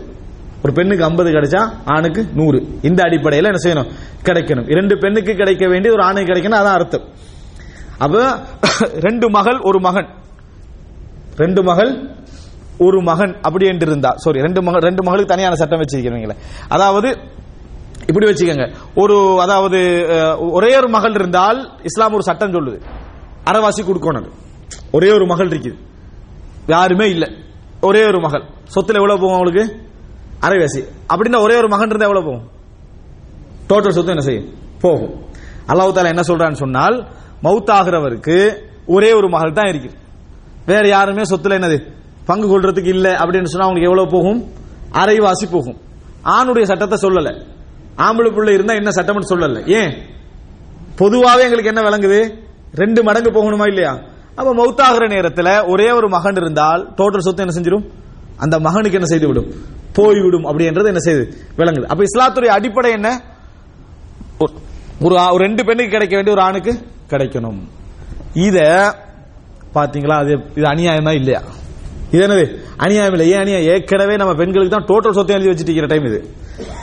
ஒரு 0.62 0.72
பெண்ணுக்கு 0.72 1.04
ஐம்பது 1.04 1.30
கிடைச்சா 1.30 1.60
ஆணுக்கு 1.84 2.28
நூறு. 2.34 2.58
இந்த 2.82 3.02
அடிப்படையில் 3.02 3.48
என்ன 3.50 3.60
செய்யணும்? 3.64 3.90
கிடைக்கணும். 4.24 4.70
இரண்டு 4.70 4.98
பெண்ணுக்கு 4.98 5.34
கிடைக்க 5.34 5.68
வேண்டிய 5.68 5.92
ஒரு 5.92 6.02
ஆணுக்கு 6.04 6.32
கிடைக்கணும். 6.32 6.60
அதான் 6.60 6.78
அர்த்தம். 6.78 7.04
அப்ப 7.98 8.44
ரெண்டு 9.06 9.30
மகள் 9.30 9.58
ஒரு 9.58 9.80
மகன். 9.80 10.08
ரெண்டு 11.36 11.62
மகள் 11.62 11.92
ஒரு 12.78 13.02
மகன் 13.02 13.36
அப்படி 13.42 13.66
என்று 13.66 13.86
இருந்தா 13.86 14.10
சாரி 14.16 14.40
ரெண்டு 14.40 14.62
மகள் 14.62 14.80
ரெண்டு 14.80 15.02
மகளுக்கு 15.02 15.32
தனியான 15.32 15.54
சட்டம் 15.54 15.80
வச்சிருக்கிறீங்களே. 15.80 16.36
அதாவது 16.68 17.08
இப்படி 18.06 18.26
வச்சுக்கோங்க. 18.26 18.72
ஒரு 18.94 19.40
அதாவது 19.40 19.80
ஒரே 20.50 20.76
ஒரு 20.76 20.88
மகள் 20.88 21.14
இருந்தால் 21.14 21.70
இஸ்லாம் 21.82 22.12
ஒரு 22.12 22.22
சட்டம் 22.22 22.52
சொல்லுது. 22.52 22.80
அறவாசி 23.44 23.82
கொடுக்கணும் 23.82 24.30
ஒரே 24.92 25.10
ஒரு 25.10 25.26
மகள் 25.26 25.48
இருக்குது. 25.48 25.78
யாருமே 26.66 27.08
இல்லை. 27.08 27.28
ஒரே 27.80 28.04
ஒரு 28.04 28.20
மகள். 28.20 28.42
சொத்துல 28.74 28.94
எவ்வளவு 28.94 29.20
போகும் 29.20 29.34
அவங்களுக்கு 29.34 29.88
அரைவாசி 30.42 30.84
அப்படின்னா 31.08 31.40
ஒரே 31.40 31.56
ஒரு 31.56 31.68
மகன் 31.68 31.88
இருந்தா 31.88 32.06
எவ்வளவு 32.06 32.30
போகும்? 32.30 32.48
டோட்டல் 33.68 33.94
சொத்து 33.94 34.10
என்ன 34.10 34.20
செய்யும்? 34.20 34.48
போகும். 34.80 35.24
அல்லாஹு 35.68 35.92
தாலா 35.92 36.08
என்ன 36.08 36.20
சொல்றான்னு 36.20 36.52
சொன்னால் 36.52 37.08
மவுத்தாகிறவருக்கு 37.42 38.56
ஒரே 38.86 39.12
ஒரு 39.12 39.28
மகள் 39.28 39.52
தான் 39.52 39.66
இருக்கு 39.66 39.90
வேற 40.66 40.88
யாருமே 40.88 41.22
சொத்துல 41.22 41.58
என்னது? 41.58 41.86
பங்கு 42.26 42.46
கொள்றதுக்கு 42.46 42.86
இல்லை 42.86 43.12
அப்படின்னு 43.12 43.44
சொன்னா 43.44 43.66
அவங்களுக்கு 43.66 43.90
எவ்வளவு 43.90 44.10
போகும்? 44.10 44.52
அரைவாசி 44.92 45.46
போகும். 45.50 45.78
ஆணுடைய 46.24 46.62
சட்டத்தை 46.62 46.98
சொல்லல. 47.02 47.42
ஆம்பளை 47.96 48.30
புள்ள 48.30 48.50
இருந்தா 48.50 48.74
என்ன 48.74 48.90
சட்டம்னு 48.90 49.30
சொல்லல. 49.30 49.68
ஏன்? 49.68 49.92
பொதுவாவே 50.96 51.40
எங்களுக்கு 51.40 51.74
என்ன 51.74 51.80
விளங்குது? 51.80 52.38
ரெண்டு 52.74 53.02
மடங்கு 53.02 53.30
போகணுமா 53.30 53.66
இல்லையா? 53.66 53.98
அப்ப 54.40 54.54
மௌத்தாகிற 54.54 55.08
நேரத்தில் 55.08 55.64
ஒரே 55.64 55.90
ஒரு 55.90 56.08
மகன் 56.08 56.34
இருந்தால் 56.34 56.92
டோட்டல் 56.96 57.18
சொத்து 57.18 57.46
என்ன 57.46 57.60
செஞ்சிடும்? 57.60 57.90
அந்த 58.36 58.60
மகனுக்கு 58.60 58.92
என்ன 58.92 59.06
செய்து 59.06 59.26
விடும்? 59.26 59.52
போய்விடும் 59.92 60.44
அப்படின்றது 60.44 60.84
என்ன 60.84 60.98
செய்து 60.98 61.34
விளங்குது. 61.56 61.84
அப்ப 61.84 62.04
இஸ்லாத்துடைய 62.04 62.46
அடிப்படை 62.46 62.90
என்ன? 62.92 63.22
ஒரு- 64.40 64.54
ஒரு 65.00 65.36
ரெண்டு 65.36 65.64
பெண்ணுக்கு 65.64 65.90
கிடைக்க 65.90 66.14
வேண்டிய 66.14 66.36
ஒரு 66.36 66.44
ஆணுக்கு 66.44 66.80
கிடைக்கணும். 67.10 67.58
இத 68.34 68.58
பாத்தீங்களா? 69.74 70.12
அது 70.12 70.32
இது 70.32 70.62
அநியாயமா 70.62 71.14
இல்லையா? 71.14 71.42
இது 72.10 72.26
என்னது? 72.26 72.58
அநியாயம் 72.76 73.12
இல்லை. 73.12 73.30
ஏன் 73.30 73.38
அநியாயம்? 73.38 73.72
ஏற்கனவே 73.72 74.16
நம்ம 74.16 74.34
பெண்களுக்கு 74.34 74.76
தான் 74.76 74.86
டோட்டல் 74.86 75.14
சொத்தை 75.14 75.36
எழுதி 75.36 75.62
வச்சுட்டு 75.62 75.68
இருக்கிற 75.68 75.86
டைம் 75.86 76.04
இது. 76.04 76.34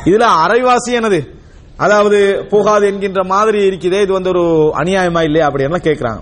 இதுல 0.05 0.25
அரைவாசி 0.45 0.91
என்னது? 0.91 1.35
அதாவது 1.77 2.45
போகாது 2.49 2.87
என்கின்ற 2.87 3.23
மாதிரி 3.23 3.69
இருக்குதே 3.69 4.01
இது 4.01 4.13
வந்து 4.13 4.29
ஒரு 4.29 4.71
அநியாயமா 4.75 5.23
இல்லையா 5.23 5.47
அப்படின்னு 5.47 5.75
கேட்கிறாங்க 5.83 6.21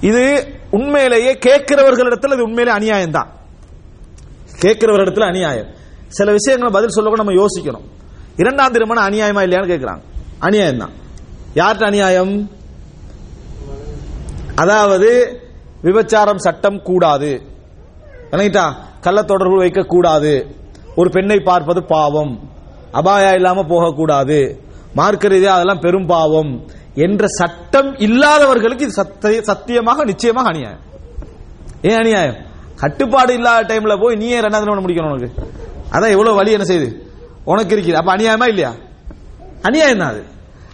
இது 0.00 0.48
உண்மையிலேயே 0.70 1.32
கேட்கிறவர்களிடத்தில் 1.32 2.32
அது 2.32 2.42
உண்மையிலே 2.42 2.70
அநியாயம் 2.70 3.10
தான் 3.10 3.30
கேட்கிறவர்களிடத்தில் 4.62 5.28
அநியாயம். 5.28 5.66
சில 6.08 6.32
விஷயங்களை 6.32 6.74
பதில் 6.74 6.90
சொல்ல 6.90 7.10
கூட 7.10 7.22
நம்ம 7.22 7.44
யோசிக்கணும். 7.44 7.86
இரண்டாம் 8.36 8.72
திருமணம் 8.72 9.04
அநியாயமா 9.04 9.42
இல்லையான்னு 9.46 9.72
கேட்கிறாங்க. 9.72 10.00
அநியாயம் 10.38 10.78
தான் 10.78 10.94
யார்கிட்ட 11.54 11.82
அநியாயம்? 11.82 12.50
அதாவது 14.54 15.40
விபச்சாரம் 15.82 16.36
சட்டம் 16.36 16.82
கூடாது. 16.82 17.42
விளங்கிட்டா? 18.30 18.74
கள்ள 19.00 19.22
தொடர்பு 19.22 19.56
வைக்க 19.56 19.82
கூடாது 19.82 20.56
ஒரு 20.96 21.10
பெண்ணை 21.10 21.40
பார்ப்பது 21.40 21.84
பாவம். 21.84 22.50
அபாயா 22.92 23.34
இல்லாம 23.34 23.62
போகக்கூடாது. 23.62 24.60
மார்க்கரீதியா 24.96 25.54
அதெல்லாம் 25.56 25.80
பெரும் 25.80 26.06
பாவம். 26.06 26.66
என்ற 26.98 27.26
சட்டம் 27.28 27.98
இல்லாதவர்களுக்கு 27.98 28.84
இது 28.84 28.92
சத்திய- 28.92 29.42
சத்தியமாக 29.42 30.04
நிச்சயமாக 30.04 30.48
அநியாயம். 30.48 30.78
ஏன் 31.82 31.96
அநியாயம்? 31.96 32.36
கட்டுப்பாடு 32.76 33.34
இல்லாத 33.34 33.74
டைம்ல 33.74 34.00
போய் 34.00 34.16
நீயே 34.16 34.40
ரெண்டாவது 34.40 34.66
பண்ண 34.66 34.80
முடிக்கணும் 34.80 35.12
உனக்கு? 35.12 35.42
அதான் 35.92 36.10
எவ்வளவு 36.10 36.34
வழி 36.34 36.52
என்ன 36.52 36.64
செய்யுது 36.64 37.02
உனக்கு 37.44 37.76
இருக்குது. 37.76 37.92
அப்ப 37.92 38.16
அநியாயமா 38.16 38.48
இல்லையா? 38.48 38.74
அநியாயம் 39.62 39.98
தான் 39.98 40.10
அது. 40.10 40.24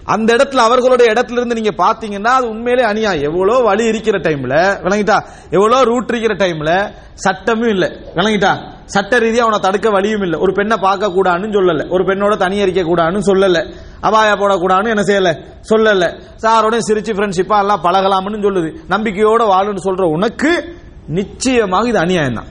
அந்த 0.05 0.35
இடத்துல 0.35 0.57
அவர்களுடைய 0.57 1.13
இடத்துல 1.13 1.33
இருந்து 1.33 1.55
நீங்க 1.55 1.71
பாத்தீங்கன்னா 1.71 2.25
அது 2.25 2.49
உண்மையிலே 2.49 2.85
அநியாயம். 2.85 3.23
எவ்வளவு 3.23 3.63
வழி 3.63 3.85
இருக்கிற 3.85 4.19
டைம்ல 4.19 4.83
விளங்கிட்டா? 4.83 5.25
எவ்வளவு 5.51 5.85
ரூட் 5.85 6.15
இருக்கிற 6.15 6.35
டைம்ல 6.35 6.95
சட்டமும் 7.15 7.69
இல்ல. 7.69 7.87
விளங்கிட்டா? 8.15 8.73
சட்ட 8.87 9.19
ரீதியா 9.19 9.39
அவனை 9.39 9.59
தடுக்க 9.59 9.91
வழியும் 9.91 10.23
இல்ல. 10.23 10.39
ஒரு 10.39 10.53
பெண்ணை 10.53 10.77
பார்க்க 10.77 11.07
கூடாதுன்னு 11.07 11.53
சொல்லல. 11.53 11.93
ஒரு 11.93 12.05
பெண்ணோட 12.05 12.37
தனி 12.37 12.61
அறிக்க 12.61 12.83
கூடாதுன்னு 12.83 13.21
சொல்லல. 13.27 13.75
அபாயா 14.03 14.37
போடக்கூடாதுன்னு 14.37 14.89
என்ன 14.89 15.03
செய்யல? 15.03 15.45
சொல்லல. 15.69 16.21
சாரோட 16.43 16.79
சிரிச்சு 16.89 17.15
ஃப்ரெண்ட்ஷிப்பா 17.17 17.59
எல்லாம் 17.59 17.85
பழகலாம்னு 17.85 18.43
சொல்லுது. 18.43 18.77
நம்பிக்கையோட 18.89 19.43
வாழுன்னு 19.43 19.77
சொல்ற 19.85 20.03
உனக்கு 20.03 20.79
நிச்சயமாக 21.07 21.89
இது 21.89 21.99
அநியாயம் 21.99 22.35
தான். 22.35 22.47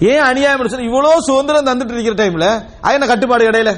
ஏன் 0.00 0.20
அநியாயம் 0.20 0.68
சொல்லி 0.68 0.84
இவ்வளவு 0.84 1.22
சுதந்திரம் 1.22 1.66
தந்துட்டு 1.66 1.98
இருக்கிற 1.98 2.28
டைம்ல 2.28 2.62
அது 2.80 2.94
என்ன 2.94 3.06
கட்டுப்பாடு 3.06 3.50
இடையில? 3.50 3.76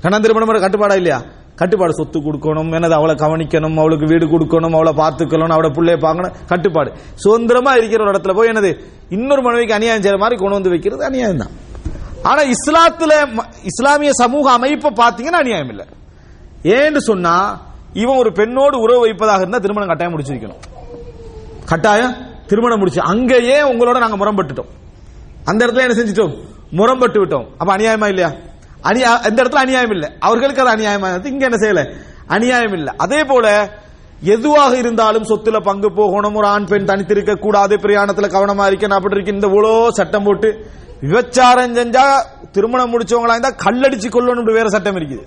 கண்ணன் 0.00 0.20
திருமணம் 0.20 0.48
கட்டுப்பாடா 0.48 0.94
இல்லையா? 0.94 1.22
கட்டுப்பாடு 1.54 1.94
சொத்து 1.94 2.20
கொடுக்கணும் 2.20 2.68
என்னது 2.68 2.90
அவளை 2.90 3.14
கவனிக்கணும் 3.14 3.76
அவளுக்கு 3.76 4.06
வீடு 4.06 4.26
கொடுக்கணும் 4.26 4.72
அவளை 4.72 4.92
பார்த்துக்கணும் 4.92 5.48
அவளை 5.48 5.70
பிள்ளைய 5.70 5.98
பார்க்கணும். 5.98 6.32
கட்டுப்பாடு. 6.46 6.92
சுதந்திரமா 7.14 7.74
இருக்கிற 7.74 8.04
ஒரு 8.04 8.18
இடத்துல 8.18 8.34
போய் 8.34 8.48
என்னது 8.48 8.78
இன்னொரு 9.08 9.42
மனைவிக்கு 9.42 9.74
அநியாயம் 9.74 10.02
செய்யற 10.02 10.18
மாதிரி 10.18 10.38
கொண்டு 10.38 10.54
வந்து 10.54 10.68
வைக்கிறது 10.68 11.04
அநியாயம் 11.04 11.36
தான். 11.36 11.50
ஆனா 12.22 12.42
இஸ்லாத்துல 12.42 13.38
ம- 13.38 13.46
இஸ்லாமிய 13.64 14.12
சமூக 14.12 14.50
அமைப்பை 14.50 14.90
பார்த்தீங்கன்னா 14.90 15.38
அநியாயம் 15.38 15.68
இல்லை. 15.68 15.86
ஏன்னு 16.62 16.96
சொன்னா 16.96 17.60
இவன் 17.92 18.16
ஒரு 18.16 18.32
பெண்ணோடு 18.32 18.80
உறவு 18.80 19.00
வைப்பதாக 19.00 19.38
இருந்தா 19.38 19.58
திருமணம் 19.58 19.88
கட்டாயம் 19.88 20.18
முடிச்சிருக்கணும். 20.18 20.60
கட்டாயம்? 21.66 22.14
திருமணம் 22.46 22.78
முடிச்சு 22.78 23.02
அங்கேயே 23.02 23.72
உங்களோட 23.72 23.98
நாங்க 23.98 24.16
முரம்பட்டுட்டோம் 24.16 24.68
அந்த 25.44 25.66
இடத்துல 25.66 25.88
என்ன 25.88 26.02
செஞ்சிட்டோம்? 26.02 26.38
முரம்பட்டு 26.70 27.26
விட்டோம். 27.26 27.46
அப்ப 27.58 27.76
அநியாயமா 27.76 28.08
இல்லையா? 28.08 28.32
அநியா 28.82 29.28
இந்த 29.28 29.42
இடத்துல 29.42 29.54
அநியாயம் 29.54 29.90
இல்லை? 29.90 30.08
அவர்களுக்கு 30.20 30.62
அது 30.62 30.70
அநியாயமா? 30.70 31.08
இருந்தது 31.08 31.30
இங்க 31.30 31.44
என்ன 31.44 31.56
செய்யல? 31.56 31.94
அநியாயம் 32.26 32.72
இல்லை. 32.72 32.94
அதே 32.96 33.24
போல 33.24 33.70
எதுவாக 34.20 34.76
இருந்தாலும் 34.76 35.22
சொத்துல 35.22 35.60
பங்கு 35.60 35.92
போகணும். 35.92 36.34
ஒரு 36.34 36.46
ஆண் 36.46 36.66
பெண் 36.66 36.84
தனித்திருக்க 36.84 37.34
கூடாது. 37.34 37.76
பிரயாணத்துல 37.76 38.28
கவனமா 38.28 38.66
இருக்கணும் 38.70 38.98
அப்படி 38.98 39.14
இருக்கு 39.14 39.34
இந்த 39.34 39.46
இவ்வளோ 39.46 39.88
சட்டம் 39.88 40.24
போட்டு 40.24 40.70
விபச்சாரம் 41.02 41.76
செஞ்சா 41.76 42.22
திருமணம் 42.52 42.92
முடிச்சவங்களா 42.92 43.28
இருந்தா 43.28 43.52
கல்லடிச்சு 43.64 44.08
கொள்ளணும் 44.08 44.52
வேற 44.52 44.68
சட்டம் 44.68 44.96
இருக்குது. 44.96 45.24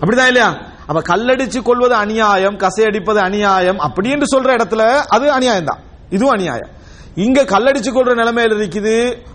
அப்படிதான் 0.00 0.26
இல்லையா? 0.26 0.56
அப்ப 0.86 1.16
கல்லடிச்சு 1.16 1.62
கொள்வது 1.62 1.94
அநியாயம் 1.94 2.58
கசையடிப்பது 2.58 3.16
அநியாயம். 3.16 3.78
அப்படி 3.78 4.10
என்று 4.10 4.26
சொல்ற 4.36 4.46
இடத்துல 4.46 5.00
அது 5.08 5.32
அநியாயம் 5.32 5.64
தான் 5.64 5.78
இதுவும் 6.10 6.32
அநியாயம். 6.32 6.68
இங்க 7.24 7.40
கல்லடிச்சு 7.52 7.90
கொள்ற 7.94 8.12
நிலைமையில 8.20 8.56
இருக்குது. 8.58 8.94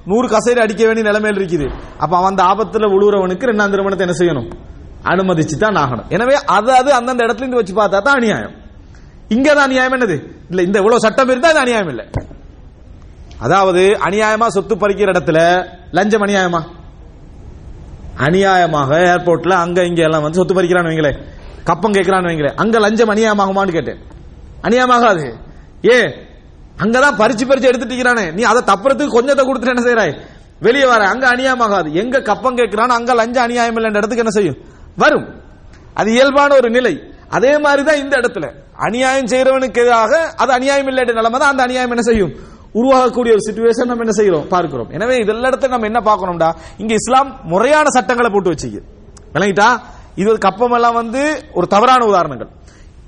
நூறு 0.09 0.27
கசையில 0.33 0.63
அடிக்க 0.65 0.83
வேண்டிய 0.87 1.05
நிலைமையில 1.09 1.39
இருக்குது. 1.41 1.67
அப்ப 2.03 2.13
அவன் 2.19 2.31
அந்த 2.33 2.43
ஆபத்துல 2.51 2.87
உழுவுறவனுக்கு 2.95 3.49
ரெண்டாம் 3.51 3.73
திருமணத்தை 3.73 4.05
என்ன 4.07 4.17
செய்யணும்? 4.21 4.47
அனுமதிச்சு 5.11 5.55
தான் 5.63 5.79
ஆகணும். 5.81 6.07
எனவே 6.15 6.35
அது 6.57 6.71
அது 6.81 6.89
அந்தந்த 6.99 7.25
இடத்துல 7.25 7.45
இருந்து 7.45 7.61
வச்சு 7.61 7.73
பார்த்தா 7.79 7.99
தான் 8.07 8.17
அநியாயம். 8.19 8.55
இங்க 9.35 9.47
தான் 9.53 9.67
அநியாயம் 9.69 9.95
என்னது? 9.97 10.17
இல்ல 10.51 10.61
இந்த 10.67 10.77
இவ்வளவு 10.81 11.03
சட்டம் 11.05 11.31
இருந்தா 11.33 11.51
அது 11.53 11.61
அநியாயம் 11.65 11.91
இல்லை. 11.93 12.05
அதாவது 13.45 13.81
அநியாயமா 14.07 14.47
சொத்து 14.55 14.75
பறிக்கிற 14.81 15.09
இடத்துல 15.13 15.39
லஞ்சம் 15.97 16.25
அநியாயமா? 16.25 16.61
அநியாயமாக 18.25 18.91
ஏர்போர்ட்ல 19.13 19.55
அங்க 19.63 19.79
இங்க 19.89 20.01
எல்லாம் 20.07 20.23
வந்து 20.25 20.39
சொத்து 20.39 20.55
பறிக்கிறான்னு 20.57 20.91
வைங்களே. 20.91 21.13
கப்பம் 21.69 21.95
கேட்கிறான்னு 21.97 22.29
வைங்களே. 22.31 22.51
அங்க 22.63 22.79
லஞ்சம் 22.85 23.11
அநியாயமாகுமான்னு 23.13 23.75
கேட்டேன். 23.77 23.99
அநியாயமாகாது. 24.67 25.25
ஏ 25.91 25.97
அங்கதான் 26.77 27.17
பறிச்சு 27.17 27.43
பறிச்சு 27.47 27.61
எடுத்துட்டு 27.61 28.33
நீ 28.33 28.43
அதை 28.43 28.61
தப்புறதுக்கு 28.61 29.15
கொஞ்சத்தை 29.17 29.43
கொடுத்துட்டு 29.45 29.75
என்ன 29.75 29.83
செய்யறாய்? 29.89 30.21
வெளியே 30.59 30.85
வர 30.85 31.07
அங்க 31.07 31.29
அநியாயமாகாது. 31.29 31.91
எங்க 31.91 32.21
கப்பம் 32.21 32.57
கேட்கிறான் 32.57 32.95
அங்க 32.97 33.13
லஞ்சம் 33.13 33.43
அநியாயம் 33.43 33.75
இல்லைன்ற 33.75 34.01
இடத்துக்கு 34.01 34.17
என்ன 34.17 34.29
செய்யும்? 34.29 34.57
வரும். 34.95 35.27
அது 35.93 36.11
இயல்பான 36.11 36.55
ஒரு 36.55 36.69
நிலை. 36.69 37.03
அதே 37.29 37.57
மாதிரிதான் 37.57 37.97
இந்த 37.97 38.17
இடத்துல. 38.17 38.51
அநியாயம் 38.77 39.25
செய்யறவனுக்கு 39.25 39.77
எதிராக 39.77 40.33
அது 40.37 40.51
அநியாயம் 40.51 40.87
இல்லை 40.87 41.03
நிலைமை 41.03 41.39
தான் 41.39 41.49
அந்த 41.49 41.63
அநியாயம் 41.63 41.89
என்ன 41.89 42.01
செய்யும்? 42.01 42.33
உருவாகக்கூடிய 42.73 43.35
ஒரு 43.35 43.43
சுச்சுவேஷன் 43.47 43.85
நம்ம 43.85 44.03
என்ன 44.05 44.15
செய்யறோம் 44.21 44.47
பார்க்கிறோம். 44.47 44.89
எனவே 44.89 45.17
இதெல்லாம் 45.17 45.51
இடத்துல 45.51 45.67
நம்ம 45.67 45.85
என்ன 45.85 45.99
பார்க்கணும்டா? 45.99 46.53
இங்க 46.77 46.93
இஸ்லாம் 46.93 47.39
முறையான 47.43 47.89
சட்டங்களை 47.89 48.31
போட்டு 48.33 48.49
வச்சுக்கு 48.49 48.81
விளங்கிட்டா? 49.33 49.79
இது 50.15 50.37
கப்பம் 50.37 50.71
எல்லாம் 50.71 50.93
வந்து 50.93 51.43
ஒரு 51.53 51.67
தவறான 51.67 52.05
உதாரணங்கள். 52.05 52.49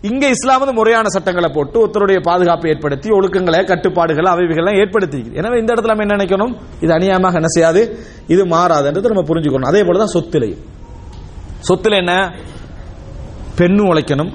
இங்க 0.09 0.25
இஸ்லாம் 0.33 0.59
வந்து 0.61 0.75
முறையான 0.79 1.07
சட்டங்களை 1.15 1.49
போட்டு 1.55 1.77
ஒருத்தருடைய 1.83 2.19
பாதுகாப்பை 2.27 2.71
ஏற்படுத்தி 2.71 3.09
ஒழுக்கங்களை 3.09 3.59
கட்டுப்பாடுகளை 3.71 4.29
அவைகள்லாம் 4.33 4.79
ஏற்படுத்தி 4.81 5.21
எனவே 5.33 5.59
இந்த 5.61 5.73
இடத்துல 5.73 5.93
நம்ம 5.93 6.05
என்ன 6.05 6.17
நினைக்கணும்? 6.17 6.53
இது 6.81 6.91
அநியாயமாக 6.97 7.39
என்ன 7.41 7.49
செய்யாது 7.55 7.81
இது 8.27 8.43
மாறாதுன்றது 8.45 9.11
நம்ம 9.13 9.25
புரிஞ்சுக்கணும். 9.29 9.69
அதே 9.71 9.81
போலதான் 9.81 10.13
சொத்துலையும். 10.15 10.61
சொத்துல 11.69 11.97
என்ன? 12.03 12.13
பெண்ணும் 13.55 13.89
உழைக்கணும் 13.93 14.31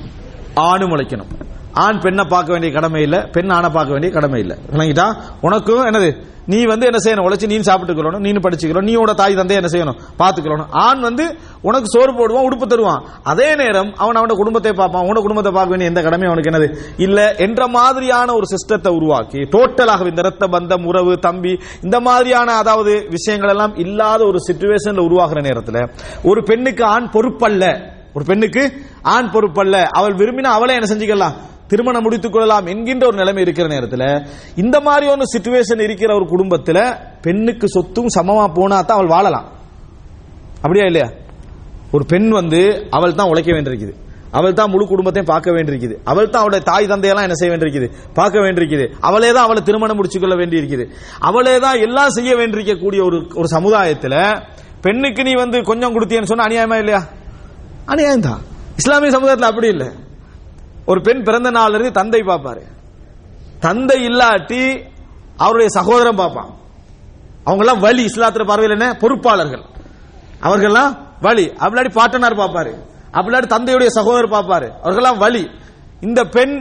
ஆணும் 0.54 0.92
உழைக்கணும். 0.96 1.30
ஆண் 1.72 2.00
பெண்ணை 2.00 2.24
பார்க்க 2.24 2.54
வேண்டிய 2.54 2.72
கடமை 2.72 3.02
இல்லை 3.02 3.20
பெண் 3.36 3.50
ஆணை 3.50 3.68
பார்க்க 3.70 3.94
வேண்டிய 3.94 4.12
கடமை 4.12 4.40
இல்லை. 4.40 4.56
விளங்கிட்டா? 4.72 5.06
உனக்கும் 5.40 5.86
என்னது? 5.90 6.10
நீ 6.46 6.64
வந்து 6.64 6.86
என்ன 6.86 6.98
செய்யணும்? 7.04 7.26
உழைச்சி 7.28 7.46
நீ 7.46 7.56
சாப்பிட்டுக்கணும் 7.58 8.18
நீ 8.18 8.30
படிச்சுக்கணும் 8.30 8.82
நீ 8.82 8.94
உட 8.96 9.14
தாய் 9.14 9.34
தந்தை 9.34 9.56
என்ன 9.56 9.70
செய்யணும்? 9.72 9.98
பார்த்துக்கணும் 10.18 10.66
ஆண் 10.70 11.00
வந்து 11.00 11.36
உனக்கு 11.62 11.88
சோறு 11.88 12.12
போடுவான் 12.12 12.46
உடுப்பு 12.48 12.66
தருவான். 12.66 13.02
அதே 13.22 13.54
நேரம் 13.54 13.94
அவன் 13.96 14.16
அவன 14.16 14.34
குடும்பத்தை 14.34 14.72
பார்ப்பான். 14.72 15.06
உன 15.06 15.20
குடும்பத்தை 15.20 15.52
பார்க்க 15.52 15.76
வேண்டிய 15.76 15.90
எந்த 15.90 16.02
கடமையும் 16.02 16.32
அவனுக்கு 16.32 16.52
என்னது? 16.52 17.00
இல்ல 17.00 17.34
என்ற 17.34 17.66
மாதிரியான 17.66 18.32
ஒரு 18.32 18.44
சிஸ்டத்தை 18.54 18.88
உருவாக்கி 18.88 19.38
டோட்டலாக 19.38 20.06
இந்த 20.06 20.22
ரத்த 20.22 20.46
பந்தம் 20.46 20.84
உறவு 20.84 21.18
தம்பி 21.18 21.60
இந்த 21.82 22.00
மாதிரியான 22.00 22.52
அதாவது 22.52 23.06
விஷயங்கள் 23.10 23.50
எல்லாம் 23.50 23.76
இல்லாத 23.76 24.24
ஒரு 24.24 24.38
சிச்சுவேஷன்ல 24.48 24.98
உருவாகிற 24.98 25.40
நேரத்தில் 25.40 25.90
ஒரு 26.22 26.42
பெண்ணுக்கு 26.42 26.84
ஆண் 26.84 27.08
பொறுப்பல்ல. 27.12 27.90
ஒரு 28.14 28.24
பெண்ணுக்கு 28.24 28.72
ஆண் 29.02 29.24
பொறுப்பல்ல. 29.24 29.84
அவள் 29.84 30.14
விரும்பினா 30.14 30.50
அவளே 30.56 30.74
என்ன 30.74 30.94
செஞ்சுக்கலாம்? 30.94 31.32
திருமணம் 31.72 32.04
முடித்துக் 32.06 32.34
கொள்ளலாம் 32.34 32.68
என்கின்ற 32.74 33.04
ஒரு 33.10 33.18
நிலைமை 33.22 33.42
இருக்கிற 33.46 33.66
நேரத்தில் 33.74 34.08
இந்த 34.62 34.76
மாதிரி 34.86 35.06
ஒரு 35.14 35.26
சிச்சுவேஷன் 35.32 35.84
இருக்கிற 35.86 36.10
ஒரு 36.18 36.26
குடும்பத்தில் 36.34 36.84
பெண்ணுக்கு 37.26 37.66
சொத்தும் 37.76 38.12
சமமா 38.18 38.46
போனா 38.58 38.78
தான் 38.88 38.98
அவள் 38.98 39.14
வாழலாம். 39.16 39.48
அப்படியா 40.64 40.86
இல்லையா? 40.90 41.08
ஒரு 41.96 42.04
பெண் 42.12 42.30
வந்து 42.40 42.60
அவள் 42.96 43.18
தான் 43.20 43.30
உழைக்க 43.32 43.50
வேண்டியிருக்குது. 43.54 43.94
அவள் 44.38 44.54
தான் 44.58 44.70
முழு 44.72 44.84
குடும்பத்தையும் 44.90 45.30
பார்க்க 45.30 45.54
வேண்டியிருக்குது. 45.54 45.94
அவள் 46.10 46.30
தான் 46.32 46.42
அவளுடைய 46.42 46.62
தாய் 46.68 46.90
தந்தையெல்லாம் 46.92 47.26
என்ன 47.26 47.36
செய்ய 47.38 47.50
வேண்டியிருக்குது? 47.52 47.88
பார்க்க 48.18 48.44
வேண்டியிருக்குது. 48.44 48.84
அவளே 49.08 49.30
தான் 49.36 49.46
அவளை 49.46 49.62
திருமணம் 49.68 49.98
முடிச்சுக்கொள்ள 49.98 50.36
வேண்டியிருக்குது. 50.40 50.84
அவளே 51.28 51.54
தான் 51.64 51.80
எல்லாம் 51.86 52.14
செய்ய 52.16 52.32
வேண்டியிருக்கக்கூடிய 52.40 53.00
ஒரு 53.08 53.18
ஒரு 53.40 53.48
சமுதாயத்தில் 53.56 54.16
பெண்ணுக்கு 54.86 55.22
நீ 55.28 55.34
வந்து 55.42 55.58
கொஞ்சம் 55.70 55.94
கொடுத்தீன்னு 55.96 56.30
சொன்னா 56.30 56.46
அநியாயமா 56.48 56.78
இல்லையா? 56.82 57.02
அநியாயம் 57.92 58.26
தான் 58.28 58.40
இஸ்லாமிய 58.80 59.12
சமுதாயத்தில் 59.16 59.50
அப்படி 59.50 59.68
இல்லை. 59.74 59.90
ஒரு 60.90 61.00
பெண் 61.06 61.22
பிறந்த 61.26 61.50
நாள் 61.56 61.74
இருந்து 61.76 61.98
தந்தை 62.00 62.20
பார்ப்பாரு. 62.30 62.62
தந்தை 63.66 63.98
இல்லாட்டி 64.08 64.62
அவருடைய 65.44 65.68
சகோதரன் 65.78 66.20
பார்ப்பான். 66.20 66.50
அவங்க 67.46 67.62
எல்லாம் 67.64 67.82
வழி 67.86 68.02
இஸ்லாத்துல 68.08 68.44
பார்வையில் 68.50 68.76
என்ன? 68.76 68.88
பொறுப்பாளர்கள். 69.02 69.64
அவர்கள்லாம் 70.46 70.92
வழி 71.26 71.44
அப்படி 71.64 71.90
பாட்டனார் 71.98 72.40
பார்ப்பாரு. 72.42 72.72
அப்படி 73.18 73.46
தந்தையுடைய 73.54 73.90
சகோதரர் 73.98 74.34
பார்ப்பாரு. 74.36 74.68
அவர்கள்லாம் 74.84 75.22
வழி 75.24 75.42
இந்த 76.06 76.20
பெண் 76.36 76.54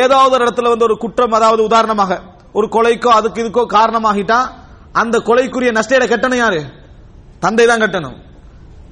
ஏதாவது 0.00 0.34
ஒரு 0.36 0.44
இடத்துல 0.46 0.70
வந்து 0.72 0.86
ஒரு 0.88 0.96
குற்றம் 1.04 1.36
அதாவது 1.38 1.62
உதாரணமாக 1.68 2.18
ஒரு 2.58 2.66
கொலைக்கோ 2.74 3.10
அதுக்கு 3.18 3.42
இதுக்கோ 3.42 3.64
காரணமாகிட்டா 3.76 4.38
அந்த 5.00 5.16
கொலைக்குரிய 5.28 5.70
நஷ்டத்தை 5.78 6.06
கட்டணும் 6.08 6.42
யாரு? 6.42 6.60
தந்தை 7.44 7.64
தான் 7.66 7.82
கட்டணும். 7.82 8.16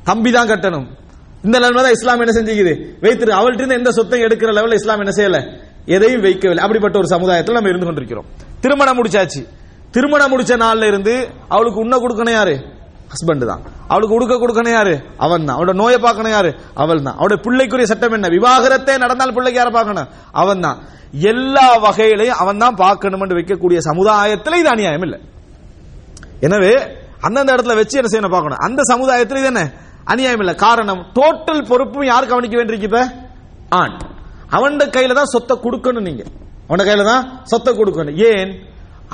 தம்பி 0.09 0.31
தான் 0.31 0.51
கட்டணும். 0.51 0.87
இந்த 1.47 1.59
நிலைமை 1.59 1.83
தான் 1.83 1.97
இஸ்லாம் 1.97 2.21
என்ன 2.25 2.33
செஞ்சுக்குது? 2.39 2.73
வைத்திரு 3.03 3.33
அவள்கிட்ட 3.39 3.75
எந்த 3.81 3.91
சொத்தையும் 3.99 4.27
எடுக்கிற 4.29 4.51
லெவலில் 4.59 4.79
இஸ்லாம் 4.81 5.03
என்ன 5.05 5.13
செய்யல? 5.19 5.39
எதையும் 5.97 6.25
வைக்கவில்லை. 6.27 6.63
அப்படிப்பட்ட 6.65 6.99
ஒரு 6.99 7.09
சமுதாயத்தில் 7.15 7.57
நம்ம 7.59 7.69
இருந்து 7.69 7.87
கொண்டிருக்கிறோம். 7.87 8.27
திருமணம் 8.63 8.99
முடிச்சாச்சு. 8.99 9.41
திருமணம் 9.95 10.33
முடிச்ச 10.33 10.53
நாள்ல 10.65 10.87
இருந்து 10.87 11.15
அவளுக்கு 11.55 11.81
உண்ண 11.85 11.97
கொடுக்கணும் 11.97 12.37
யாரு? 12.39 12.55
ஹஸ்பண்ட் 13.13 13.45
தான். 13.45 13.63
அவளுக்கு 13.89 14.17
உடுக்க 14.17 14.35
கொடுக்கணும் 14.35 14.75
யாரு? 14.79 14.95
அவன் 15.25 15.45
தான். 15.47 15.57
அவளோட 15.57 15.75
நோயை 15.83 15.99
பார்க்கணும் 15.99 16.35
யாரு? 16.37 16.51
அவள் 16.75 17.03
தான். 17.03 17.17
அவளுடைய 17.19 17.43
பிள்ளைக்குரிய 17.45 17.87
சட்டம் 17.87 18.13
என்ன? 18.13 18.29
விவாகரத்தே 18.29 18.99
நடந்தால் 19.05 19.35
பிள்ளைக்கு 19.37 19.61
யாரை 19.61 19.73
பார்க்கணும்? 19.73 20.09
அவன் 20.33 20.61
தான். 20.61 20.79
எல்லா 21.33 21.67
வகையிலையும் 21.87 22.39
அவன் 22.43 22.59
தான் 22.59 22.77
பார்க்கணும் 22.85 23.21
என்று 23.21 23.39
வைக்கக்கூடிய 23.39 23.79
சமுதாயத்தில் 23.79 24.61
இது 24.61 24.69
அநியாயம் 24.69 25.03
இல்லை. 25.03 25.19
எனவே 26.41 26.73
அந்தந்த 27.27 27.55
இடத்துல 27.55 27.75
வச்சு 27.75 27.97
என்ன 28.01 28.11
செய்யணும் 28.13 28.35
பார்க்கணும். 28.37 28.59
அந்த 28.59 28.81
சமுதாயத்தில் 28.83 29.39
இது 29.39 29.47
என்ன? 29.47 29.63
அநியாயம் 30.13 30.43
இல்ல 30.45 30.55
காரணம் 30.65 31.01
டோட்டல் 31.19 31.63
பொறுப்பும் 31.71 32.09
யார் 32.11 32.31
கவனிக்க 32.33 32.57
வேண்டியிருக்கு 32.59 32.89
இப்ப? 32.91 33.01
ஆண். 33.79 33.95
அவன் 34.57 34.79
கையில 34.97 35.17
தான் 35.21 35.33
சொத்தை 35.35 35.55
கொடுக்கணும் 35.65 36.07
நீங்க. 36.09 36.23
அவன 36.69 36.85
கையில 36.89 37.05
தான் 37.13 37.25
சொத்தை 37.51 37.73
கொடுக்கணும். 37.75 38.17
ஏன்? 38.31 38.51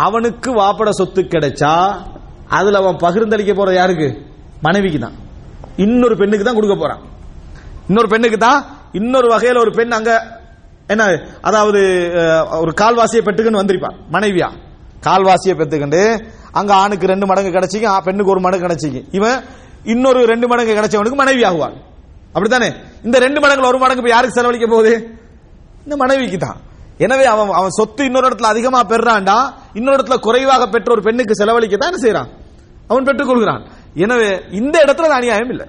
அவனுக்கு 0.07 0.51
வாப்பட 0.61 0.91
சொத்து 1.01 1.23
கிடைச்சா 1.23 1.73
அதுல 2.59 2.79
அவன் 2.79 3.01
பகிர்ந்தளிக்க 3.05 3.53
போறது 3.55 3.77
யாருக்கு? 3.81 4.09
மனைவிக்கு 4.63 4.99
தான். 4.99 5.17
இன்னொரு 5.85 6.15
பெண்ணுக்கு 6.21 6.45
தான் 6.45 6.59
கொடுக்க 6.59 6.77
போறான். 6.77 7.03
இன்னொரு 7.89 8.09
பெண்ணுக்கு 8.09 8.39
தான் 8.39 8.61
இன்னொரு 8.93 9.29
வகையில 9.35 9.63
ஒரு 9.65 9.73
பெண் 9.79 9.97
அங்க 9.99 10.13
என்ன 10.93 11.03
அதாவது 11.49 11.81
ஒரு 12.63 12.73
கால்வாசியை 12.83 13.23
பெற்றுக்கன்னு 13.25 13.63
வந்திருப்பான். 13.63 13.97
மனைவியா? 14.17 14.49
கால்வாசியை 15.07 15.55
பெற்றுக்கண்டு 15.57 16.01
அங்க 16.61 16.73
ஆணுக்கு 16.75 17.07
ரெண்டு 17.07 17.27
மடங்கு 17.27 17.55
கிடைச்சிக்கு 17.57 17.89
பெண்ணுக்கு 18.05 18.35
ஒரு 18.35 18.41
மடங்கு 18.41 18.67
கிடைச்சிக்கு 18.67 19.01
இவன் 19.19 19.39
இன்னொரு 19.85 20.25
ரெண்டு 20.25 20.47
மடங்கு 20.49 20.75
கிடைச்சவனுக்கு 20.75 21.15
மனைவி 21.15 21.43
ஆகுவாள். 21.43 21.75
அப்படித்தானே? 22.33 22.73
இந்த 23.05 23.19
ரெண்டு 23.19 23.41
மடங்குல 23.41 23.67
ஒரு 23.67 23.79
மடங்கு 23.79 24.09
யாருக்கு 24.09 24.37
செலவழிக்க 24.37 24.67
போகுது? 24.67 25.21
இந்த 25.85 25.97
மனைவிக்கு 25.97 26.39
தான். 26.39 26.57
எனவே 26.99 27.25
அவன் 27.25 27.49
அவன் 27.49 27.71
சொத்து 27.71 28.05
இன்னொரு 28.05 28.29
இடத்துல 28.29 28.43
அதிகமா 28.43 28.83
பெறான்டா 28.85 29.53
இன்னொரு 29.73 30.03
இடத்துல 30.03 30.19
குறைவாக 30.19 30.67
பெற்ற 30.67 30.93
ஒரு 30.93 31.03
பெண்ணுக்கு 31.03 31.35
செலவழிக்க 31.35 31.77
தான் 31.77 31.93
என்ன 31.93 32.03
செய்யறான் 32.05 32.29
அவன் 32.89 33.05
பெற்றுக் 33.05 33.27
கொள்கிறான். 33.27 33.67
எனவே 33.95 34.41
இந்த 34.51 34.85
இடத்துல 34.85 35.09
அது 35.09 35.13
அநியாயம் 35.13 35.51
இல்லை. 35.51 35.67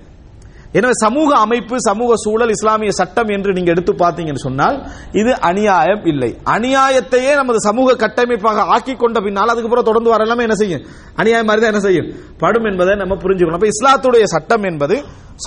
எனவே 0.77 0.95
சமூக 1.03 1.29
அமைப்பு 1.45 1.75
சமூக 1.87 2.15
சூழல் 2.23 2.53
இஸ்லாமிய 2.55 2.91
சட்டம் 2.99 3.29
என்று 3.35 3.55
நீங்க 3.57 3.69
எடுத்து 3.75 3.93
பார்த்தீங்கன்னு 4.03 4.43
சொன்னால் 4.45 4.77
இது 5.19 5.31
அநியாயம் 5.49 6.05
இல்லை. 6.11 6.31
அநியாயத்தையே 6.55 7.31
நமது 7.41 7.59
சமூக 7.67 7.95
கட்டமைப்பாக 8.03 8.65
ஆக்கி 8.75 8.95
கொண்ட 9.03 9.19
பின்னால் 9.25 9.51
அதுக்கப்புறம் 9.53 9.87
தொடர்ந்து 9.89 10.13
வர 10.13 10.25
எல்லாமே 10.27 10.45
என்ன 10.47 10.57
செய்யும்? 10.61 10.83
அநியாயம் 11.21 11.47
மாதிரி 11.49 11.63
தான் 11.63 11.73
என்ன 11.73 11.83
செய்யும்? 11.87 12.09
படும் 12.43 12.67
என்பதை 12.71 12.95
நம்ம 12.95 13.17
புரிஞ்சுக்கணும். 13.23 13.59
அப்ப 13.59 13.69
இஸ்லாத்துடைய 13.75 14.23
சட்டம் 14.35 14.67
என்பது 14.71 14.97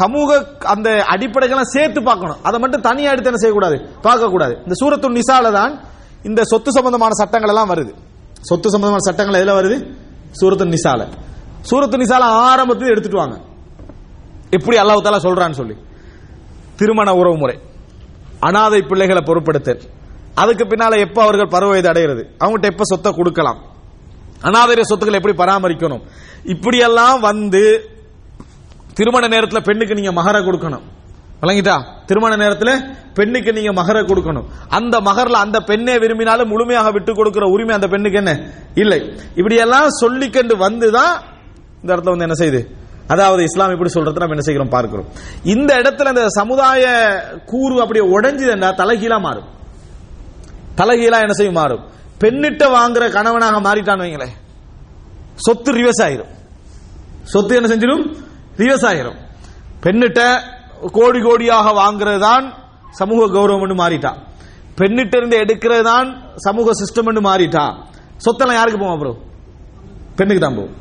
சமூக 0.00 0.38
அந்த 0.74 0.88
அடிப்படைகளை 1.14 1.64
சேர்த்து 1.74 2.00
பார்க்கணும். 2.08 2.40
அதை 2.48 2.60
மட்டும் 2.60 2.84
தனியா 2.88 3.10
எடுத்து 3.14 3.30
என்ன 3.32 3.40
செய்யக்கூடாது? 3.42 3.76
பார்க்கக்கூடாது. 4.06 4.54
இந்த 4.66 4.76
சூரத்து 4.82 5.10
நிசால 5.18 5.52
தான் 5.58 5.74
இந்த 6.28 6.40
சொத்து 6.52 6.70
சம்பந்தமான 6.76 7.18
சட்டங்கள் 7.20 7.52
எல்லாம் 7.54 7.70
வருது. 7.72 7.92
சொத்து 8.48 8.68
சம்பந்தமான 8.74 9.04
சட்டங்கள் 9.08 9.40
எதுல 9.42 9.54
வருது? 9.60 9.76
சூரத்து 10.40 10.72
நிசால. 10.76 11.02
சூரத்து 11.68 11.96
நிசால 12.04 12.24
ஆரம்பத்தில் 12.48 12.92
எடுத்துட்டு 12.94 13.22
வாங்க. 13.22 13.36
எப்படி 14.50 14.78
அல்லாஹு 14.78 15.02
தாலா 15.02 15.26
சொல்றான்னு 15.28 15.58
சொல்லி. 15.60 15.76
திருமண 16.76 17.14
உறவு 17.14 17.36
முறை 17.36 17.58
அனாதை 18.40 18.82
பிள்ளைகளை 18.82 19.22
பொருட்படுத்தல். 19.26 19.80
அதுக்கு 20.34 20.64
பின்னால 20.64 20.98
எப்ப 20.98 21.22
அவர்கள் 21.22 21.48
பருவ 21.48 21.70
வயது 21.70 21.88
அடைகிறது? 21.88 22.30
அவங்ககிட்ட 22.38 22.64
எப்ப 22.64 22.84
சொத்தை 22.84 23.12
கொடுக்கலாம்? 23.12 23.58
அனாதைய 24.42 24.80
சொத்துக்களை 24.80 25.20
எப்படி 25.20 25.36
பராமரிக்கணும்? 25.42 26.00
இப்படியெல்லாம் 26.44 27.20
வந்து 27.20 27.90
திருமண 28.94 29.28
நேரத்தில் 29.28 29.62
பெண்ணுக்கு 29.62 29.94
நீங்க 29.94 30.12
மகர 30.22 30.36
கொடுக்கணும். 30.38 30.82
விளங்கிட்டா? 31.42 32.04
திருமண 32.06 32.36
நேரத்தில் 32.36 32.94
பெண்ணுக்கு 33.14 33.52
நீங்க 33.52 33.72
மகர 33.82 33.96
கொடுக்கணும். 34.00 34.44
அந்த 34.68 35.00
மகர்ல 35.00 35.30
அந்த 35.30 35.60
பெண்ணே 35.60 35.98
விரும்பினாலும் 35.98 36.48
முழுமையாக 36.48 36.90
விட்டு 36.90 37.14
கொடுக்கிற 37.14 37.46
உரிமை 37.46 37.74
அந்த 37.74 37.88
பெண்ணுக்கு 37.88 38.18
என்ன? 38.18 38.50
இல்லை. 38.74 39.16
இப்படியெல்லாம் 39.34 39.88
சொல்லிக்கண்டு 40.00 40.54
வந்துதான் 40.68 41.12
இந்த 41.82 41.96
இடத்துல 41.96 42.14
வந்து 42.14 42.28
என்ன 42.28 42.34
செய்யுது 42.34 42.86
அதாவது 43.12 43.42
இஸ்லாம் 43.48 43.72
இப்படி 43.74 43.90
சொல்றது 43.94 44.20
நம்ம 44.22 44.34
என்ன 44.36 44.44
செய்கிறோம் 44.46 44.74
பார்க்கிறோம். 44.74 45.08
இந்த 45.54 45.70
இடத்துல 45.82 46.10
இந்த 46.14 46.24
சமுதாய 46.40 46.84
கூறு 47.52 47.76
அப்படியே 47.84 48.04
உடைஞ்சுதுன்னா 48.14 48.70
தலைகீழா 48.80 49.18
மாறும். 49.26 49.48
தலைகீழா 50.80 51.18
என்ன 51.24 51.34
செய்யும்? 51.38 51.58
மாறும். 51.60 51.82
பெண்ணிட்ட 52.22 52.64
வாங்குற 52.76 53.04
கணவனாக 53.16 53.56
மாறிட்டான் 53.68 54.02
வைங்களேன். 54.04 54.34
சொத்து 55.46 55.70
ரிவர்ஸ் 55.78 56.02
ஆயிரும். 56.06 56.30
சொத்து 57.32 57.58
என்ன 57.58 57.68
செஞ்சிடும்? 57.72 58.04
ரிவர்ஸ் 58.62 58.86
ஆயிரும். 58.90 59.18
பெண்ணிட்ட 59.84 60.20
கோடி 60.96 61.20
கோடியாக 61.26 61.68
வாங்குறது 61.82 62.20
தான் 62.28 62.44
சமூக 63.00 63.22
கௌரவம் 63.36 63.80
மாறிட்டான் 63.82 64.18
பெண்ணிட்ட 64.80 65.14
இருந்து 65.20 65.36
எடுக்கிறது 65.44 65.84
தான் 65.92 66.08
சமூக 66.46 66.74
சிஸ்டம் 66.80 67.08
மாறிட்டான் 67.28 67.72
சொத்தெல்லாம் 68.24 68.58
யாருக்கு 68.58 68.80
போவோம் 68.82 69.00
ப்ரோ 69.02 69.12
பெண்ணுக்கு 70.18 70.42
தான் 70.44 70.58
போவோம். 70.58 70.76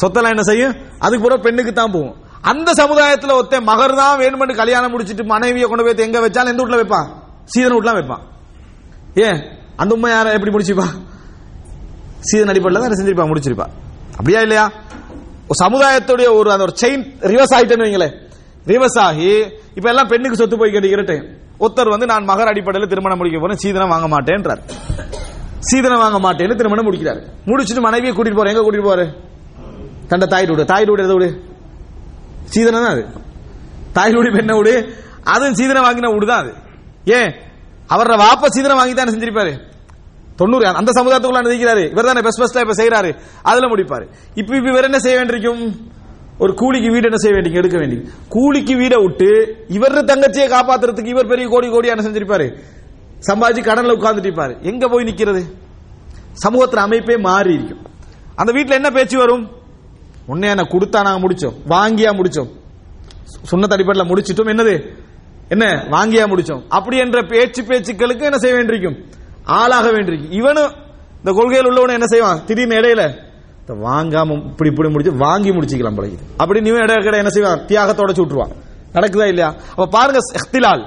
சொத்தெல்லாம் 0.00 0.34
என்ன 0.34 0.42
செய்யும்? 0.42 0.74
அதுக்கு 0.98 1.24
பிறகு 1.26 1.46
பெண்ணுக்கு 1.46 1.72
தான் 1.72 1.94
போகும். 1.96 2.16
அந்த 2.50 2.70
சமுதாயத்தில் 2.80 3.36
ஒருத்தன் 3.38 3.68
மகர் 3.70 3.94
தான் 4.00 4.18
வேணுமென்று 4.22 4.60
கல்யாணம் 4.62 4.92
முடிச்சிட்டு 4.94 5.24
மனைவியை 5.34 5.68
கொண்டு 5.68 5.84
போய் 5.84 6.06
எங்க 6.08 6.20
வச்சாலும் 6.26 6.52
எந்த 6.54 6.62
வீட்டில் 6.62 6.80
வைப்பான்? 6.82 7.08
சீதன் 7.52 7.74
வீட்டுலாம் 7.76 7.98
வைப்பான். 8.00 8.22
ஏன்? 9.26 9.38
அந்த 9.80 9.94
உண்மை 9.94 10.10
யாரை 10.10 10.32
எப்படி 10.36 10.52
முடிச்சிருப்பா 10.54 10.88
சீதன் 12.28 12.50
அடிப்படையில் 12.52 12.84
தான் 12.84 13.00
செஞ்சிருப்பா 13.00 13.26
முடிச்சிருப்பா. 13.32 13.66
அப்படியா 14.18 14.40
இல்லையா? 14.46 14.64
சமுதாயத்துடைய 15.62 16.28
ஒரு 16.38 16.48
அந்த 16.52 16.64
ஒரு 16.68 16.74
செயின் 16.80 17.04
ரிவர்ஸ் 17.32 17.54
ஆயிட்டேன்னு 17.56 17.86
வைங்களேன். 17.86 18.14
ரிவர்ஸ் 18.72 18.98
ஆகி 19.04 19.28
இப்ப 19.76 19.86
எல்லாம் 19.92 20.08
பெண்ணுக்கு 20.12 20.38
சொத்து 20.40 20.56
போய் 20.60 20.72
கேட்டுக்கிறேன் 20.74 21.22
ஒருத்தர் 21.62 21.92
வந்து 21.94 22.06
நான் 22.10 22.24
மகர் 22.30 22.50
அடிப்படையில் 22.50 22.90
திருமணம் 22.90 23.18
முடிக்க 23.20 23.38
போறேன் 23.38 23.60
சீதனம் 23.62 23.92
வாங்க 23.94 24.08
மாட்டேன்றார். 24.14 24.60
சீதனம் 25.68 26.02
வாங்க 26.02 26.18
மாட்டேன்னு 26.26 26.58
திருமணம் 26.60 26.86
முடிக்கிறார். 26.88 27.20
முடிச்சிட்டு 27.50 27.82
மனைவியை 27.86 28.12
கூட்டிட்டு 28.14 28.38
போறேன் 28.40 28.52
எங்க 28.54 28.64
கூட்டிட்டு 28.66 28.88
போறாரு? 28.90 29.06
தண்ட 30.08 30.26
தாய் 30.26 30.46
விடு 30.46 30.64
தாய் 30.64 30.84
வீடு 30.84 31.02
எதை 31.02 31.16
விடு? 31.16 31.42
சீதனம் 32.44 32.82
தான் 32.82 32.90
அது. 32.90 33.06
தாய் 33.92 34.12
வீடு 34.12 34.32
பெண்ண 34.32 34.56
விடு. 34.56 34.94
அதுவும் 35.24 35.54
சீதனம் 35.54 35.84
வாங்கின 35.84 36.12
விடுதான் 36.14 36.40
அது. 36.42 36.54
ஏன்? 37.04 37.34
அவரோட 37.88 38.16
வாப்ப 38.24 38.46
சீதனம் 38.48 38.76
வாங்கி 38.76 38.94
தானே 38.94 39.10
செஞ்சிருப்பாரு? 39.10 39.66
தொண்ணூறு 40.36 40.66
அந்த 40.66 41.02
சமுதாயத்துக்குள்ள 41.02 41.40
நினைக்கிறாரு 41.46 41.90
இவர் 41.90 42.04
தானே 42.04 42.20
பெஸ்ட் 42.20 42.40
பெஸ்டா 42.40 42.60
இப்ப 42.60 42.82
செய்யறாரு 42.82 43.18
அதுல 43.42 43.74
முடிப்பாரு. 43.74 44.08
இப்ப 44.34 44.56
இப்ப 44.56 44.70
இவர் 44.70 44.84
என்ன 44.84 44.98
செய்ய 44.98 45.16
வேண்டியிருக்கும்? 45.16 45.90
ஒரு 46.38 46.54
கூலிக்கு 46.54 46.90
வீடு 46.90 47.04
என்ன 47.04 47.16
செய்ய 47.16 47.34
வேண்டிய 47.34 47.58
எடுக்க 47.58 47.78
வேண்டிய 47.78 48.02
கூலிக்கு 48.28 48.74
வீடை 48.74 49.02
விட்டு 49.02 49.64
இவர் 49.68 49.92
தங்கச்சியை 49.92 50.48
காப்பாத்துறதுக்கு 50.48 51.06
இவர் 51.06 51.26
பெரிய 51.26 51.48
கோடி 51.48 51.70
கோடி 51.70 51.88
என்ன 51.88 52.08
செஞ்சிருப்பாரு? 52.08 52.58
சம்பாதிச்சு 53.26 53.60
கடன்ல 53.68 53.96
உட்கார்ந்துட்டு 53.98 54.30
இருப்பாரு. 54.30 54.62
எங்க 54.62 54.88
போய் 54.88 55.04
நிக்கிறது? 55.04 55.52
சமூகத்தின் 56.32 56.80
அமைப்பே 56.80 57.16
மாறி 57.16 57.54
இருக்கும் 57.54 57.86
அந்த 58.34 58.52
வீட்டுல 58.52 58.70
என்ன 58.70 58.90
பேச்சு 58.90 59.18
வரும்? 59.18 59.57
உன்னை 60.28 60.48
என்ன 60.48 60.62
கொடுத்தா 60.62 61.00
நாங்க 61.02 61.20
முடிச்சோம். 61.28 61.56
வாங்கியா 61.68 62.10
முடிச்சோம். 62.18 62.50
சுண்ண 63.50 63.72
அடிப்படையில் 63.72 64.12
முடிச்சிட்டோம். 64.12 64.50
என்னது? 64.52 64.74
என்ன? 65.48 65.66
வாங்கியா 65.90 66.24
முடிச்சோம். 66.32 66.62
அப்படி 66.68 66.96
என்ற 66.96 67.22
பேச்சு 67.22 67.62
பேச்சுக்களுக்கு 67.62 68.24
என்ன 68.28 68.38
செய்ய 68.38 68.56
வேண்டியிருக்கும்? 68.56 69.06
ஆளாக 69.44 69.90
வேண்டியிருக்கும். 69.90 70.32
இவனும் 70.32 70.72
இந்த 71.16 71.32
கொள்கையில் 71.32 71.66
உள்ளவன 71.66 71.92
என்ன 71.92 72.06
செய்வான்? 72.06 72.44
திடீர்னு 72.44 72.74
இடையில 72.74 73.26
வாங்காம 73.68 74.46
இப்படி 74.46 74.70
இப்படி 74.70 74.88
முடிச்சு 74.88 75.16
வாங்கி 75.16 75.50
முடிச்சுக்கலாம் 75.50 75.96
பழகிது 75.98 76.24
அப்படி 76.36 76.60
நீ 76.60 76.70
இடையில 76.70 77.16
என்ன 77.16 77.28
செய்வான்? 77.28 77.60
தியாகத்தோட 77.66 78.10
சுட்டுருவான் 78.10 78.54
நடக்குதா 78.92 79.26
இல்லையா? 79.26 79.54
அப்ப 79.70 79.86
பாருங்க 79.86 80.18
இஹ்திலால். 80.32 80.82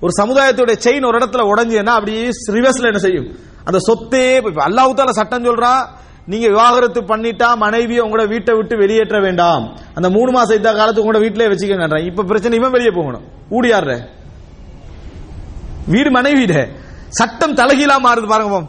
ஒரு 0.00 0.12
சமுதாயத்துடைய 0.22 0.76
செயின் 0.84 1.06
ஒரு 1.06 1.18
இடத்துல 1.18 1.44
உடஞ்சுன்னா 1.52 1.94
அப்படியே 1.98 2.28
ரிவர்ஸ்ல 2.52 2.84
என்ன 2.84 2.98
செய்யும்? 2.98 3.28
அந்த 3.64 3.78
சொத்தே 3.88 4.46
இப்ப 4.46 4.68
தால 4.68 5.08
சட்டம் 5.08 5.44
சொல்றான் 5.44 5.86
நீங்க 6.30 6.46
விவாகரத்து 6.52 7.00
பண்ணிட்டா 7.10 7.48
மனைவியை 7.64 8.00
உங்களோட 8.04 8.28
வீட்டை 8.28 8.54
விட்டு 8.56 8.76
வெளியேற்ற 8.76 9.20
வேண்டாம். 9.26 9.64
அந்த 9.94 10.08
மூணு 10.10 10.30
மாசம் 10.36 10.56
இந்த 10.56 10.70
காலத்து 10.78 11.02
உங்களோட 11.02 11.20
வீட்டிலே 11.24 11.48
வச்சுக்கங்க 11.52 11.98
இப்ப 12.10 12.24
பிரச்சனை 12.30 12.58
இவன் 12.58 12.74
வெளியே 12.76 12.92
போகணும். 12.98 13.26
ஊடியாடுற 13.56 13.92
வீடு 15.92 16.10
மனைவிட 16.10 16.54
சட்டம் 17.18 17.56
தலைகீழா 17.60 17.96
மாறுது 18.06 18.26
பாருங்க 18.32 18.62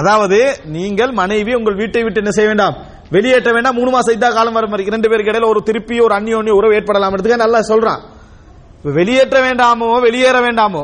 அதாவது 0.00 0.38
நீங்கள் 0.64 1.12
மனைவி 1.12 1.52
உங்கள் 1.54 1.74
வீட்டை 1.74 2.02
விட்டு 2.04 2.20
என்ன 2.22 2.32
செய்ய 2.36 2.48
வேண்டாம்? 2.50 2.76
வெளியேற்ற 3.14 3.50
வேண்டாம். 3.52 3.74
மூணு 3.74 3.90
மாசம் 3.90 4.14
இதா 4.16 4.28
காலம் 4.34 4.56
வர 4.58 4.66
மாதிரி 4.66 4.92
ரெண்டு 4.94 5.08
பேருக்கு 5.10 5.32
இடையில 5.32 5.48
ஒரு 5.54 5.62
திருப்பி 5.62 5.96
ஒரு 6.00 6.14
அந்நியோன்ய 6.18 6.54
உறவு 6.58 6.74
ஏற்படலாம். 6.74 7.16
நல்லா 7.44 7.60
சொல்றான். 7.70 8.00
வெளியேற்ற 8.98 9.38
வேண்டாமோ 9.46 9.88
வெளியேற 10.06 10.36
வேண்டாமோ 10.46 10.82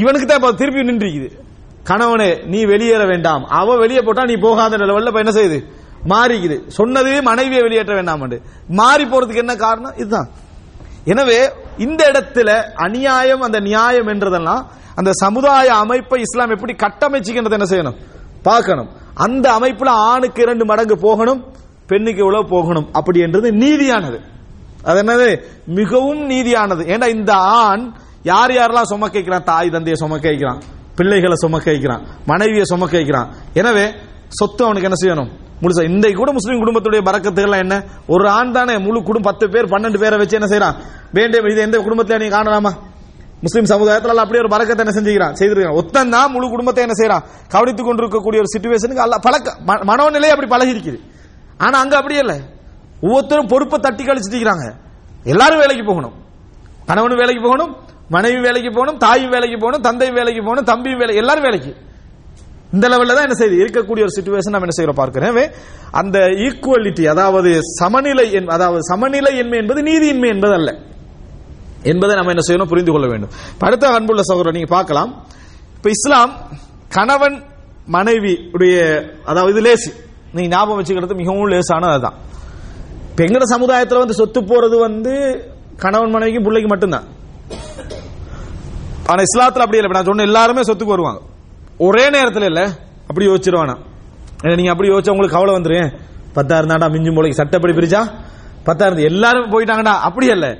இவனுக்கு 0.00 0.26
தான் 0.26 0.60
திருப்பி 0.60 0.88
நின்றுக்குது 0.90 1.30
கணவனே 1.84 2.46
நீ 2.46 2.64
வெளியேற 2.64 3.06
வேண்டாம். 3.06 3.44
அவ 3.44 3.76
வெளியே 3.76 4.00
போட்டா 4.00 4.24
நீ 4.24 4.34
போகாத 4.34 4.76
நிலவல்ல 4.76 5.06
இப்ப 5.06 5.18
என்ன 5.18 5.40
செய்யுது? 5.40 5.64
மாறிக்குது. 6.08 6.66
சொன்னது 6.66 7.22
மனைவியை 7.22 7.62
வெளியேற்ற 7.62 7.94
வேண்டாம் 7.94 8.30
மாறி 8.68 9.04
போறதுக்கு 9.04 9.36
என்ன 9.36 9.56
காரணம்? 9.56 9.94
இதுதான். 9.96 10.28
எனவே 11.04 11.50
இந்த 11.78 12.10
இடத்துல 12.12 12.62
அநியாயம் 12.74 13.40
அந்த 13.40 13.60
நியாயம் 13.60 14.08
என்றதெல்லாம் 14.08 14.66
அந்த 14.94 15.10
சமுதாய 15.12 15.74
அமைப்பை 15.74 16.20
இஸ்லாம் 16.20 16.50
எப்படி 16.50 16.72
கட்டமைச்சுக்கின்றது 16.72 17.50
என்ன 17.50 17.66
செய்யணும்? 17.70 17.96
பார்க்கணும். 18.42 18.88
அந்த 19.14 19.50
அமைப்புல 19.50 19.88
ஆணுக்கு 19.88 20.42
இரண்டு 20.42 20.64
மடங்கு 20.64 20.98
போகணும் 20.98 21.52
பெண்ணுக்கு 21.86 22.20
இவ்வளவு 22.20 22.48
போகணும்? 22.48 22.88
அப்படி 22.92 23.20
என்றது 23.20 23.50
நீதியானது. 23.50 24.20
அது 24.84 25.02
என்னது? 25.02 25.42
மிகவும் 25.66 26.30
நீதியானது. 26.30 26.82
ஏன்னா 26.84 27.08
இந்த 27.08 27.34
ஆண் 27.34 27.92
யார் 28.22 28.50
யாரெல்லாம் 28.50 28.90
சுமக்கிறான் 28.90 29.42
தாய் 29.42 29.70
தந்தையை 29.70 30.08
சுமக்கிறான் 30.08 30.60
பிள்ளைகளை 30.96 31.34
சுமக்க 31.34 31.70
வைக்கிறான். 31.70 32.06
மனைவியை 32.26 32.64
சுமக்க 32.64 32.96
வைக்கிறான். 32.96 33.34
எனவே 33.54 33.92
சொத்து 34.28 34.64
அவனுக்கு 34.64 34.90
என்ன 34.90 35.14
செய்யணும்? 35.14 35.28
முழுசா 35.62 35.82
இன்றைக்கு 35.82 36.18
கூட 36.18 36.32
முஸ்லீம் 36.32 36.60
குடும்பத்துடைய 36.60 37.04
பறக்கத்துகள் 37.04 37.58
என்ன? 37.58 37.84
ஒரு 38.06 38.28
ஆண் 38.28 38.52
தானே 38.52 38.78
முழு 38.78 39.02
குடும்பம் 39.02 39.32
பத்து 39.32 39.48
பேர் 39.48 39.68
பன்னெண்டு 39.68 39.98
பேரை 39.98 40.18
வச்சு 40.18 40.40
என்ன 40.40 40.58
செய்யறான்? 40.58 40.74
வேண்டிய 41.12 41.42
இது 41.50 41.60
எந்த 41.60 41.78
குடும்பத்தில 41.78 42.18
நீ 42.18 42.26
காணலாமா? 42.26 42.70
முஸ்லீம் 43.40 43.64
சமுதாயத்தில் 43.64 44.16
அப்படியே 44.16 44.38
ஒரு 44.38 44.48
பறக்கத்தை 44.48 44.86
என்ன 44.86 45.00
செஞ்சுக்கிறான்? 45.00 45.32
செய்திருக்கான் 45.32 45.78
ஒத்தன் 45.78 46.08
தான் 46.08 46.30
முழு 46.30 46.48
குடும்பத்தை 46.48 46.84
என்ன 46.84 47.06
செய்யறான்? 47.06 47.22
கவனித்துக் 47.48 47.86
கொண்டிருக்கக்கூடிய 47.86 48.42
ஒரு 48.42 48.48
சுச்சுவேஷனுக்கு 48.58 48.98
அல்ல 48.98 49.18
பழக்க 49.18 49.56
ம- 49.66 49.82
மனோநிலை 49.82 50.28
அப்படி 50.28 50.46
பழகி 50.46 50.72
இருக்குது 50.72 51.00
ஆனா 51.58 51.78
அங்க 51.78 51.96
அப்படி 51.96 52.16
இல்லை. 52.16 52.40
ஒவ்வொருத்தரும் 53.00 53.46
பொறுப்பை 53.46 53.78
தட்டி 53.78 54.04
கழிச்சிட்டு 54.04 54.34
இருக்கிறாங்க. 54.34 54.74
எல்லாரும் 55.24 55.58
வேலைக்கு 55.58 55.84
போகணும். 55.84 56.12
கணவனும் 56.86 57.16
வேலைக்கு 57.16 57.42
போகணும். 57.42 57.76
மனைவி 58.14 58.38
வேலைக்கு 58.46 58.70
போகணும் 58.76 58.98
தாய் 59.04 59.26
வேலைக்கு 59.34 59.58
போகணும் 59.64 59.84
தந்தை 59.88 60.08
வேலைக்கு 60.18 60.42
போகணும் 60.46 60.68
தம்பி 60.70 60.90
வேலை 61.00 61.14
எல்லாரும் 61.22 61.46
வேலைக்கு. 61.48 61.72
இந்த 62.74 62.86
லெவலில் 62.92 63.16
தான் 63.16 63.26
என்ன 63.26 63.36
செய்யுது 63.40 63.56
இருக்கக்கூடிய 63.62 64.04
ஒரு 64.06 64.14
சுச்சுவேஷன் 64.16 64.54
நம்ம 64.54 64.66
என்ன 64.66 64.76
செய்கிறோம் 64.76 65.00
பார்க்கிறேன் 65.00 65.38
அந்த 66.00 66.18
ஈக்குவலிட்டி 66.46 67.04
அதாவது 67.14 67.50
சமநிலை 67.80 68.26
அதாவது 68.56 68.82
சமநிலை 68.90 69.32
இன்மை 69.42 69.58
என்பது 69.62 69.80
நீதியின்மை 69.88 70.28
என்பது 70.34 70.54
அல்ல 70.58 70.70
என்பதை 71.92 72.12
நம்ம 72.18 72.32
என்ன 72.34 72.44
செய்யணும் 72.46 72.70
புரிந்து 72.72 72.92
கொள்ள 72.92 73.06
வேண்டும். 73.12 73.32
அடுத்த 73.68 73.94
அன்புள்ள 73.96 74.22
சகோதரர் 74.28 74.56
நீங்க 74.58 74.70
பார்க்கலாம். 74.76 75.10
இப்ப 75.76 75.88
இஸ்லாம் 75.96 76.32
கணவன் 76.96 77.36
மனைவி 77.96 78.34
உடைய 78.54 78.76
அதாவது 79.30 79.52
இது 79.54 79.62
லேசு. 79.66 79.90
நீங்க 80.36 80.48
ஞாபகம் 80.56 80.78
வச்சுக்கிறது 80.80 81.16
மிகவும் 81.22 81.50
லேசானது 81.54 81.94
அதுதான். 81.96 82.16
இப்போ 83.10 83.22
எங்கட 83.26 83.46
சமுதாயத்தில் 83.54 84.02
வந்து 84.02 84.18
சொத்து 84.20 84.40
போறது 84.52 84.76
வந்து 84.86 85.12
கணவன் 85.82 86.14
மனைவிக்கும் 86.14 86.46
பிள்ளைக்கு 86.46 86.70
மட்டும்தான். 86.72 87.06
ஆனா 89.06 89.22
இஸ்லாத்துல 89.22 89.64
அப்படி 89.64 89.76
இல்லை. 89.76 89.90
நான் 89.90 90.04
சொன்ன 90.04 90.22
எல்லாருமே 90.22 90.60
சொத்துக்கு 90.60 90.84
வருவாங்க. 90.84 91.20
ஒரே 91.78 92.10
நேரத்துல 92.10 92.44
இல்ல. 92.44 92.68
அப்படி 93.00 93.26
யோசிச்சிருவானா? 93.26 93.76
ஏன்னா 94.42 94.54
நீங்க 94.54 94.70
அப்படி 94.70 94.90
யோசிச்சா 94.90 95.10
உங்களுக்கு 95.10 95.38
கவலை 95.38 95.54
வந்துரும். 95.54 95.92
பத்தாயிரம் 96.32 96.70
தாண்டா 96.70 96.94
மிஞ்சும் 96.94 97.16
போலைக்கு 97.16 97.30
சட்டப்படி 97.30 97.72
பிரிச்சா? 97.74 98.10
பத்தாயிரம் 98.64 99.04
எல்லாரும் 99.04 99.50
போயிட்டாங்கடா. 99.50 99.94
அப்படி 100.00 100.26
இல்ல. 100.26 100.58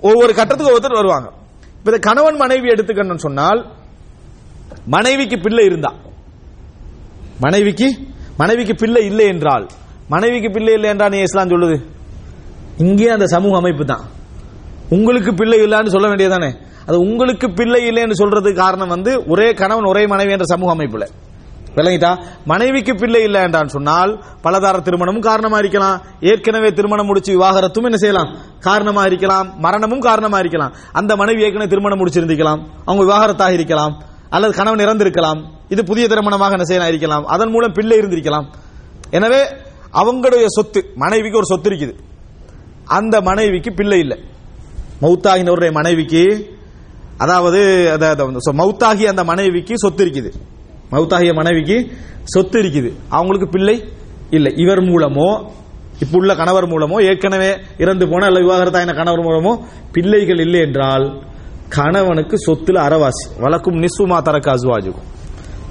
ஒவ்வொரு 0.00 0.34
கட்டத்துக்கு 0.34 0.72
ஒவ்வொருத்தர் 0.72 0.92
வருவாங்க. 0.92 1.32
இப்ப 1.78 1.90
இந்த 1.90 1.98
கணவன் 1.98 2.36
மனைவி 2.36 2.68
எடுத்துக்கணும்னு 2.68 3.18
சொன்னால் 3.18 3.72
மனைவிக்கு 4.86 5.38
பிள்ளை 5.38 5.64
இருந்தா. 5.64 5.92
மனைவிக்கு 7.40 7.98
மனைவிக்கு 8.36 8.74
பிள்ளை 8.74 9.04
இல்லை 9.04 9.26
என்றால். 9.26 9.68
மனைவிக்கு 10.08 10.50
பிள்ளை 10.50 10.72
இல்லை 10.72 10.90
என்றால் 10.90 11.10
நீ 11.10 11.18
இஸ்லாம் 11.18 11.48
சொல்லுது? 11.48 11.82
இங்கே 12.78 13.08
அந்த 13.08 13.26
சமூக 13.26 13.56
அமைப்பு 13.56 13.84
தான். 13.84 14.22
உங்களுக்கு 14.88 15.34
பிள்ளை 15.34 15.58
இல்லைன்னு 15.60 15.88
சொல்ல 15.88 16.08
வேண்டியதானே 16.08 16.54
அது 16.86 16.98
உங்களுக்கு 16.98 17.52
பிள்ளை 17.52 17.88
இல்லைன்னு 17.88 18.12
சொல்றதுக்கு 18.18 18.54
காரணம் 18.54 18.88
வந்து 18.88 19.24
ஒரே 19.26 19.54
கணவன் 19.54 19.84
ஒரே 19.84 20.06
மனைவி 20.06 20.32
என்ற 20.32 20.44
சமூக 20.44 20.74
அமைப்புல. 20.74 21.08
விளங்கிட்டா? 21.76 22.18
மனைவிக்கு 22.44 22.94
பிள்ளை 22.94 23.22
இல்லை 23.22 23.42
என்றான் 23.42 23.68
சொன்னால் 23.68 24.24
பலதார 24.44 24.82
திருமணமும் 24.82 25.20
காரணமா 25.20 25.58
இருக்கலாம். 25.58 26.02
ஏற்கனவே 26.20 26.72
திருமணம் 26.72 27.06
முடிச்சு 27.06 27.32
விவாகரத்தும் 27.32 27.84
என்ன 27.84 27.96
செய்யலாம்? 27.96 28.36
காரணமா 28.60 29.04
இருக்கலாம். 29.04 29.58
மரணமும் 29.58 30.00
காரணமா 30.00 30.38
இருக்கலாம். 30.38 30.74
அந்த 30.92 31.16
மனைவி 31.16 31.42
ஏற்கனவே 31.42 31.68
திருமணம் 31.70 32.06
முடிச்சிருந்திருக்கலாம். 32.06 32.62
அவங்க 32.84 33.12
விவாகரத்தாக 33.12 33.52
இருக்கலாம். 33.52 34.02
அல்லது 34.30 34.54
கணவன் 34.54 34.86
இறந்திருக்கலாம். 34.86 35.44
இது 35.68 35.84
புதிய 35.84 36.06
திருமணமாக 36.06 36.50
என்ன 36.50 36.64
செய்யலாம்? 36.64 36.90
இருக்கலாம். 36.90 37.24
அதன் 37.24 37.50
மூலம் 37.50 37.72
பிள்ளை 37.72 37.98
இருந்திருக்கலாம். 37.98 38.46
எனவே 39.10 39.42
அவங்களுடைய 39.92 40.44
சொத்து 40.46 40.92
மனைவிக்கு 40.94 41.36
ஒரு 41.36 41.46
சொத்து 41.46 41.70
இருக்குது. 41.70 41.94
அந்த 42.84 43.20
மனைவிக்கு 43.20 43.72
பிள்ளை 43.72 43.98
இல்லை. 43.98 44.24
மௌத்தாகினவருடைய 45.02 45.72
மனைவிக்கு 45.72 46.52
அதாவது 47.18 47.90
அத- 47.90 48.14
வந்து 48.14 49.08
அந்த 49.08 49.24
மனைவிக்கு 49.24 49.78
சொத்து 49.78 50.04
இருக்குது 50.04 50.32
மௌத்தாகிய 50.90 51.34
மனைவிக்கு 51.34 51.92
சொத்து 52.24 52.62
இருக்குது 52.62 52.92
அவங்களுக்கு 53.08 53.48
பிள்ளை 53.48 53.84
இல்லை. 54.30 54.52
இவர் 54.56 54.78
மூலமோ 54.78 55.44
இப்ப 56.00 56.18
உள்ள 56.18 56.34
கணவர் 56.34 56.64
மூலமோ 56.64 57.02
ஏற்கனவே 57.02 57.56
இறந்து 57.78 58.08
போன 58.08 58.26
அல்ல 58.26 58.40
விவாகரத்தாயின 58.40 58.94
கணவர் 58.94 59.20
மூலமோ 59.20 59.64
பிள்ளைகள் 59.92 60.38
இல்லை 60.38 60.60
என்றால் 60.60 61.22
கணவனுக்கு 61.68 62.36
சொத்துல 62.46 62.76
அறவாசி. 62.76 63.40
வழக்கும் 63.40 63.82
நிசுமா 63.82 64.22
தரக்கு 64.22 64.50
அசுவாஜுக்கும் 64.50 65.12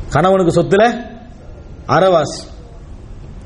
கணவனுக்கு 0.10 0.62
சொத்துல 0.62 1.06
அறவாசி. 1.88 2.53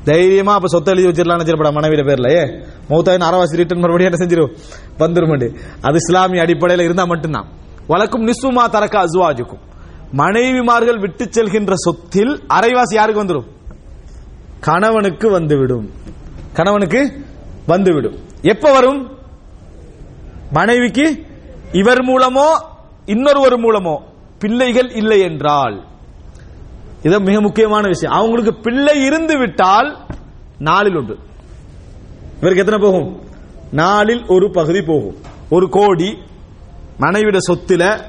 தைரியமா 0.07 0.53
அப்ப 0.53 0.67
சொத்தை 0.67 0.91
எழுதி 0.93 1.07
வச்சிடலாம் 1.07 1.39
நினைச்சிருப்பா 1.41 1.71
மனைவியில 1.77 2.03
பேர்ல. 2.09 2.29
ஏ 2.29 2.43
மௌத்தாயின் 2.89 3.27
அறவாசி 3.27 3.59
ரிட்டர்ன் 3.59 3.83
மறுபடியும் 3.83 4.11
என்ன 4.11 4.19
செஞ்சிரும் 4.23 4.53
வந்துருமண்டு 4.99 5.47
அது 5.81 5.95
இஸ்லாமிய 5.95 6.41
அடிப்படையில் 6.41 6.85
இருந்தா 6.85 7.05
மட்டும்தான். 7.05 7.47
வழக்கும் 7.87 8.25
நிஸ்வமா 8.27 8.69
தரக்க 8.69 9.05
அசுவாஜுக்கும் 9.05 9.63
மனைவிமார்கள் 10.17 10.99
விட்டு 10.99 11.25
செல்கின்ற 11.25 11.73
சொத்தில் 11.73 12.33
அரைவாசி 12.49 12.93
யாருக்கு 12.93 13.23
வந்துடும் 13.23 13.47
கணவனுக்கு 14.59 15.27
வந்துவிடும். 15.31 15.87
கணவனுக்கு 16.53 17.01
வந்துவிடும். 17.67 18.17
எப்ப 18.41 18.71
வரும்? 18.71 19.01
மனைவிக்கு 20.51 21.05
இவர் 21.71 22.01
மூலமோ 22.01 22.47
இன்னொருவர் 23.05 23.57
மூலமோ. 23.59 23.95
பிள்ளைகள் 24.39 24.89
இல்லை 24.89 25.19
என்றால். 25.19 25.75
இது 27.03 27.19
மிக 27.19 27.41
முக்கியமான 27.41 27.87
விஷயம். 27.87 28.15
அவங்களுக்கு 28.15 28.53
பிள்ளை 28.53 29.03
இருந்து 29.03 29.37
விட்டால் 29.37 29.97
நாளில் 30.57 30.95
உண்டு. 30.95 31.17
இவருக்கு 32.37 32.63
எத்தனை 32.63 32.79
போகும்? 32.79 33.21
நாளில் 33.71 34.25
ஒரு 34.27 34.51
பகுதி 34.51 34.81
போகும். 34.81 35.15
ஒரு 35.49 35.69
கோடி 35.69 36.17
மனைவிட 36.97 37.37
சொத்துல 37.51 38.01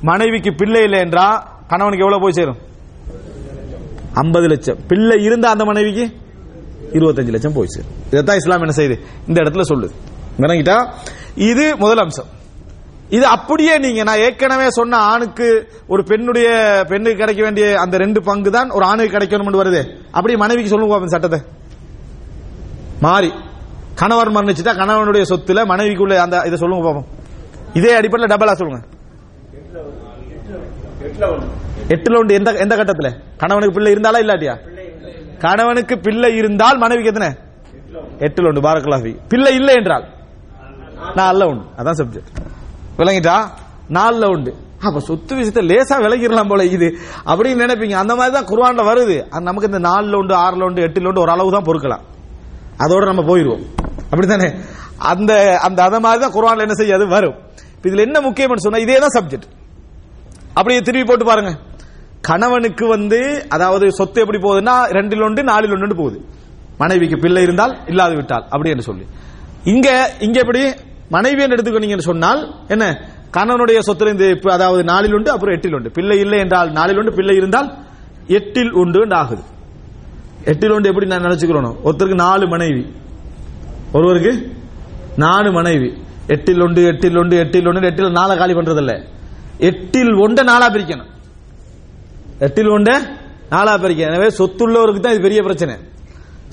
மனைவிக்கு 0.00 0.54
பிள்ளை 0.54 0.82
இல்லை 0.82 0.98
என்றா 0.98 1.58
கணவனுக்கு 1.68 2.04
எவ்வளவு 2.04 2.22
போய் 2.22 2.32
சேரும்? 2.32 2.56
ஐம்பது 4.12 4.46
லட்சம். 4.46 4.78
பிள்ளை 4.86 5.22
இருந்த 5.22 5.48
அந்த 5.48 5.64
மனைவிக்கு 5.64 6.16
இருபத்தஞ்சு 6.92 7.30
லட்சம் 7.30 7.52
போய் 7.52 7.66
சேரும். 7.66 7.90
இதைத்தான் 8.06 8.36
இஸ்லாம் 8.36 8.62
என்ன 8.62 8.76
செய்யுது 8.76 9.00
இந்த 9.28 9.42
இடத்துல 9.42 9.62
சொல்லுது. 9.68 9.90
விளங்கிட்டா? 10.38 10.92
இது 11.34 11.76
முதல் 11.76 11.98
அம்சம். 11.98 12.38
இது 13.16 13.26
அப்படியே 13.26 13.78
நீங்க 13.84 14.02
நான் 14.02 14.22
ஏற்கனவே 14.24 14.66
சொன்ன 14.70 14.96
ஆணுக்கு 15.12 15.46
ஒரு 15.92 16.02
பெண்ணுடைய 16.10 16.48
பெண்ணுக்கு 16.88 17.18
கிடைக்க 17.18 17.42
வேண்டிய 17.42 17.66
அந்த 17.80 17.96
ரெண்டு 17.96 18.22
பங்கு 18.22 18.50
தான் 18.50 18.70
ஒரு 18.70 18.84
ஆணுக்கு 18.84 19.14
கிடைக்கணும் 19.16 19.58
வருது. 19.60 19.80
அப்படி 20.10 20.36
மனைவிக்கு 20.36 20.72
சொல்லுங்க 20.72 21.08
சட்டத்தை. 21.14 21.40
மாறி. 23.00 23.30
கணவர் 24.00 24.30
மரணிச்சுட்டா 24.30 24.72
கணவனுடைய 24.80 25.24
சொத்துல 25.30 25.62
மனைவிக்குள்ள 25.72 26.16
அந்த 26.24 26.42
இதை 26.46 26.58
சொல்லுங்க 26.58 26.84
பாப்போம். 26.88 27.08
இதே 27.78 27.92
அடிப்படையில் 27.94 28.36
டபுளா 28.36 28.54
சொல்லுங்க. 28.60 28.80
எட்டுல 31.94 32.16
உண்டு. 32.20 32.34
எந்த 32.34 32.50
எந்த 32.64 32.76
கட்டத்துல? 32.76 33.08
கணவனுக்கு 33.36 33.74
பிள்ளை 33.74 33.92
இருந்தாலா 33.94 34.20
இல்லாட்டியா? 34.24 34.54
கணவனுக்கு 35.38 35.98
பிள்ளை 35.98 36.36
இருந்தால் 36.36 36.78
மனைவிக்கு 36.78 37.12
எத்தனை? 37.12 37.30
எட்டுல 38.26 38.48
உண்டு. 38.48 38.60
பாரக்கலாஃபி 38.60 39.12
பிள்ளை 39.28 39.54
இல்லை 39.54 39.74
என்றால்? 39.74 40.06
நான் 41.14 41.28
அல்ல 41.32 41.46
உண்டு. 41.46 41.64
அதான் 41.78 41.98
சப்ஜெக்ட் 42.00 42.48
விளங்கிட்டா? 43.00 43.36
நாலுல 43.98 44.24
உண்டு. 44.34 44.52
அப்ப 44.88 45.00
சொத்து 45.08 45.32
விஷயத்தை 45.38 45.62
லேசா 45.70 45.96
விளக்கிடலாம் 46.04 46.50
போல 46.50 46.64
இது 46.74 46.88
அப்படின்னு 47.30 47.64
நினைப்பீங்க. 47.64 47.96
அந்த 48.02 48.12
மாதிரி 48.18 48.32
தான் 48.36 48.48
குர்ஆன்ல 48.50 48.82
வருது. 48.90 49.16
அது 49.32 49.44
நமக்கு 49.48 49.70
இந்த 49.70 49.80
நாலுல 49.88 50.18
உண்டு 50.22 50.34
ஆறுல 50.44 50.66
உண்டு 50.68 50.84
எட்டுல 50.86 51.10
உண்டு 51.10 51.24
ஒரு 51.24 51.32
அளவு 51.34 51.54
தான் 51.56 51.66
பொறுக்கலாம். 51.68 52.04
அதோட 52.84 53.02
நம்ம 53.10 53.22
போயிருவோம். 53.30 53.64
அப்படித்தானே? 54.10 54.48
அந்த 55.10 55.32
அந்த 55.66 55.78
அதை 55.88 55.98
மாதிரி 56.06 56.20
தான் 56.24 56.34
குர்ஆன்ல 56.36 56.66
என்ன 56.66 56.76
செய்யாது 56.82 57.04
வரும். 57.16 57.36
இதுல 57.88 58.04
என்ன 58.06 58.18
முக்கியம்னு 58.28 58.64
சொன்னா 58.66 58.80
இதே 58.84 58.96
தான் 59.04 59.14
சப்ஜெக்ட் 59.16 59.48
அப்படியே 60.58 60.80
திருப்பி 60.86 61.06
போட்டு 61.08 61.24
பாருங்க. 61.24 61.52
கணவனுக்கு 62.28 62.84
வந்து 62.96 63.18
அதாவது 63.54 63.86
சொத்து 63.98 64.20
எப்படி 64.22 64.38
போகுதுன்னா 64.46 64.74
ரெண்டில் 64.96 65.24
ஒன்று 65.26 65.42
நாலில் 65.50 65.74
ஒன்று 65.76 66.00
போகுது. 66.02 66.18
மனைவிக்கு 66.82 67.16
பிள்ளை 67.24 67.42
இருந்தால் 67.46 67.74
இல்லாது 67.92 68.14
விட்டால். 68.18 68.44
அப்படி 68.54 68.70
என்று 68.74 68.88
சொல்லி. 68.88 69.04
இங்க 69.72 69.88
இங்க 70.26 70.38
எப்படி? 70.44 70.62
மனைவி 71.10 71.42
எடுத்துக்கொண்டீங்கன்னு 71.44 72.08
சொன்னால் 72.10 72.40
என்ன? 72.68 72.84
கணவனுடைய 73.36 73.78
சொத்துல 73.88 74.10
இந்த 74.14 74.26
அதாவது 74.52 74.82
நாளில் 74.84 75.14
உண்டு 75.14 75.30
அப்புறம் 75.30 75.54
எட்டில் 75.54 75.74
உண்டு. 75.74 75.90
பிள்ளை 75.96 76.18
இல்லை 76.24 76.38
என்றால் 76.38 76.70
நாலில் 76.78 76.98
உண்டு 77.00 77.12
பிள்ளை 77.18 77.36
இருந்தால் 77.36 77.68
எட்டில் 78.38 78.72
உண்டு 78.82 79.00
ஆகுது. 79.20 79.42
எட்டில் 80.44 80.74
உண்டு 80.76 80.88
எப்படி 80.88 81.06
நான் 81.06 81.24
நினைச்சுக்கிறோம் 81.24 81.76
ஒருத்தருக்கு 81.84 82.22
நாலு 82.26 82.46
மனைவி. 82.46 82.84
ஒருவருக்கு 83.92 84.32
நாலு 85.16 85.52
மனைவி. 85.52 85.90
எட்டில் 86.26 86.60
ஒன்று 86.62 86.82
எட்டில் 86.90 87.18
ஒன்று 87.18 87.36
எட்டில் 87.38 87.68
ஒன்று 87.68 87.88
எட்டில் 87.88 88.18
நாளை 88.18 88.34
காலி 88.36 88.54
பண்றது 88.58 89.04
எட்டில் 89.68 90.12
ஒன்றை 90.24 90.42
நாளா 90.50 90.66
பிரிக்கணும். 90.74 91.10
எட்டில் 92.38 92.70
ஒன்றை 92.76 92.94
நாளா 93.50 93.72
பிரிக்கணும். 93.76 94.14
எனவே 94.14 94.28
சொத்துள்ளவருக்கு 94.38 95.00
தான் 95.00 95.12
இது 95.12 95.26
பெரிய 95.26 95.42
பிரச்சனை. 95.42 95.74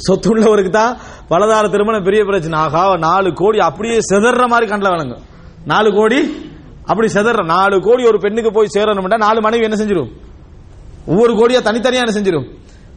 சொத்து 0.06 0.28
உள்ளவருக்கு 0.32 0.72
தான் 0.80 0.94
பலதார 1.32 1.66
திருமணம் 1.74 2.06
பெரிய 2.08 2.22
பிரச்சனை. 2.28 2.58
ஆகா 2.66 2.82
நாலு 3.08 3.30
கோடி 3.42 3.60
அப்படியே 3.68 3.98
செதற 4.10 4.44
மாதிரி 4.54 4.66
கண்ணில் 4.72 4.94
வணங்கும் 4.94 5.24
நாலு 5.72 5.90
கோடி 5.98 6.20
அப்படி 6.92 7.08
செதற 7.16 7.44
நாலு 7.56 7.76
கோடி 7.88 8.04
ஒரு 8.12 8.20
பெண்ணுக்கு 8.26 8.52
போய் 8.58 8.76
சேரணும்னா 8.76 9.18
நாலு 9.26 9.40
மனைவி 9.46 9.68
என்ன 9.70 9.80
செஞ்சிடும் 9.82 10.12
ஒவ்வொரு 11.12 11.34
கோடியா 11.40 11.60
தனித்தனியா 11.70 12.04
என்ன 12.06 12.14
செஞ்சிடும் 12.18 12.48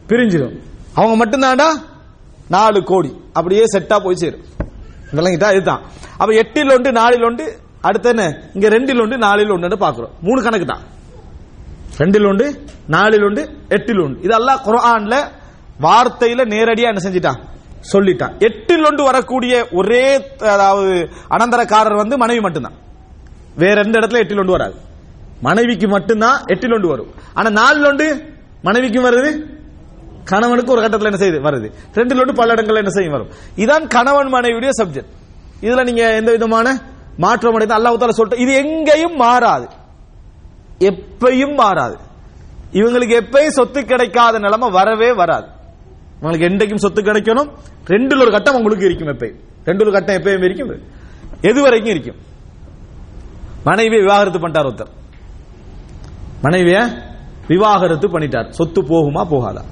பிரிஞ்சிடும் 0.09 0.55
அவங்க 0.99 1.15
மட்டும்தான்டா? 1.21 1.67
நாலு 2.55 2.79
கோடி. 2.91 3.11
அப்படியே 3.37 3.65
செட்டா 3.73 3.97
போய் 4.05 4.21
சேரும். 4.21 4.45
விளங்கிட்டா 5.17 5.49
இதுதான். 5.57 5.83
அப்ப 6.21 6.31
எட்டில் 6.41 6.73
ஒன்று 6.75 6.91
நாலில் 7.01 7.25
ஒன்று 7.27 7.45
அடுத்து 7.87 8.09
என்ன? 8.13 8.23
இங்க 8.55 8.67
ரெண்டில் 8.75 9.01
ஒன்று 9.03 9.17
நாலில் 9.25 9.53
ஒன்று 9.55 9.77
பாக்குறோம் 9.85 10.13
மூணு 10.27 10.39
கணக்கு 10.45 10.67
தான் 10.73 10.83
ரெண்டில் 12.01 12.27
உண்டு 12.31 12.47
நாலில் 12.95 13.25
உண்டு 13.27 13.43
எட்டில் 13.75 14.01
ஒன்று. 14.05 14.19
இதெல்லாம் 14.27 14.61
குரான்ல 14.67 15.15
வார்த்தையில 15.81 16.41
நேரடியா 16.53 16.93
என்ன 16.93 17.01
செஞ்சிட்டான்? 17.03 17.39
சொல்லிட்டான். 17.93 18.37
எட்டில் 18.39 18.85
ஒன்று 18.85 19.03
வரக்கூடிய 19.03 19.67
ஒரே 19.71 20.27
அதாவது 20.39 21.09
அனந்தரக்காரர் 21.29 21.95
வந்து 21.95 22.17
மனைவி 22.17 22.41
மட்டும்தான். 22.41 22.73
வேற 23.55 23.81
எந்த 23.81 23.99
இடத்துல 23.99 24.17
எட்டில் 24.17 24.39
ஒன்று 24.39 24.51
வராது. 24.51 24.75
மனைவிக்கு 25.41 25.87
மட்டும்தான் 25.87 26.43
எட்டில் 26.45 26.73
ஒன்று 26.73 26.87
வரும். 26.87 27.13
ஆனா 27.33 27.49
நாலில் 27.49 27.85
ஒன்று 27.85 28.33
மனைவிக்கும் 28.61 29.05
வருது 29.05 29.59
கணவனுக்கு 30.25 30.71
ஒரு 30.71 30.81
கட்டத்தில் 30.81 31.11
என்ன 31.11 31.19
செய்யுது 31.25 31.41
வருது. 31.47 31.67
ரெண்டில் 31.95 32.19
ஒன்று 32.19 32.33
பல 32.33 32.53
இடங்கள்ல 32.53 32.83
என்ன 32.83 32.89
செய்யும் 32.89 33.13
வரும். 33.13 33.31
இதான் 33.55 33.87
கணவன் 33.87 34.33
மனைவியுடைய 34.33 34.69
சப்ஜெக்ட் 34.81 35.11
இதுல 35.61 35.83
நீங்க 35.83 36.15
எந்த 36.15 36.31
விதமான 36.31 36.81
மாற்றம் 37.17 37.53
அடைந்து 37.53 37.77
அல்லாஹ் 37.77 38.09
சொல்லிட்டு 38.09 38.43
இது 38.43 38.53
எங்கேயும் 38.53 39.15
மாறாது. 39.15 39.67
எப்பையும் 40.79 41.55
மாறாது. 41.55 41.97
இவங்களுக்கு 42.71 43.21
எப்பயும் 43.21 43.55
சொத்து 43.57 43.85
கிடைக்காத 43.85 44.39
நிலைமை 44.39 44.69
வரவே 44.69 45.13
வராது. 45.13 45.47
உங்களுக்கு 46.21 46.47
என்றைக்கும் 46.49 46.81
சொத்து 46.83 47.01
கிடைக்கணும். 47.01 47.49
ரெண்டுல 47.93 48.23
ஒரு 48.25 48.31
கட்டம் 48.35 48.57
உங்களுக்கு 48.59 48.87
இருக்கும் 48.87 49.11
எப்பயும் 49.13 49.37
ரெண்டு 49.69 49.83
ஒரு 49.83 49.91
கட்டம் 49.95 50.17
எப்பயும் 50.19 50.45
இருக்கும். 50.47 50.71
எது 51.49 51.59
வரைக்கும் 51.65 51.93
இருக்கும். 51.93 52.19
மனைவியை 53.69 54.01
விவாகரத்து 54.05 54.41
பண்ணிட்டார் 54.43 54.69
ஒருத்தர். 54.69 54.91
மனைவிய 56.45 56.77
விவாகரத்து 57.51 58.07
பண்ணிட்டார். 58.13 58.47
சொத்து 58.59 58.81
போகுமா 58.91 59.23
போகாதா? 59.33 59.63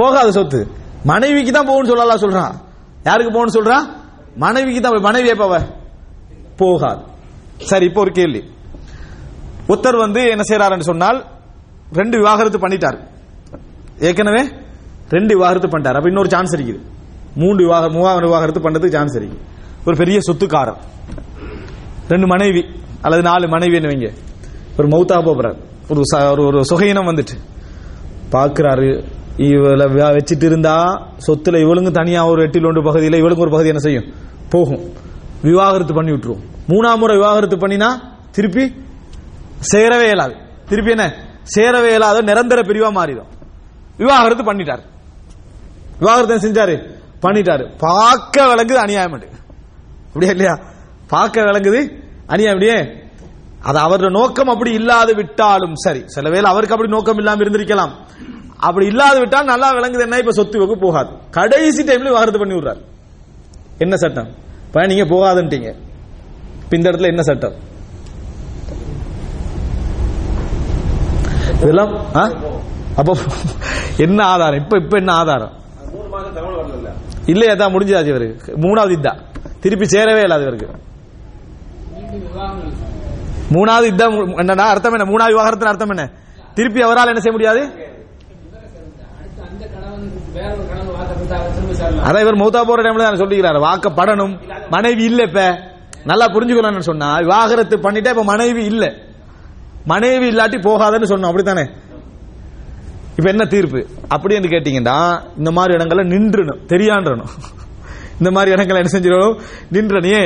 போகாது. 0.00 0.30
சொத்து. 0.38 0.60
மனைவிக்கு 1.12 1.52
தான் 1.56 1.68
போகணும்னு 1.68 1.92
சொல்லலாம் 1.92 2.24
சொல்றான் 2.24 2.54
யாருக்கு 3.08 3.32
போகணும்னு 3.36 3.58
சொல்றா? 3.58 3.78
மனைவிக்கு 4.44 4.80
தான் 4.80 5.06
மனைவி 5.08 5.28
எப்ப 5.34 5.46
போகாது. 6.62 7.00
சரி 7.70 7.84
இப்போ 7.90 8.00
ஒரு 8.04 8.12
கேள்வி. 8.18 8.42
ஒருத்தர் 9.70 10.04
வந்து 10.04 10.20
என்ன 10.32 10.44
செய்யறாருன்னு 10.48 10.90
சொன்னால் 10.92 11.18
ரெண்டு 11.92 12.16
விவாகரத்து 12.16 12.58
பண்ணிட்டார். 12.58 12.98
ஏற்கனவே 14.00 14.48
ரெண்டு 15.08 15.34
விவாகரத்து 15.34 15.68
பண்ணிட்டார். 15.68 15.94
அப்ப 15.94 16.08
இன்னொரு 16.08 16.28
சான்ஸ் 16.28 16.56
இருக்குது. 16.56 16.80
மூன்று 17.34 17.64
விவாக 17.64 17.86
மூவாவது 17.86 18.20
விவாகரத்து 18.20 18.60
பண்ணதுக்கு 18.60 18.88
சான்ஸ் 18.88 19.16
இருக்கு 19.16 19.38
ஒரு 19.86 19.96
பெரிய 19.96 20.18
சொத்துக்காரர். 20.20 20.76
ரெண்டு 22.08 22.26
மனைவி 22.26 22.64
அல்லது 23.00 23.22
நாலு 23.22 23.48
மனைவி 23.48 23.78
வைங்க. 23.78 24.12
ஒரு 24.78 24.88
மௌத்தா 24.88 25.16
போறார். 25.16 25.56
ஒரு 25.88 26.02
ச- 26.16 26.30
ஒரு 26.30 26.46
ஒரு 26.46 26.60
சுகையினம் 26.60 27.06
வந்துட்டு. 27.06 27.38
பார்க்கிறாரு 28.32 29.04
இவளை 29.36 29.86
வச்சுட்டு 29.86 30.44
இருந்தா 30.44 30.84
சொத்துல 31.26 31.58
இவளுங்க 31.60 31.90
தனியா 31.90 32.26
ஒரு 32.26 32.42
எட்டில் 32.42 32.64
ஒன்று 32.64 32.82
பகுதியில் 32.82 33.18
இவளுக்கு 33.18 33.42
ஒரு 33.42 33.50
பகுதி 33.50 33.68
என்ன 33.68 33.80
செய்யும்? 33.80 34.12
போகும். 34.50 34.92
விவாகரத்து 35.42 35.94
பண்ணி 35.94 36.10
விட்டுருவோம் 36.10 36.42
மூணாம் 36.68 36.96
முறை 36.96 37.16
விவாகரத்து 37.16 37.56
பண்ணினா 37.56 37.88
திருப்பி 38.32 38.74
சேரவே 39.72 40.04
இயலாது. 40.04 40.34
திருப்பி 40.68 40.90
என்ன? 40.90 41.14
சேரவே 41.54 41.92
இல்லாத 41.92 42.22
நிரந்தர 42.22 42.62
பிரிவா 42.62 42.92
மாறிடும். 42.92 43.26
விவாகரத்து 43.96 44.54
பண்ணிட்டார். 44.54 44.82
விவாகரத்து 45.98 46.48
செஞ்சாரு? 46.48 46.94
பண்ணிட்டாரு. 47.22 47.70
பார்க்க 47.78 48.46
விளங்குது 48.46 48.74
அநியாயம் 48.74 49.12
அப்படியா 50.06 50.30
இல்லையா? 50.30 50.58
பார்க்க 51.06 51.40
விளங்குது 51.40 52.02
அநியாயம் 52.26 52.58
அப்படியே. 52.58 53.04
அது 53.62 53.78
அவருடைய 53.78 54.18
நோக்கம் 54.18 54.48
அப்படி 54.48 54.72
இல்லாது 54.72 55.14
விட்டாலும் 55.14 55.74
சரி. 55.74 56.02
சில 56.06 56.30
வேலை 56.30 56.50
அவருக்கு 56.50 56.74
அப்படி 56.74 56.92
நோக்கம் 56.92 57.16
இல்லாம 57.16 57.44
இருந்திருக்கலாம். 57.44 57.90
அப்படி 58.56 58.86
இல்லாது 58.86 59.18
விட்டால் 59.18 59.44
நல்லா 59.44 59.74
விளங்குது 59.74 60.00
என்ன? 60.00 60.18
இப்ப 60.18 60.32
சொத்து 60.32 60.58
வகுப்பு 60.58 60.86
போகாது. 60.86 61.10
கடைசி 61.30 61.82
டைம்ல 61.82 62.02
விவாகரத்து 62.02 62.38
பண்ணி 62.38 62.54
விடுறாரு. 62.54 62.80
என்ன 63.78 63.96
சட்டம்? 63.96 64.28
இப்ப 64.66 64.86
நீங்க 64.86 65.04
போகாதுன்ட்டீங்க. 65.04 65.74
இப்ப 66.62 66.76
இந்த 66.76 66.90
இடத்துல 66.90 67.06
என்ன 67.06 67.22
சட்டம்? 67.22 67.52
இதெல்லாம் 71.54 71.92
ஆ? 72.14 72.24
அப்போ 72.96 73.12
என்ன 73.98 74.18
ஆதாரம்? 74.32 74.58
இப்ப 74.62 74.76
இப்ப 74.76 74.96
என்ன 74.96 75.12
ஆதாரம்? 75.12 75.52
இல்லையா 77.26 77.54
தான் 77.54 77.72
முடிஞ்சாச்சு 77.74 78.12
இவருக்கு 78.12 78.52
மூணாவது 78.64 78.94
இதான் 78.98 79.20
திருப்பி 79.60 79.86
சேரவே 79.94 80.22
இல்லாத 80.26 80.42
இவருக்கு. 80.42 80.68
மூணாவது 83.56 83.86
இதான் 83.92 84.14
என்னடா 84.42 84.64
அர்த்தம் 84.72 84.92
என்ன? 84.92 85.08
மூணாவது 85.12 85.34
விவாகரத்தின் 85.34 85.72
அர்த்தம் 85.72 85.90
என்ன? 85.90 86.04
திருப்பி 86.54 86.80
அவரால் 86.82 87.08
என்ன 87.08 87.20
செய்ய 87.20 87.32
முடியாது? 87.32 87.62
அதான் 92.06 92.22
இவர் 92.24 92.40
மௌத்தா 92.40 92.60
போற 92.68 92.82
டைம்ல 92.82 93.04
தான் 93.04 93.22
சொல்லிக்கிறாரு. 93.22 93.58
வாக்கப்படணும் 93.66 94.34
மனைவி 94.70 95.04
இல்ல 95.04 95.22
இப்ப. 95.22 95.42
நல்லா 96.04 96.26
புரிஞ்சுக்கணும்னு 96.34 96.88
சொன்னா 96.90 97.08
விவாகரத்து 97.18 97.76
பண்ணிட்டா 97.86 98.10
இப்ப 98.14 98.24
மனைவி 98.24 98.62
இல்லை. 98.72 98.90
மனைவி 99.90 100.26
இல்லாட்டி 100.30 100.58
போகாதன்னு 100.68 101.10
சொன்னோம் 101.12 101.30
அப்படித்தானே? 101.30 101.64
இப்ப 103.18 103.28
என்ன 103.30 103.44
தீர்ப்பு? 103.44 103.80
அப்படின்னு 104.14 104.48
கேட்டீங்கன்னா 104.54 104.96
இந்த 105.38 105.50
மாதிரி 105.56 105.74
இடங்கள்ல 105.76 106.04
நின்றுணும் 106.12 106.62
தெரியான்றணும். 106.72 107.30
இந்த 108.18 108.30
மாதிரி 108.30 108.50
இடங்களை 108.54 108.78
என்ன 108.82 108.92
செஞ்சிடணும் 108.94 109.36
நின்றனையே 109.74 110.20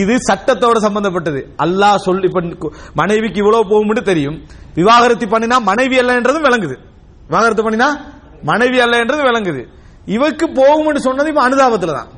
இது 0.00 0.14
சட்டத்தோட 0.28 0.76
சம்பந்தப்பட்டது. 0.86 1.40
அல்லாஹ் 1.64 2.04
சொல்லி 2.06 2.28
இப்ப 2.30 2.72
மனைவிக்கு 2.94 3.40
இவ்வளவு 3.42 3.70
போகும்னு 3.72 4.02
தெரியும். 4.02 4.36
விவாகரத்து 4.74 5.26
பண்ணினா 5.26 5.58
மனைவி 5.70 5.98
அல்லன்றதும் 5.98 6.46
விளங்குது. 6.48 6.76
விவாகரத்து 7.28 7.64
பண்ணினா 7.66 7.88
மனைவி 8.42 8.80
அல்ல 8.80 8.98
என்றதும் 9.02 9.28
விளங்குது. 9.30 9.62
இவருக்கு 10.16 10.46
போகும்னு 10.60 11.00
சொன்னது 11.06 11.28
இப்ப 11.28 11.42
அனுதாபத்துல 11.48 11.94
தான் 11.98 12.10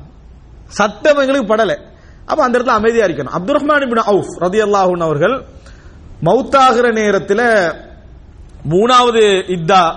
சட்டம் 0.79 1.17
எங்களுக்கு 1.17 1.55
படல. 1.55 1.75
அப்ப 2.25 2.43
அந்த 2.43 2.59
இடத்துல 2.59 2.77
அமைதியா 2.79 3.05
இருக்கணும். 3.05 3.35
அப்துல் 3.37 3.57
ரஹ்மான் 3.59 4.03
அவுஃப் 4.11 4.33
ரதி 4.45 4.59
அல்லாஹூன் 4.67 5.05
அவர்கள் 5.07 5.35
மௌத்தாகிற 6.23 6.91
நேரத்தில் 6.91 7.71
மூணாவது 8.69 9.43
இத்தா 9.47 9.95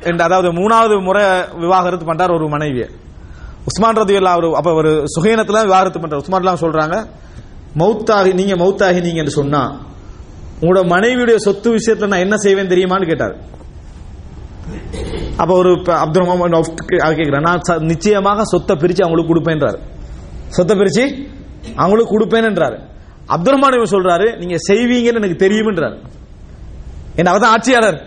என்ற 0.00 0.24
அதாவது 0.24 0.52
மூணாவது 0.52 1.02
முறை 1.02 1.24
விவாகரத்து 1.58 2.14
பண்றார் 2.14 2.34
ஒரு 2.34 2.48
மனைவியை. 2.48 2.88
உஸ்மான் 3.64 3.96
ரதி 3.96 4.24
அவர் 4.24 4.54
அப்ப 4.54 4.72
ஒரு 4.72 5.04
சுகைனத்துல 5.20 5.62
விவாகரத்து 5.62 5.98
பண்றார். 5.98 6.14
உஸ்மான் 6.14 6.42
சொல்றாங்க 6.42 7.06
மவுத்தாகி 7.78 8.34
நீங்க 8.34 8.54
மவுத்தாகி 8.54 9.00
நீங்க 9.00 9.24
சொன்னா 9.24 9.80
உங்களோட 10.60 10.86
மனைவியுடைய 10.86 11.36
சொத்து 11.36 11.76
விஷயத்துல 11.76 12.06
நான் 12.06 12.18
என்ன 12.18 12.36
செய்வேன் 12.36 12.68
தெரியுமான்னு 12.68 13.06
கேட்டார். 13.06 13.36
அப்ப 15.36 15.54
ஒரு 15.54 15.82
அப்துல் 15.86 16.24
ரஹ்மான் 16.24 16.62
கேட்கிறேன் 16.86 17.40
நான் 17.40 17.60
ச- 17.68 17.80
நிச்சயமாக 17.80 18.44
சொத்தை 18.44 18.76
பிரிச்சு 18.76 19.02
அவங்களுக்கு 19.02 19.34
கொடுப்பேன்றாரு. 19.34 19.78
சொத்தை 20.48 20.76
பிரிச்சு 20.76 21.28
அவங்களுக்கு 21.76 22.18
கொடுப்பேன்ன்றாரு. 22.18 22.90
அப்துல் 23.28 23.54
ரஹ்மான் 23.54 23.94
சொல்றாரு 23.96 24.38
நீங்க 24.38 24.56
செய்வீங்கன்னு 24.68 25.20
எனக்கு 25.22 25.44
தெரியும்ன்றாரு. 25.44 25.96
என்ன 27.16 27.30
அவர் 27.30 27.40
தான் 27.40 27.52
ஆட்சியாளர். 27.52 27.98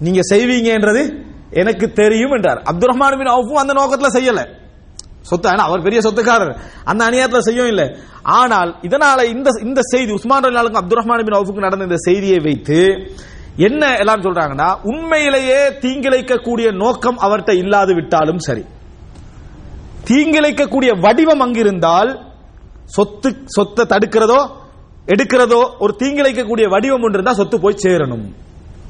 நீங்க 0.00 0.20
செய்வீங்கன்றது 0.32 1.02
எனக்கு 1.50 1.92
தெரியும் 1.92 2.30
என்றார் 2.30 2.62
அப்துல் 2.70 2.90
ரஹ்மான் 2.92 3.18
பின் 3.18 3.34
அவுஃபும் 3.36 3.62
அந்த 3.62 3.72
நோக்கத்துல 3.74 4.10
செய்யல. 4.18 4.40
சொத்து 5.22 5.48
ஆனா 5.48 5.62
அவர் 5.62 5.82
பெரிய 5.82 6.00
சொத்துக்காரர். 6.00 6.56
அந்த 6.84 7.10
அநியாயத்துல 7.10 7.38
செய்யவும் 7.38 7.68
இல்லை. 7.68 7.96
ஆனால் 8.22 8.76
இதனால 8.82 9.24
இந்த 9.24 9.48
இந்த 9.60 9.80
செய்தி 9.82 10.12
உஸ்மான் 10.12 10.42
ரலியல்லாஹு 10.42 10.80
அப்துல் 10.82 11.00
ரஹ்மான் 11.00 11.24
பின் 11.24 11.38
அவுஃபுக்கு 11.38 11.66
நடந்த 11.66 11.84
இந்த 11.84 11.96
செய்தியை 11.96 12.38
வைத்து 12.38 13.08
என்ன 13.56 13.96
எல்லாம் 13.96 14.22
சொல்றாங்கன்னா 14.22 14.76
உண்மையிலேயே 14.82 15.70
தீங்கிழைக்கக்கூடிய 15.80 16.72
நோக்கம் 16.72 17.18
அவர்கிட்ட 17.18 17.52
இல்லாது 17.54 17.94
விட்டாலும் 17.94 18.38
சரி. 18.38 18.64
தீங்கிழைக்கக்கூடிய 20.08 21.00
வடிவம் 21.00 21.40
அங்கிருந்தால் 21.40 22.31
சொத்து 22.92 23.36
சொத்தை 23.44 23.84
தடுக்கிறதோ 23.84 24.50
எடுக்கிறதோ 25.06 25.70
ஒரு 25.78 25.96
தீங்கிழைக்கக்கூடிய 25.98 26.68
வடிவம் 26.68 26.96
ஒன்று 26.96 27.12
இருந்தால் 27.12 27.34
சொத்து 27.34 27.60
போய் 27.60 27.76
சேரணும். 27.82 28.32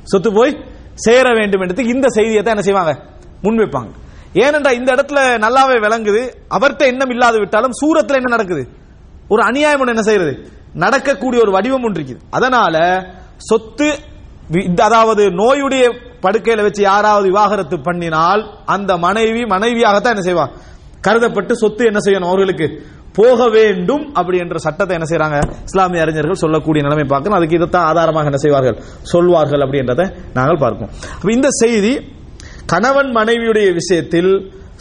சொத்து 0.04 0.32
போய் 0.32 0.64
சேர 0.94 1.32
வேண்டும் 1.32 1.60
என்றதுக்கு 1.60 1.94
இந்த 1.94 2.08
செய்தியை 2.08 2.42
தான் 2.42 2.56
என்ன 2.56 2.62
செய்வாங்க? 2.62 3.02
முன்வைப்பாங்க 3.42 3.90
ஏனென்றா 4.34 4.72
இந்த 4.72 4.94
இடத்துல 4.94 5.18
நல்லாவே 5.18 5.80
விளங்குது. 5.80 6.34
அவர்கிட்ட 6.50 6.78
எண்ணம் 6.78 7.10
இல்லாது 7.10 7.38
விட்டாலும் 7.38 7.72
சூரத்தில் 7.72 8.16
என்ன 8.16 8.30
நடக்குது? 8.30 8.68
ஒரு 9.28 9.42
அநியாயம் 9.42 9.80
ஒன்று 9.80 9.92
என்ன 9.92 10.02
செய்யறது? 10.02 10.48
நடக்கக்கூடிய 10.74 11.42
ஒரு 11.42 11.50
வடிவம் 11.50 11.82
ஒன்று 11.82 12.02
இருக்குது. 12.02 12.20
அதனால 12.30 13.04
சொத்து 13.36 13.98
இந்த- 14.64 14.84
அதாவது 14.84 15.30
நோயுடைய 15.30 15.94
படுக்கையில 16.22 16.62
வச்சு 16.62 16.82
யாராவது 16.82 17.24
விவாகரத்து 17.24 17.76
பண்ணினால் 17.76 18.54
அந்த 18.66 18.96
மனைவி 18.96 19.42
மனைவியாகத்தான் 19.42 20.16
என்ன 20.16 20.32
செய்வா? 20.32 20.48
கருதப்பட்டு 21.00 21.56
சொத்து 21.56 21.84
என்ன 21.84 21.98
செய்யணும் 21.98 22.26
அவர்களுக்கு? 22.26 22.82
போக 23.18 23.48
வேண்டும் 23.56 24.04
அப்படி 24.18 24.36
என்ற 24.44 24.58
சட்டத்தை 24.66 24.94
என்ன 24.98 25.06
செய்யறாங்க 25.10 25.38
இஸ்லாமிய 25.68 26.04
அறிஞர்கள் 26.04 26.42
சொல்லக்கூடிய 26.44 26.82
நிலைமை 26.86 27.04
பார்க்கணும். 27.12 27.36
அதுக்கு 27.38 27.58
இதைத்தான் 27.58 27.86
ஆதாரமாக 27.90 28.30
என்ன 28.30 28.40
செய்வார்கள்? 28.44 28.78
சொல்வார்கள் 29.12 29.64
அப்படின்றத 29.66 30.02
நாங்கள் 30.38 30.62
பார்ப்போம். 30.64 30.90
அப்ப 31.18 31.30
இந்த 31.38 31.50
செய்தி 31.62 31.92
கணவன் 32.72 33.10
மனைவியுடைய 33.18 33.68
விஷயத்தில் 33.80 34.32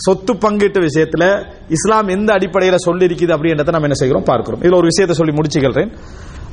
சொத்து 0.05 0.34
பங்கீட்டு 0.43 0.79
விஷயத்தில் 0.88 1.27
இஸ்லாம் 1.75 2.07
எந்த 2.15 2.29
அடிப்படையில் 2.38 2.84
சொல்லி 2.86 3.07
இருக்குது 3.09 3.34
அப்படின்றத 3.36 3.73
நம்ம 3.75 3.88
என்ன 3.89 3.97
செய்கிறோம்? 4.01 4.25
பார்க்கிறோம். 4.32 4.61
இதில் 4.63 4.79
ஒரு 4.82 4.89
விஷயத்தை 4.91 5.15
சொல்லி 5.19 5.34
முடிச்சுக்கிறேன் 5.38 5.91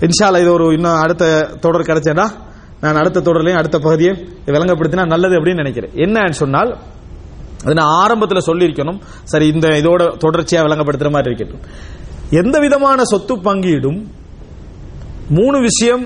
இன்ஷால்லா 0.07 0.41
இது 0.45 0.53
ஒரு 0.59 0.67
இன்னும் 0.77 1.01
அடுத்த 1.05 1.25
தொடர் 1.65 1.89
கிடைச்சேன்னா 1.91 2.27
நான் 2.83 3.01
அடுத்த 3.03 3.23
தொடர்லையும் 3.29 3.61
அடுத்த 3.61 3.77
பகுதியை 3.87 4.13
விளங்கப்படுத்தினா 4.55 5.05
நல்லது 5.13 5.37
அப்படின்னு 5.39 5.63
நினைக்கிறேன். 5.65 5.95
என்னன்னு 6.05 6.39
சொன்னால் 6.43 6.71
அது 7.65 7.75
நான் 7.79 7.95
ஆரம்பத்தில் 8.03 8.47
சொல்லியிருக்கணும். 8.49 9.01
சரி 9.25 9.47
இந்த 9.55 9.69
இதோட 9.81 10.03
தொடர்ச்சியாக 10.25 10.65
விளங்கப்படுத்துற 10.67 11.11
மாதிரி 11.15 11.31
இருக்கட்டும். 11.31 11.65
எந்த 12.41 12.57
விதமான 12.59 13.05
சொத்து 13.05 13.35
பங்கீடும் 13.37 14.01
மூணு 15.39 15.59
விஷயம் 15.69 16.05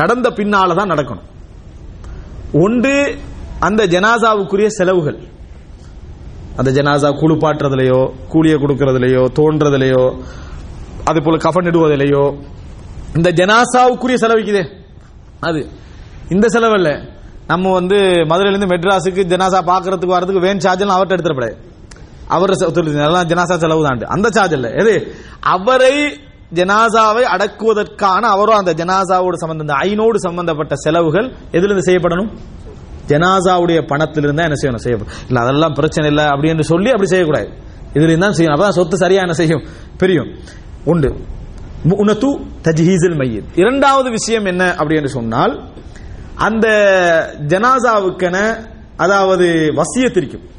நடந்த 0.00 0.30
பின்னால 0.30 0.74
தான் 0.74 0.92
நடக்கணும். 0.92 1.28
ஒன்று 2.64 2.94
அந்த 3.66 3.82
ஜனாசாவுக்குரிய 3.86 4.68
செலவுகள். 4.78 5.18
அந்த 6.60 6.70
ஜனாசா 6.78 7.10
குளிப்பாட்டுறதுலையோ 7.20 8.00
கூலியை 8.32 8.56
கொடுக்கறதுலையோ 8.62 9.22
தோன்றதுலையோ 9.38 10.04
அது 11.10 11.18
போல 11.22 11.36
கஃன் 11.44 11.68
இடுவதிலையோ 11.70 12.24
இந்த 13.18 13.28
ஜனாசாவுக்குரிய 13.38 14.16
செலவுக்குதே 14.24 14.64
அது. 15.48 15.60
இந்த 16.34 16.46
செலவு 16.48 16.76
இல்லை 16.80 16.94
நம்ம 17.46 17.72
வந்து 17.72 17.96
மதுரையிலிருந்து 18.26 18.76
மெட்ராஸுக்கு 18.76 19.22
ஜனாசா 19.32 19.60
பாக்குறதுக்கு 19.70 20.14
வரதுக்கு 20.14 20.40
வேன் 20.40 20.60
சார்ஜ் 20.60 20.80
எல்லாம் 20.80 20.98
அவர்கிட்ட 20.98 21.12
எடுத்துடப்படாது 21.12 21.56
அவர் 22.28 22.50
எல்லாம் 22.86 23.26
ஜனாசா 23.26 23.56
செலவு 23.56 23.82
தான் 23.82 23.98
அந்த 23.98 24.28
சார்ஜ் 24.28 24.52
இல்லை. 24.52 24.70
எது? 24.70 25.14
அவரை 25.40 26.18
ஜனாசாவை 26.54 27.22
அடக்குவதற்கான 27.22 28.20
அவரோ 28.20 28.56
அந்த 28.56 28.74
ஜனாசாவோடு 28.74 29.32
சம்பந்த 29.32 29.74
ஐநோடு 29.74 30.14
சம்பந்தப்பட்ட 30.14 30.74
செலவுகள் 30.74 31.32
எதிலிருந்து 31.50 31.92
செய்யப்படணும்? 31.92 32.28
ஜனாசாவுடைய 33.06 33.86
பணத்திலிருந்து 33.86 34.42
என்ன 34.42 34.54
செய்யணும்? 34.62 34.76
செய்யப்படும் 34.76 35.26
இல்ல 35.26 35.40
அதெல்லாம் 35.40 35.72
பிரச்சனை 35.72 36.08
இல்லை 36.08 36.24
அப்படின்னு 36.24 36.60
சொல்லி 36.60 36.90
அப்படி 36.90 37.08
செய்யக்கூடாது. 37.08 37.48
இதுல 37.94 38.18
தான் 38.18 38.32
செய்யணும். 38.32 38.56
அப்பதான் 38.56 38.68
சொத்து 38.68 38.96
சரியா 38.96 39.20
என்ன 39.20 39.32
செய்யும்? 39.32 39.62
பிரியும். 39.98 40.34
உண்டு. 40.84 41.16
உனத்து 41.84 42.28
தஜ்ஹீசில் 42.62 43.16
மையத். 43.16 43.44
இரண்டாவது 43.54 44.10
விஷயம் 44.10 44.44
என்ன 44.44 44.74
அப்படின்னு 44.78 45.06
சொன்னால் 45.06 45.68
அந்த 46.34 46.66
ஜனாசாவுக்கென 47.46 48.66
அதாவது 48.96 49.72
வசியத்திற்கும் 49.76 50.50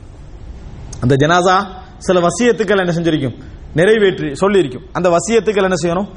அந்த 1.01 1.15
ஜனாசா 1.15 1.67
சில 1.97 2.19
வசியத்துக்கள் 2.19 2.77
என்ன 2.77 2.93
செஞ்சிருக்கும்? 2.93 3.43
நிறைவேற்றி 3.75 4.27
சொல்லியிருக்கும். 4.27 4.85
அந்த 4.91 5.09
வசியத்துக்கள் 5.09 5.63
என்ன 5.63 5.75
செய்யணும்? 5.83 6.09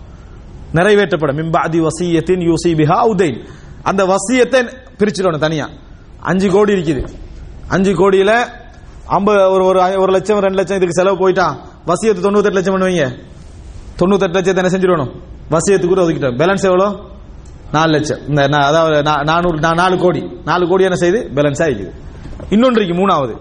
நிறைவேற்றப்படும். 0.75 1.37
மிம்பாதி 1.37 1.87
வசியத்தின் 1.87 2.43
யூசி 2.49 2.71
பிஹா 2.71 2.99
உதைன் 3.15 3.45
அந்த 3.83 4.05
வசியத்தை 4.05 4.73
பிரிச்சிடணும் 4.99 5.39
தனியா. 5.39 5.69
அஞ்சு 6.21 6.51
கோடி 6.51 6.73
இருக்குது. 6.73 7.09
அஞ்சு 7.69 7.93
கோடியில 7.93 8.47
ஐம்பது 9.07 9.51
ஒரு 9.51 9.65
ஒரு 9.65 9.99
ஒரு 9.99 10.13
லட்சம் 10.13 10.39
ரெண்டு 10.39 10.57
லட்சம் 10.57 10.77
இதுக்கு 10.77 10.95
செலவு 10.95 11.19
போயிட்டா 11.19 11.59
வசியத்து 11.87 12.25
தொண்ணூத்தெட்டு 12.27 12.53
லட்சம் 12.53 12.75
பண்ணுவீங்க. 12.75 13.19
தொண்ணூத்தெட்டு 13.99 14.37
லட்சத்தை 14.39 14.57
என்ன 14.57 14.69
செஞ்சிடணும் 14.69 15.13
வசியத்துக்கு 15.51 16.05
ஒதுக்கிட்டோம். 16.05 16.37
பேலன்ஸ் 16.37 16.65
எவ்வளோ? 16.65 17.16
நாலு 17.73 17.91
லட்சம். 17.91 18.29
இந்த 18.29 18.43
அதாவது 18.43 19.25
நானூறு 19.25 19.59
நாலு 19.75 19.99
கோடி. 19.99 20.23
நாலு 20.45 20.69
கோடி 20.69 20.85
என்ன 20.85 20.97
செய்யுது? 21.01 21.21
பேலன்ஸ் 21.37 21.62
ஆகிக்குது 21.67 21.93
இன்னொன்றைக்கு 22.51 22.95
மூணாவது. 22.95 23.35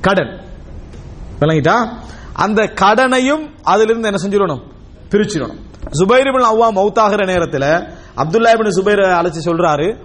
கடன். 0.00 0.40
விளங்கிட்டா? 1.40 1.76
அந்த 2.32 2.62
கடனையும் 2.62 3.44
அதிலிருந்து 3.62 4.10
என்ன 4.10 4.20
செஞ்சிடணும்? 4.24 4.62
பிரிச்சிடணும். 5.10 5.58
சுபைர் 5.98 6.32
பின் 6.34 6.48
அவ்வா 6.50 6.68
மௌத்தாகிற 6.78 7.26
நேரத்தில் 7.26 7.68
அப்துல்லா 8.16 8.52
பின் 8.60 8.74
சுபைர் 8.78 9.02
அழைச்சி 9.20 9.40
சொல்றாரு 9.44 9.96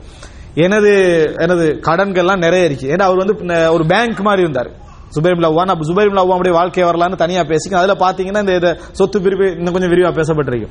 எனது 0.53 0.91
எனது 1.35 1.79
கடன்கள்லாம் 1.81 2.37
நிறைய 2.37 2.65
இருக்கு 2.65 2.87
ஏன்னா 2.87 3.07
அவர் 3.09 3.17
வந்து 3.17 3.71
ஒரு 3.73 3.85
பேங்க் 3.85 4.19
மாதிரி 4.19 4.41
இருந்தார். 4.41 4.69
சுபைர் 5.15 5.35
இப்னு 5.35 5.49
அவ்வா 5.49 5.65
நான் 5.65 5.79
சுபைர் 5.79 6.09
இப்னு 6.09 6.23
அவ்வாவுடைய 6.23 6.51
வாழ்க்கை 6.51 6.83
வரலான்னு 6.83 7.15
தனியா 7.15 7.41
பேசிக்க 7.41 7.75
அதுல 7.75 7.95
பாத்தீங்கன்னா 8.05 8.49
இந்த 8.49 8.79
சொத்து 8.91 9.21
பிரிவு 9.21 9.51
இன்னும் 9.51 9.73
கொஞ்சம் 9.73 9.91
விரிவா 9.91 10.11
பேசப்பட்டிருக்கு. 10.17 10.67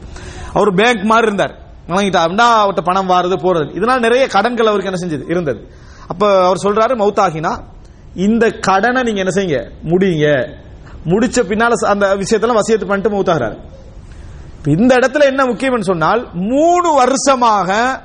அவர் 0.53 0.74
பேங்க் 0.74 1.03
மாதிரி 1.03 1.26
இருந்தார். 1.26 1.65
வணங்கிட்டா 1.89 2.20
அப்படின்னா 2.26 2.47
அவர்கிட்ட 2.62 2.84
பணம் 2.84 3.09
வாருது 3.09 3.37
போறது. 3.47 3.70
இதனால 3.78 3.99
நிறைய 3.99 4.26
கடன்கள் 4.26 4.66
அவருக்கு 4.66 4.93
என்ன 4.93 5.07
செஞ்சது? 5.07 5.30
இருந்தது. 5.30 5.68
அப்ப 6.09 6.45
அவர் 6.45 6.62
சொல்றாரு 6.62 6.95
மௌத்தாகினா 6.97 7.64
இந்த 8.14 8.51
கடனை 8.51 9.03
நீங்க 9.03 9.20
என்ன 9.20 9.32
செய்யுங்க? 9.34 9.70
முடியுங்க 9.84 10.57
முடிச்ச 11.07 11.39
பின்னால 11.43 11.68
அந்த 11.68 12.16
விஷயத்தெல்லாம் 12.16 12.59
வசியத்து 12.61 12.87
பண்ணிட்டு 12.87 13.11
மௌத்தாகிறாரு. 13.11 13.59
இப்ப 14.57 14.70
இந்த 14.70 14.97
இடத்துல 14.97 15.24
என்ன 15.24 15.45
முக்கியம்னு 15.45 15.80
சொன்னால் 15.80 16.30
மூணு 16.32 16.95
வருஷமாக 16.95 18.01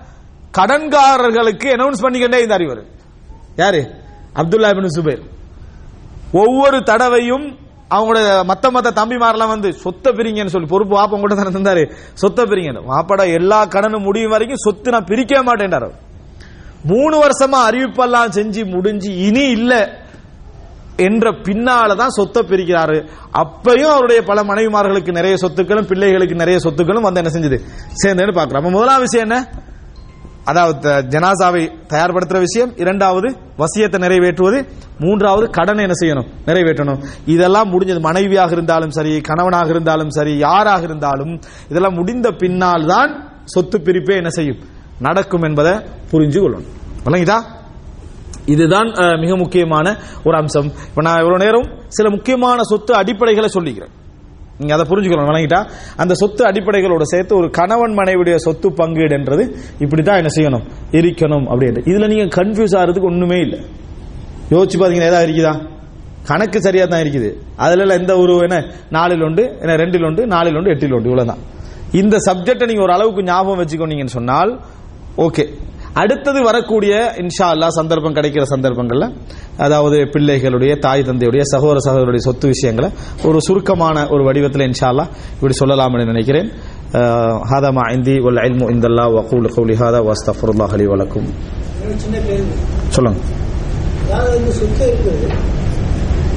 கடன்காரர்களுக்கு 0.57 1.69
அனௌன்ஸ் 1.75 2.01
பண்ணிக்கிட்டே 2.01 2.41
இந்த 2.41 2.53
அறிவர் 2.53 2.83
யாரு? 3.55 3.91
அப்துல்லா 4.35 4.73
பின் 4.73 4.91
சுபேர். 4.99 5.21
ஒவ்வொரு 6.31 6.83
தடவையும் 6.83 7.57
அவங்களோட 7.91 8.19
மத்த 8.51 8.69
மத்த 8.75 8.91
தம்பிமாரெல்லாம் 8.99 9.47
வந்து 9.47 9.73
சொத்தை 9.73 10.13
பிரிங்கன்னு 10.13 10.45
சொல்லி 10.45 10.67
பொறுப்பு 10.67 10.95
வாப்பா 10.97 11.19
கூட 11.19 11.35
தானே 11.35 11.49
தந்தாரு. 11.49 11.91
சொத்தை 12.13 12.45
பிரிங்கன்னு. 12.45 12.85
வாப்பாடா 12.85 13.33
எல்லா 13.33 13.65
கடனும் 13.65 14.07
முடியும் 14.07 14.31
வரைக்கும் 14.31 14.63
சொத்து 14.65 14.91
நான் 14.91 15.05
பிரிக்க 15.05 15.43
மாட்டேன்டாரு. 15.43 15.91
மூணு 16.83 17.23
வருஷமா 17.23 17.59
அறிவிப்பெல்லாம் 17.69 18.29
செஞ்சு 18.29 18.65
முடிஞ்சு 18.65 19.15
இனி 19.15 19.49
இல்ல 19.49 19.99
என்ற 20.95 21.31
பின்னால 21.31 21.95
தான் 21.95 22.09
சொத்தை 22.09 22.43
பிரிக்கிறாரு. 22.43 22.97
அப்பையும் 23.33 23.91
அவருடைய 23.91 24.21
பல 24.21 24.43
மனைவிமார்களுக்கு 24.43 25.11
நிறைய 25.11 25.35
சொத்துக்களும் 25.41 25.87
பிள்ளைகளுக்கு 25.87 26.35
நிறைய 26.35 26.59
சொத்துக்களும் 26.63 27.07
வந்து 27.07 27.21
என்ன 27.23 27.31
செஞ்சது? 27.35 27.59
சேர்ந்தேன்னு 28.03 28.37
பாக்குறோம் 28.39 28.69
முதலாம் 28.69 28.99
விஷயம் 28.99 29.29
என்ன? 29.29 29.49
அதாவது 30.43 30.79
த- 30.79 31.19
ஜனாசாவை 31.19 31.71
தயார்படுத்துற 31.89 32.39
விஷயம் 32.39 32.77
இரண்டாவது 32.77 33.35
வசியத்தை 33.57 33.99
நிறைவேற்றுவது 33.99 34.67
மூன்றாவது 34.99 35.49
கடனை 35.49 35.85
என்ன 35.85 35.93
செய்யணும்? 36.01 36.27
நிறைவேற்றணும். 36.45 37.03
இதெல்லாம் 37.25 37.71
முடிஞ்சது. 37.71 37.99
மனைவியாக 37.99 38.51
இருந்தாலும் 38.51 38.89
சரி 38.89 39.21
கணவனாக 39.21 39.69
இருந்தாலும் 39.69 40.09
சரி 40.09 40.37
யாராக 40.37 40.83
இருந்தாலும் 40.83 41.39
இதெல்லாம் 41.69 41.93
முடிந்த 41.93 42.31
பின்னால் 42.31 42.85
தான் 42.85 43.41
சொத்து 43.45 43.77
பிரிப்பே 43.77 44.15
என்ன 44.15 44.29
செய்யும்? 44.29 44.57
நடக்கும் 44.99 45.41
என்பதை 45.41 45.71
புரிஞ்சு 46.11 46.39
கொள்ளணும். 46.39 46.67
விளங்கிட்டா 47.05 47.41
இதுதான் 48.45 48.87
மிக 49.19 49.37
முக்கியமான 49.37 49.97
ஒரு 50.23 50.37
அம்சம். 50.37 50.71
இப்ப 50.89 51.01
நான் 51.01 51.19
இவ்வளவு 51.19 51.43
நேரம் 51.43 51.81
சில 51.87 52.09
முக்கியமான 52.09 52.63
சொத்து 52.63 52.93
அடிப்படைகளை 52.93 53.47
சொல்லிக்கிறேன். 53.53 53.99
நீங்க 54.61 54.73
அதை 54.73 54.85
புரிஞ்சுக்கணும் 54.89 55.29
வழங்கிட்டா 55.31 55.59
அந்த 55.95 56.13
சொத்து 56.13 56.45
அடிப்படைகளோட 56.45 57.01
சேர்த்து 57.01 57.35
ஒரு 57.35 57.49
கணவன் 57.49 57.97
மனைவியுடைய 57.97 58.35
சொத்து 58.35 58.69
பங்கீடுன்றது 58.69 59.43
இப்படித்தான் 59.79 60.19
என்ன 60.21 60.31
செய்யணும்? 60.37 60.65
இருக்கணும் 60.91 61.45
அப்படின்ட்டு. 61.51 61.83
இதுல 61.91 62.07
நீங்க 62.07 62.43
கன்ஃபியூஸ் 62.43 62.75
ஆகிறதுக்கு 62.77 63.09
ஒண்ணுமே 63.11 63.39
இல்லை. 63.39 63.59
யோசிச்சு 64.49 64.77
பாத்தீங்கன்னா 64.79 65.11
ஏதாவது 65.11 65.27
இருக்குதா? 65.27 65.53
கணக்கு 66.25 66.61
சரியா 66.61 66.85
தான் 66.85 67.01
இருக்குது. 67.01 67.29
அதுல 67.55 67.81
எல்லாம் 67.81 67.99
எந்த 67.99 68.17
ஒரு 68.17 68.33
என்ன 68.37 68.57
நாலில் 68.89 69.21
உண்டு 69.21 69.43
என்ன 69.59 69.75
ரெண்டில் 69.75 70.05
உண்டு 70.05 70.27
நாலில் 70.27 70.55
உண்டு 70.55 70.69
எட்டில் 70.69 70.91
உண்டு 70.91 71.09
இவ்வளவுதான். 71.09 71.41
இந்த 71.91 72.17
சப்ஜெக்டை 72.17 72.65
நீங்க 72.67 72.81
ஒரு 72.81 72.93
அளவுக்கு 72.93 73.23
ஞாபகம் 73.23 73.61
வச்சுக்கோனீங்கன்னு 73.63 74.15
சொன்னால் 74.17 74.51
ஓகே 75.17 75.43
அடுத்தது 75.99 76.39
வரக்கூடிய 76.47 76.93
இன்ஷா 77.21 77.45
அல்லாஹ் 77.53 77.73
சந்தர்ப்பம் 77.77 78.15
கிடைக்கிற 78.17 78.43
சந்தர்ப்பங்கள்ல 78.51 79.05
அதாவது 79.65 79.97
பிள்ளைகளுடைய 80.13 80.73
தாய் 80.85 81.03
தந்தையுடைய 81.07 81.43
சகோதர 81.53 81.79
சகோதரருடைய 81.87 82.23
சொத்து 82.27 82.47
விஷயங்களை 82.53 82.89
ஒரு 83.29 83.39
சுருக்கமான 83.47 84.05
ஒரு 84.13 84.23
வடிவத்தில் 84.27 84.65
இன்ஷா 84.67 84.87
அல்லா 84.91 85.05
இப்படி 85.35 85.55
சொல்லலாம்னு 85.61 86.05
நினைக்கிறேன். 86.11 86.47
ஹாதா 87.51 87.71
மா 87.77 87.83
இந்தி 87.95 88.15
வல் 88.27 88.41
இல்மு 88.47 88.65
இந்தல்லா 88.75 89.05
வகூல் 89.17 89.49
கௌலி 89.57 89.75
ஹாதா 89.81 89.99
வஸ்தஃபுல்லாஹ் 90.09 90.73
அலி 90.77 90.87
வலக்கும். 90.93 91.27
சொல்லுங்க. 92.95 93.19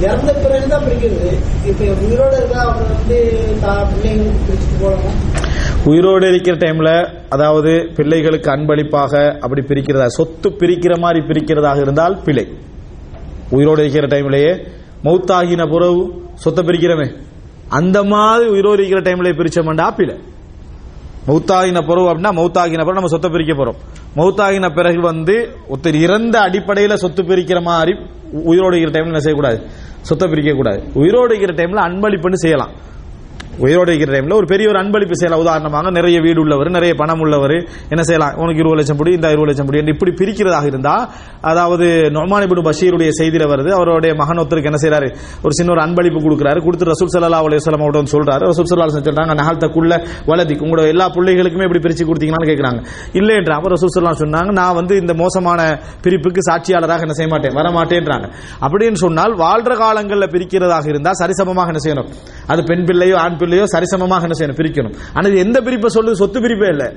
இறந்த 0.05 0.31
பிறகுதான் 0.43 0.83
பிடிக்கிறது. 0.85 1.29
இப்ப 1.69 1.81
உயிரோட 2.05 2.33
இருந்தா 2.39 2.59
அவங்க 2.65 2.83
வந்து 2.93 3.19
பிள்ளைங்களுக்கு 3.91 4.55
உயிரோடு 5.85 6.27
இருக்கிற 6.27 6.55
டைம்ல 6.55 6.89
அதாவது 7.29 7.89
பிள்ளைகளுக்கு 7.95 8.51
அன்பளிப்பாக 8.51 9.37
அப்படி 9.41 9.61
பிரிக்கிறதா? 9.61 10.05
சொத்து 10.05 10.49
பிரிக்கிற 10.49 10.99
மாதிரி 10.99 11.25
பிரிக்கிறதாக 11.25 11.79
இருந்தால் 11.81 12.21
பிழை. 12.23 12.45
உயிரோடு 13.49 13.81
இருக்கிற 13.81 14.07
டைம்லயே 14.07 14.67
மௌத்தாகின 15.03 15.69
புறவு 15.69 16.23
சொத்தை 16.33 16.65
பிரிக்கிறமே. 16.65 17.15
அந்த 17.69 18.03
மாதிரி 18.03 18.49
உயிரோடு 18.49 18.87
இருக்கிற 18.87 19.01
டைம்ல 19.01 19.33
பிரிச்சோம்டா 19.41 19.95
பிழை. 19.95 20.15
மௌத்தாகின 21.27 21.81
பிறகு 21.87 22.07
அப்படின்னா 22.11 22.33
மௌத்தாகின 22.39 22.81
பிறகு 22.81 22.99
நம்ம 22.99 23.07
சொத்தை 23.07 23.29
பிரிக்க 23.29 23.53
போறோம். 23.53 23.77
மௌத்தாகின 24.15 24.75
பிறகு 24.75 25.01
வந்து 25.01 25.49
ஒருத்தர் 25.69 26.01
இறந்த 26.01 26.39
அடிப்படையில 26.39 26.93
சொத்து 26.93 27.23
பிரிக்கிற 27.23 27.61
மாதிரி 27.61 27.95
உயிரோடு 28.31 28.79
இருக்கிற 28.79 28.99
டைம்ல 28.99 29.05
என்ன 29.05 29.19
செய்யக்கூடாது? 29.19 29.61
சொத்தை 30.01 30.27
பிரிக்க 30.27 30.53
கூடாது. 30.53 30.83
உயிரோடு 30.93 31.37
இருக்கிற 31.37 31.63
டைம்ல 31.63 31.85
அன்பளிப்புன்னு 31.89 32.33
செய்யலாம். 32.33 32.73
உயிரோடு 33.63 33.89
இருக்கிற 33.91 34.11
டைம்ல 34.15 34.35
ஒரு 34.41 34.47
பெரிய 34.51 34.65
ஒரு 34.71 34.79
அன்பளிப்பு 34.81 35.15
செய்யலாம். 35.19 35.41
உதாரணமாக 35.43 35.91
நிறைய 35.97 36.17
வீடு 36.25 36.39
உள்ளவர் 36.43 36.69
நிறைய 36.77 36.93
பணம் 37.01 37.21
உள்ளவர் 37.25 37.55
என்ன 37.93 38.03
செய்யலாம்? 38.09 38.33
உனக்கு 38.43 38.61
இருபது 38.63 38.79
லட்சம் 38.79 38.99
புடி 38.99 39.11
இந்த 39.17 39.27
இருபது 39.35 39.49
லட்சம் 39.49 39.67
புடி 39.69 39.79
என்று 39.81 39.93
இப்படி 39.95 40.13
பிரிக்கிறதாக 40.21 40.65
இருந்தா 40.71 40.95
அதாவது 41.51 41.87
நொமானிபுடு 42.17 42.61
பஷீருடைய 42.69 43.11
செய்தியில 43.19 43.47
வருது 43.53 43.71
அவருடைய 43.77 44.13
மகன் 44.21 44.41
ஒருத்தருக்கு 44.43 44.71
என்ன 44.71 44.81
செய்யறாரு 44.83 45.09
ஒரு 45.45 45.53
சின்ன 45.59 45.71
ஒரு 45.75 45.83
அன்பளிப்பு 45.85 46.21
கொடுக்குறாரு 46.25 46.59
கொடுத்து 46.65 46.89
ரசூல் 46.93 47.13
சல்லா 47.15 47.41
அலைஹி 47.45 47.61
வஸல்லம் 47.61 47.83
அவர்ட்ட 47.85 48.13
சொல்றாரு. 48.15 48.43
ரசூல் 48.51 48.69
சல்லா 48.71 48.89
சொல்றாங்க 48.95 49.35
நகல்தக்குள்ள 49.41 49.93
வலதி. 50.31 50.57
உங்களோட 50.65 50.87
எல்லா 50.93 51.07
பிள்ளைகளுக்குமே 51.17 51.67
இப்படி 51.67 51.83
பிரிச்சு 51.85 52.09
கொடுத்தீங்களான்னு 52.09 52.83
இல்லை 53.19 53.33
இல்லைன்ற 53.35 53.53
அப்ப 53.57 53.69
ரசூல் 53.73 53.93
சல்லா 53.95 54.15
சொன்னாங்க 54.23 54.51
நான் 54.61 54.75
வந்து 54.79 54.93
இந்த 55.01 55.13
மோசமான 55.21 55.59
பிரிப்புக்கு 56.05 56.41
சாட்சியாளராக 56.49 57.05
என்ன 57.05 57.15
செய்ய 57.17 57.29
மாட்டேன் 57.33 57.55
வர 57.59 57.67
மாட்டேன்றாங்க 57.77 58.27
அப்படின்னு 58.65 58.99
சொன்னால் 59.03 59.33
வாழ்ற 59.43 59.73
காலங்களில் 59.81 60.31
பிரிக்கிறதாக 60.35 60.85
இருந்தால் 60.93 61.17
சரிசமமாக 61.21 61.71
என்ன 61.73 61.81
செய்யணும்? 61.85 62.09
அது 62.51 62.61
பெண் 62.69 62.85
பிள்ளையோ 62.89 63.15
ஆண் 63.23 63.37
பிள்ளையோ 63.45 63.63
சரிசமமாக 63.63 64.21
என்ன 64.21 64.37
செய்யணும்? 64.37 64.55
பிரிக்கணும். 64.55 64.95
ஆனால் 65.13 65.35
எந்த 65.35 65.61
பிரிப்பை 65.61 65.93
சொல்லுது? 65.93 66.11
சொத்து 66.11 66.39
பிரிப்பே 66.39 66.69
இல்லை. 66.69 66.87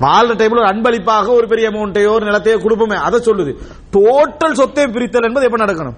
வாழ்ற 0.00 0.34
டைம்ல 0.34 0.50
ஒரு 0.50 0.66
அன்பளிப்பாக 0.66 1.32
ஒரு 1.32 1.48
பெரிய 1.48 1.70
அமௌண்ட்டையோ 1.70 2.08
ஒரு 2.08 2.26
நிலத்தையோ 2.26 2.58
கொடுப்போமே 2.58 2.94
அதை 2.94 3.20
சொல்லுது. 3.20 3.54
டோட்டல் 3.92 4.52
சொத்தையும் 4.52 4.92
பிரித்தல் 4.92 5.22
என்பது 5.22 5.46
எப்ப 5.46 5.64
நடக்கணும்? 5.64 5.94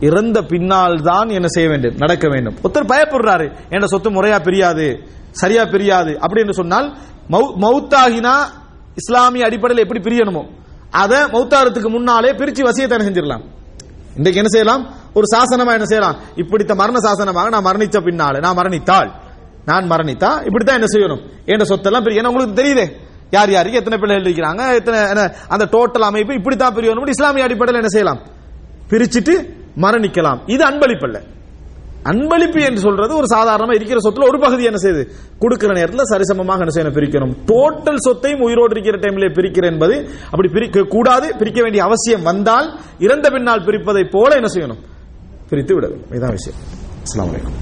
இறந்த 0.00 0.42
பின்னால் 0.42 1.00
தான் 1.00 1.28
என்ன 1.28 1.46
செய்ய 1.48 1.68
வேண்டும்? 1.68 1.94
நடக்க 1.96 2.28
வேண்டும். 2.28 2.54
ஒருத்தர் 2.64 2.90
பயப்படுறாரு. 2.92 3.52
என்ற 3.70 3.86
சொத்து 3.86 4.10
முறையா 4.10 4.42
பிரியாது? 4.42 4.98
சரியா 5.30 5.64
பிரியாது? 5.64 6.20
அப்படி 6.20 6.40
என்று 6.40 6.54
சொன்னால் 6.54 6.96
மௌ- 7.30 7.54
மௌத்தாகினா 7.60 8.34
இஸ்லாமிய 8.94 9.44
அடிப்படையில் 9.44 9.88
எப்படி 9.88 10.16
பிரியணுமோ 10.16 10.46
அதை 10.90 11.18
மௌத்தாரத்துக்கு 11.18 11.88
முன்னாலே 11.88 12.32
பிரிச்சு 12.32 12.64
வசியத்தை 12.64 13.02
செஞ்சிடலாம்? 13.02 13.44
இன்றைக்கு 14.16 14.42
என்ன 14.42 14.48
செய்யலாம்? 14.48 14.94
ஒரு 15.18 15.26
சாசனமா 15.34 15.72
என்ன 15.78 15.86
செய்யலாம்? 15.92 16.16
இப்படித்த 16.42 16.74
மரண 16.82 16.98
சாசனமாக 17.06 17.52
நான் 17.54 17.66
மரணித்த 17.68 18.00
பின்னால 18.08 18.40
நான் 18.46 18.58
மரணித்தாள் 18.60 19.10
நான் 19.70 19.90
மரணித்தா 19.92 20.30
இப்படித்தான் 20.48 20.78
என்ன 20.80 20.88
செய்யணும்? 20.94 21.20
என்ற 21.52 21.64
சொத்தெல்லாம் 21.70 22.04
பெரிய 22.06 22.20
ஏன்னா 22.22 22.32
உங்களுக்கு 22.32 22.60
தெரியுதே. 22.60 22.86
யார் 23.36 23.50
யாருக்கு 23.54 23.80
எத்தனை 23.80 23.98
பிள்ளைகள் 24.00 24.26
இருக்கிறாங்க 24.26 24.62
எத்தனை 24.78 24.98
என்ன, 25.12 25.22
அந்த 25.54 25.64
டோட்டல் 25.74 26.08
அமைப்பு 26.08 26.38
இப்படித்தான் 26.38 26.74
பிரியணும் 26.78 27.12
இஸ்லாமிய 27.14 27.46
அடிப்படையில் 27.46 27.80
என்ன 27.82 27.92
செய்யலாம்? 27.94 28.20
பிரிச்சுட்டு 28.90 29.34
மரணிக்கலாம். 29.84 30.40
இது 30.54 30.62
அன்பளிப்பல்ல 30.70 31.20
அன்பளிப்பு 32.10 32.60
என்று 32.68 32.80
சொல்றது 32.86 33.12
ஒரு 33.20 33.28
சாதாரணமா 33.34 33.74
இருக்கிற 33.76 34.00
சொத்துல 34.06 34.26
ஒரு 34.30 34.38
பகுதி 34.42 34.64
என்ன 34.70 34.78
செய்யுது? 34.82 35.02
கொடுக்கிற 35.42 35.70
நேரத்தில் 35.78 36.10
சரிசமமாக 36.12 36.64
என்ன 36.64 36.74
செய்யணும்? 36.76 36.96
பிரிக்கணும். 36.98 37.32
டோட்டல் 37.50 38.00
சொத்தையும் 38.06 38.42
உயிரோடு 38.46 38.74
இருக்கிற 38.76 38.98
டைம்ல 39.04 39.28
பிரிக்கிற 39.38 39.64
என்பது 39.72 39.94
அப்படி 40.32 40.48
பிரிக்க 40.56 40.82
கூடாது. 40.94 41.28
பிரிக்க 41.40 41.60
வேண்டிய 41.62 41.82
அவசியம் 41.88 42.26
வந்தால் 42.30 42.68
இறந்த 43.06 43.26
பின்னால் 43.36 43.64
பிரிப்பதை 43.68 44.04
போல 44.16 44.30
என்ன 44.40 44.50
செய்யணும்? 44.56 44.82
பிரித்து 45.54 45.74
விட 45.74 45.86
வேண்டும் 45.86 46.10
இதுதான் 46.10 46.36
விஷயம். 46.38 46.60
அஸ்லாம் 47.04 47.30
வலைக்கம் 47.30 47.58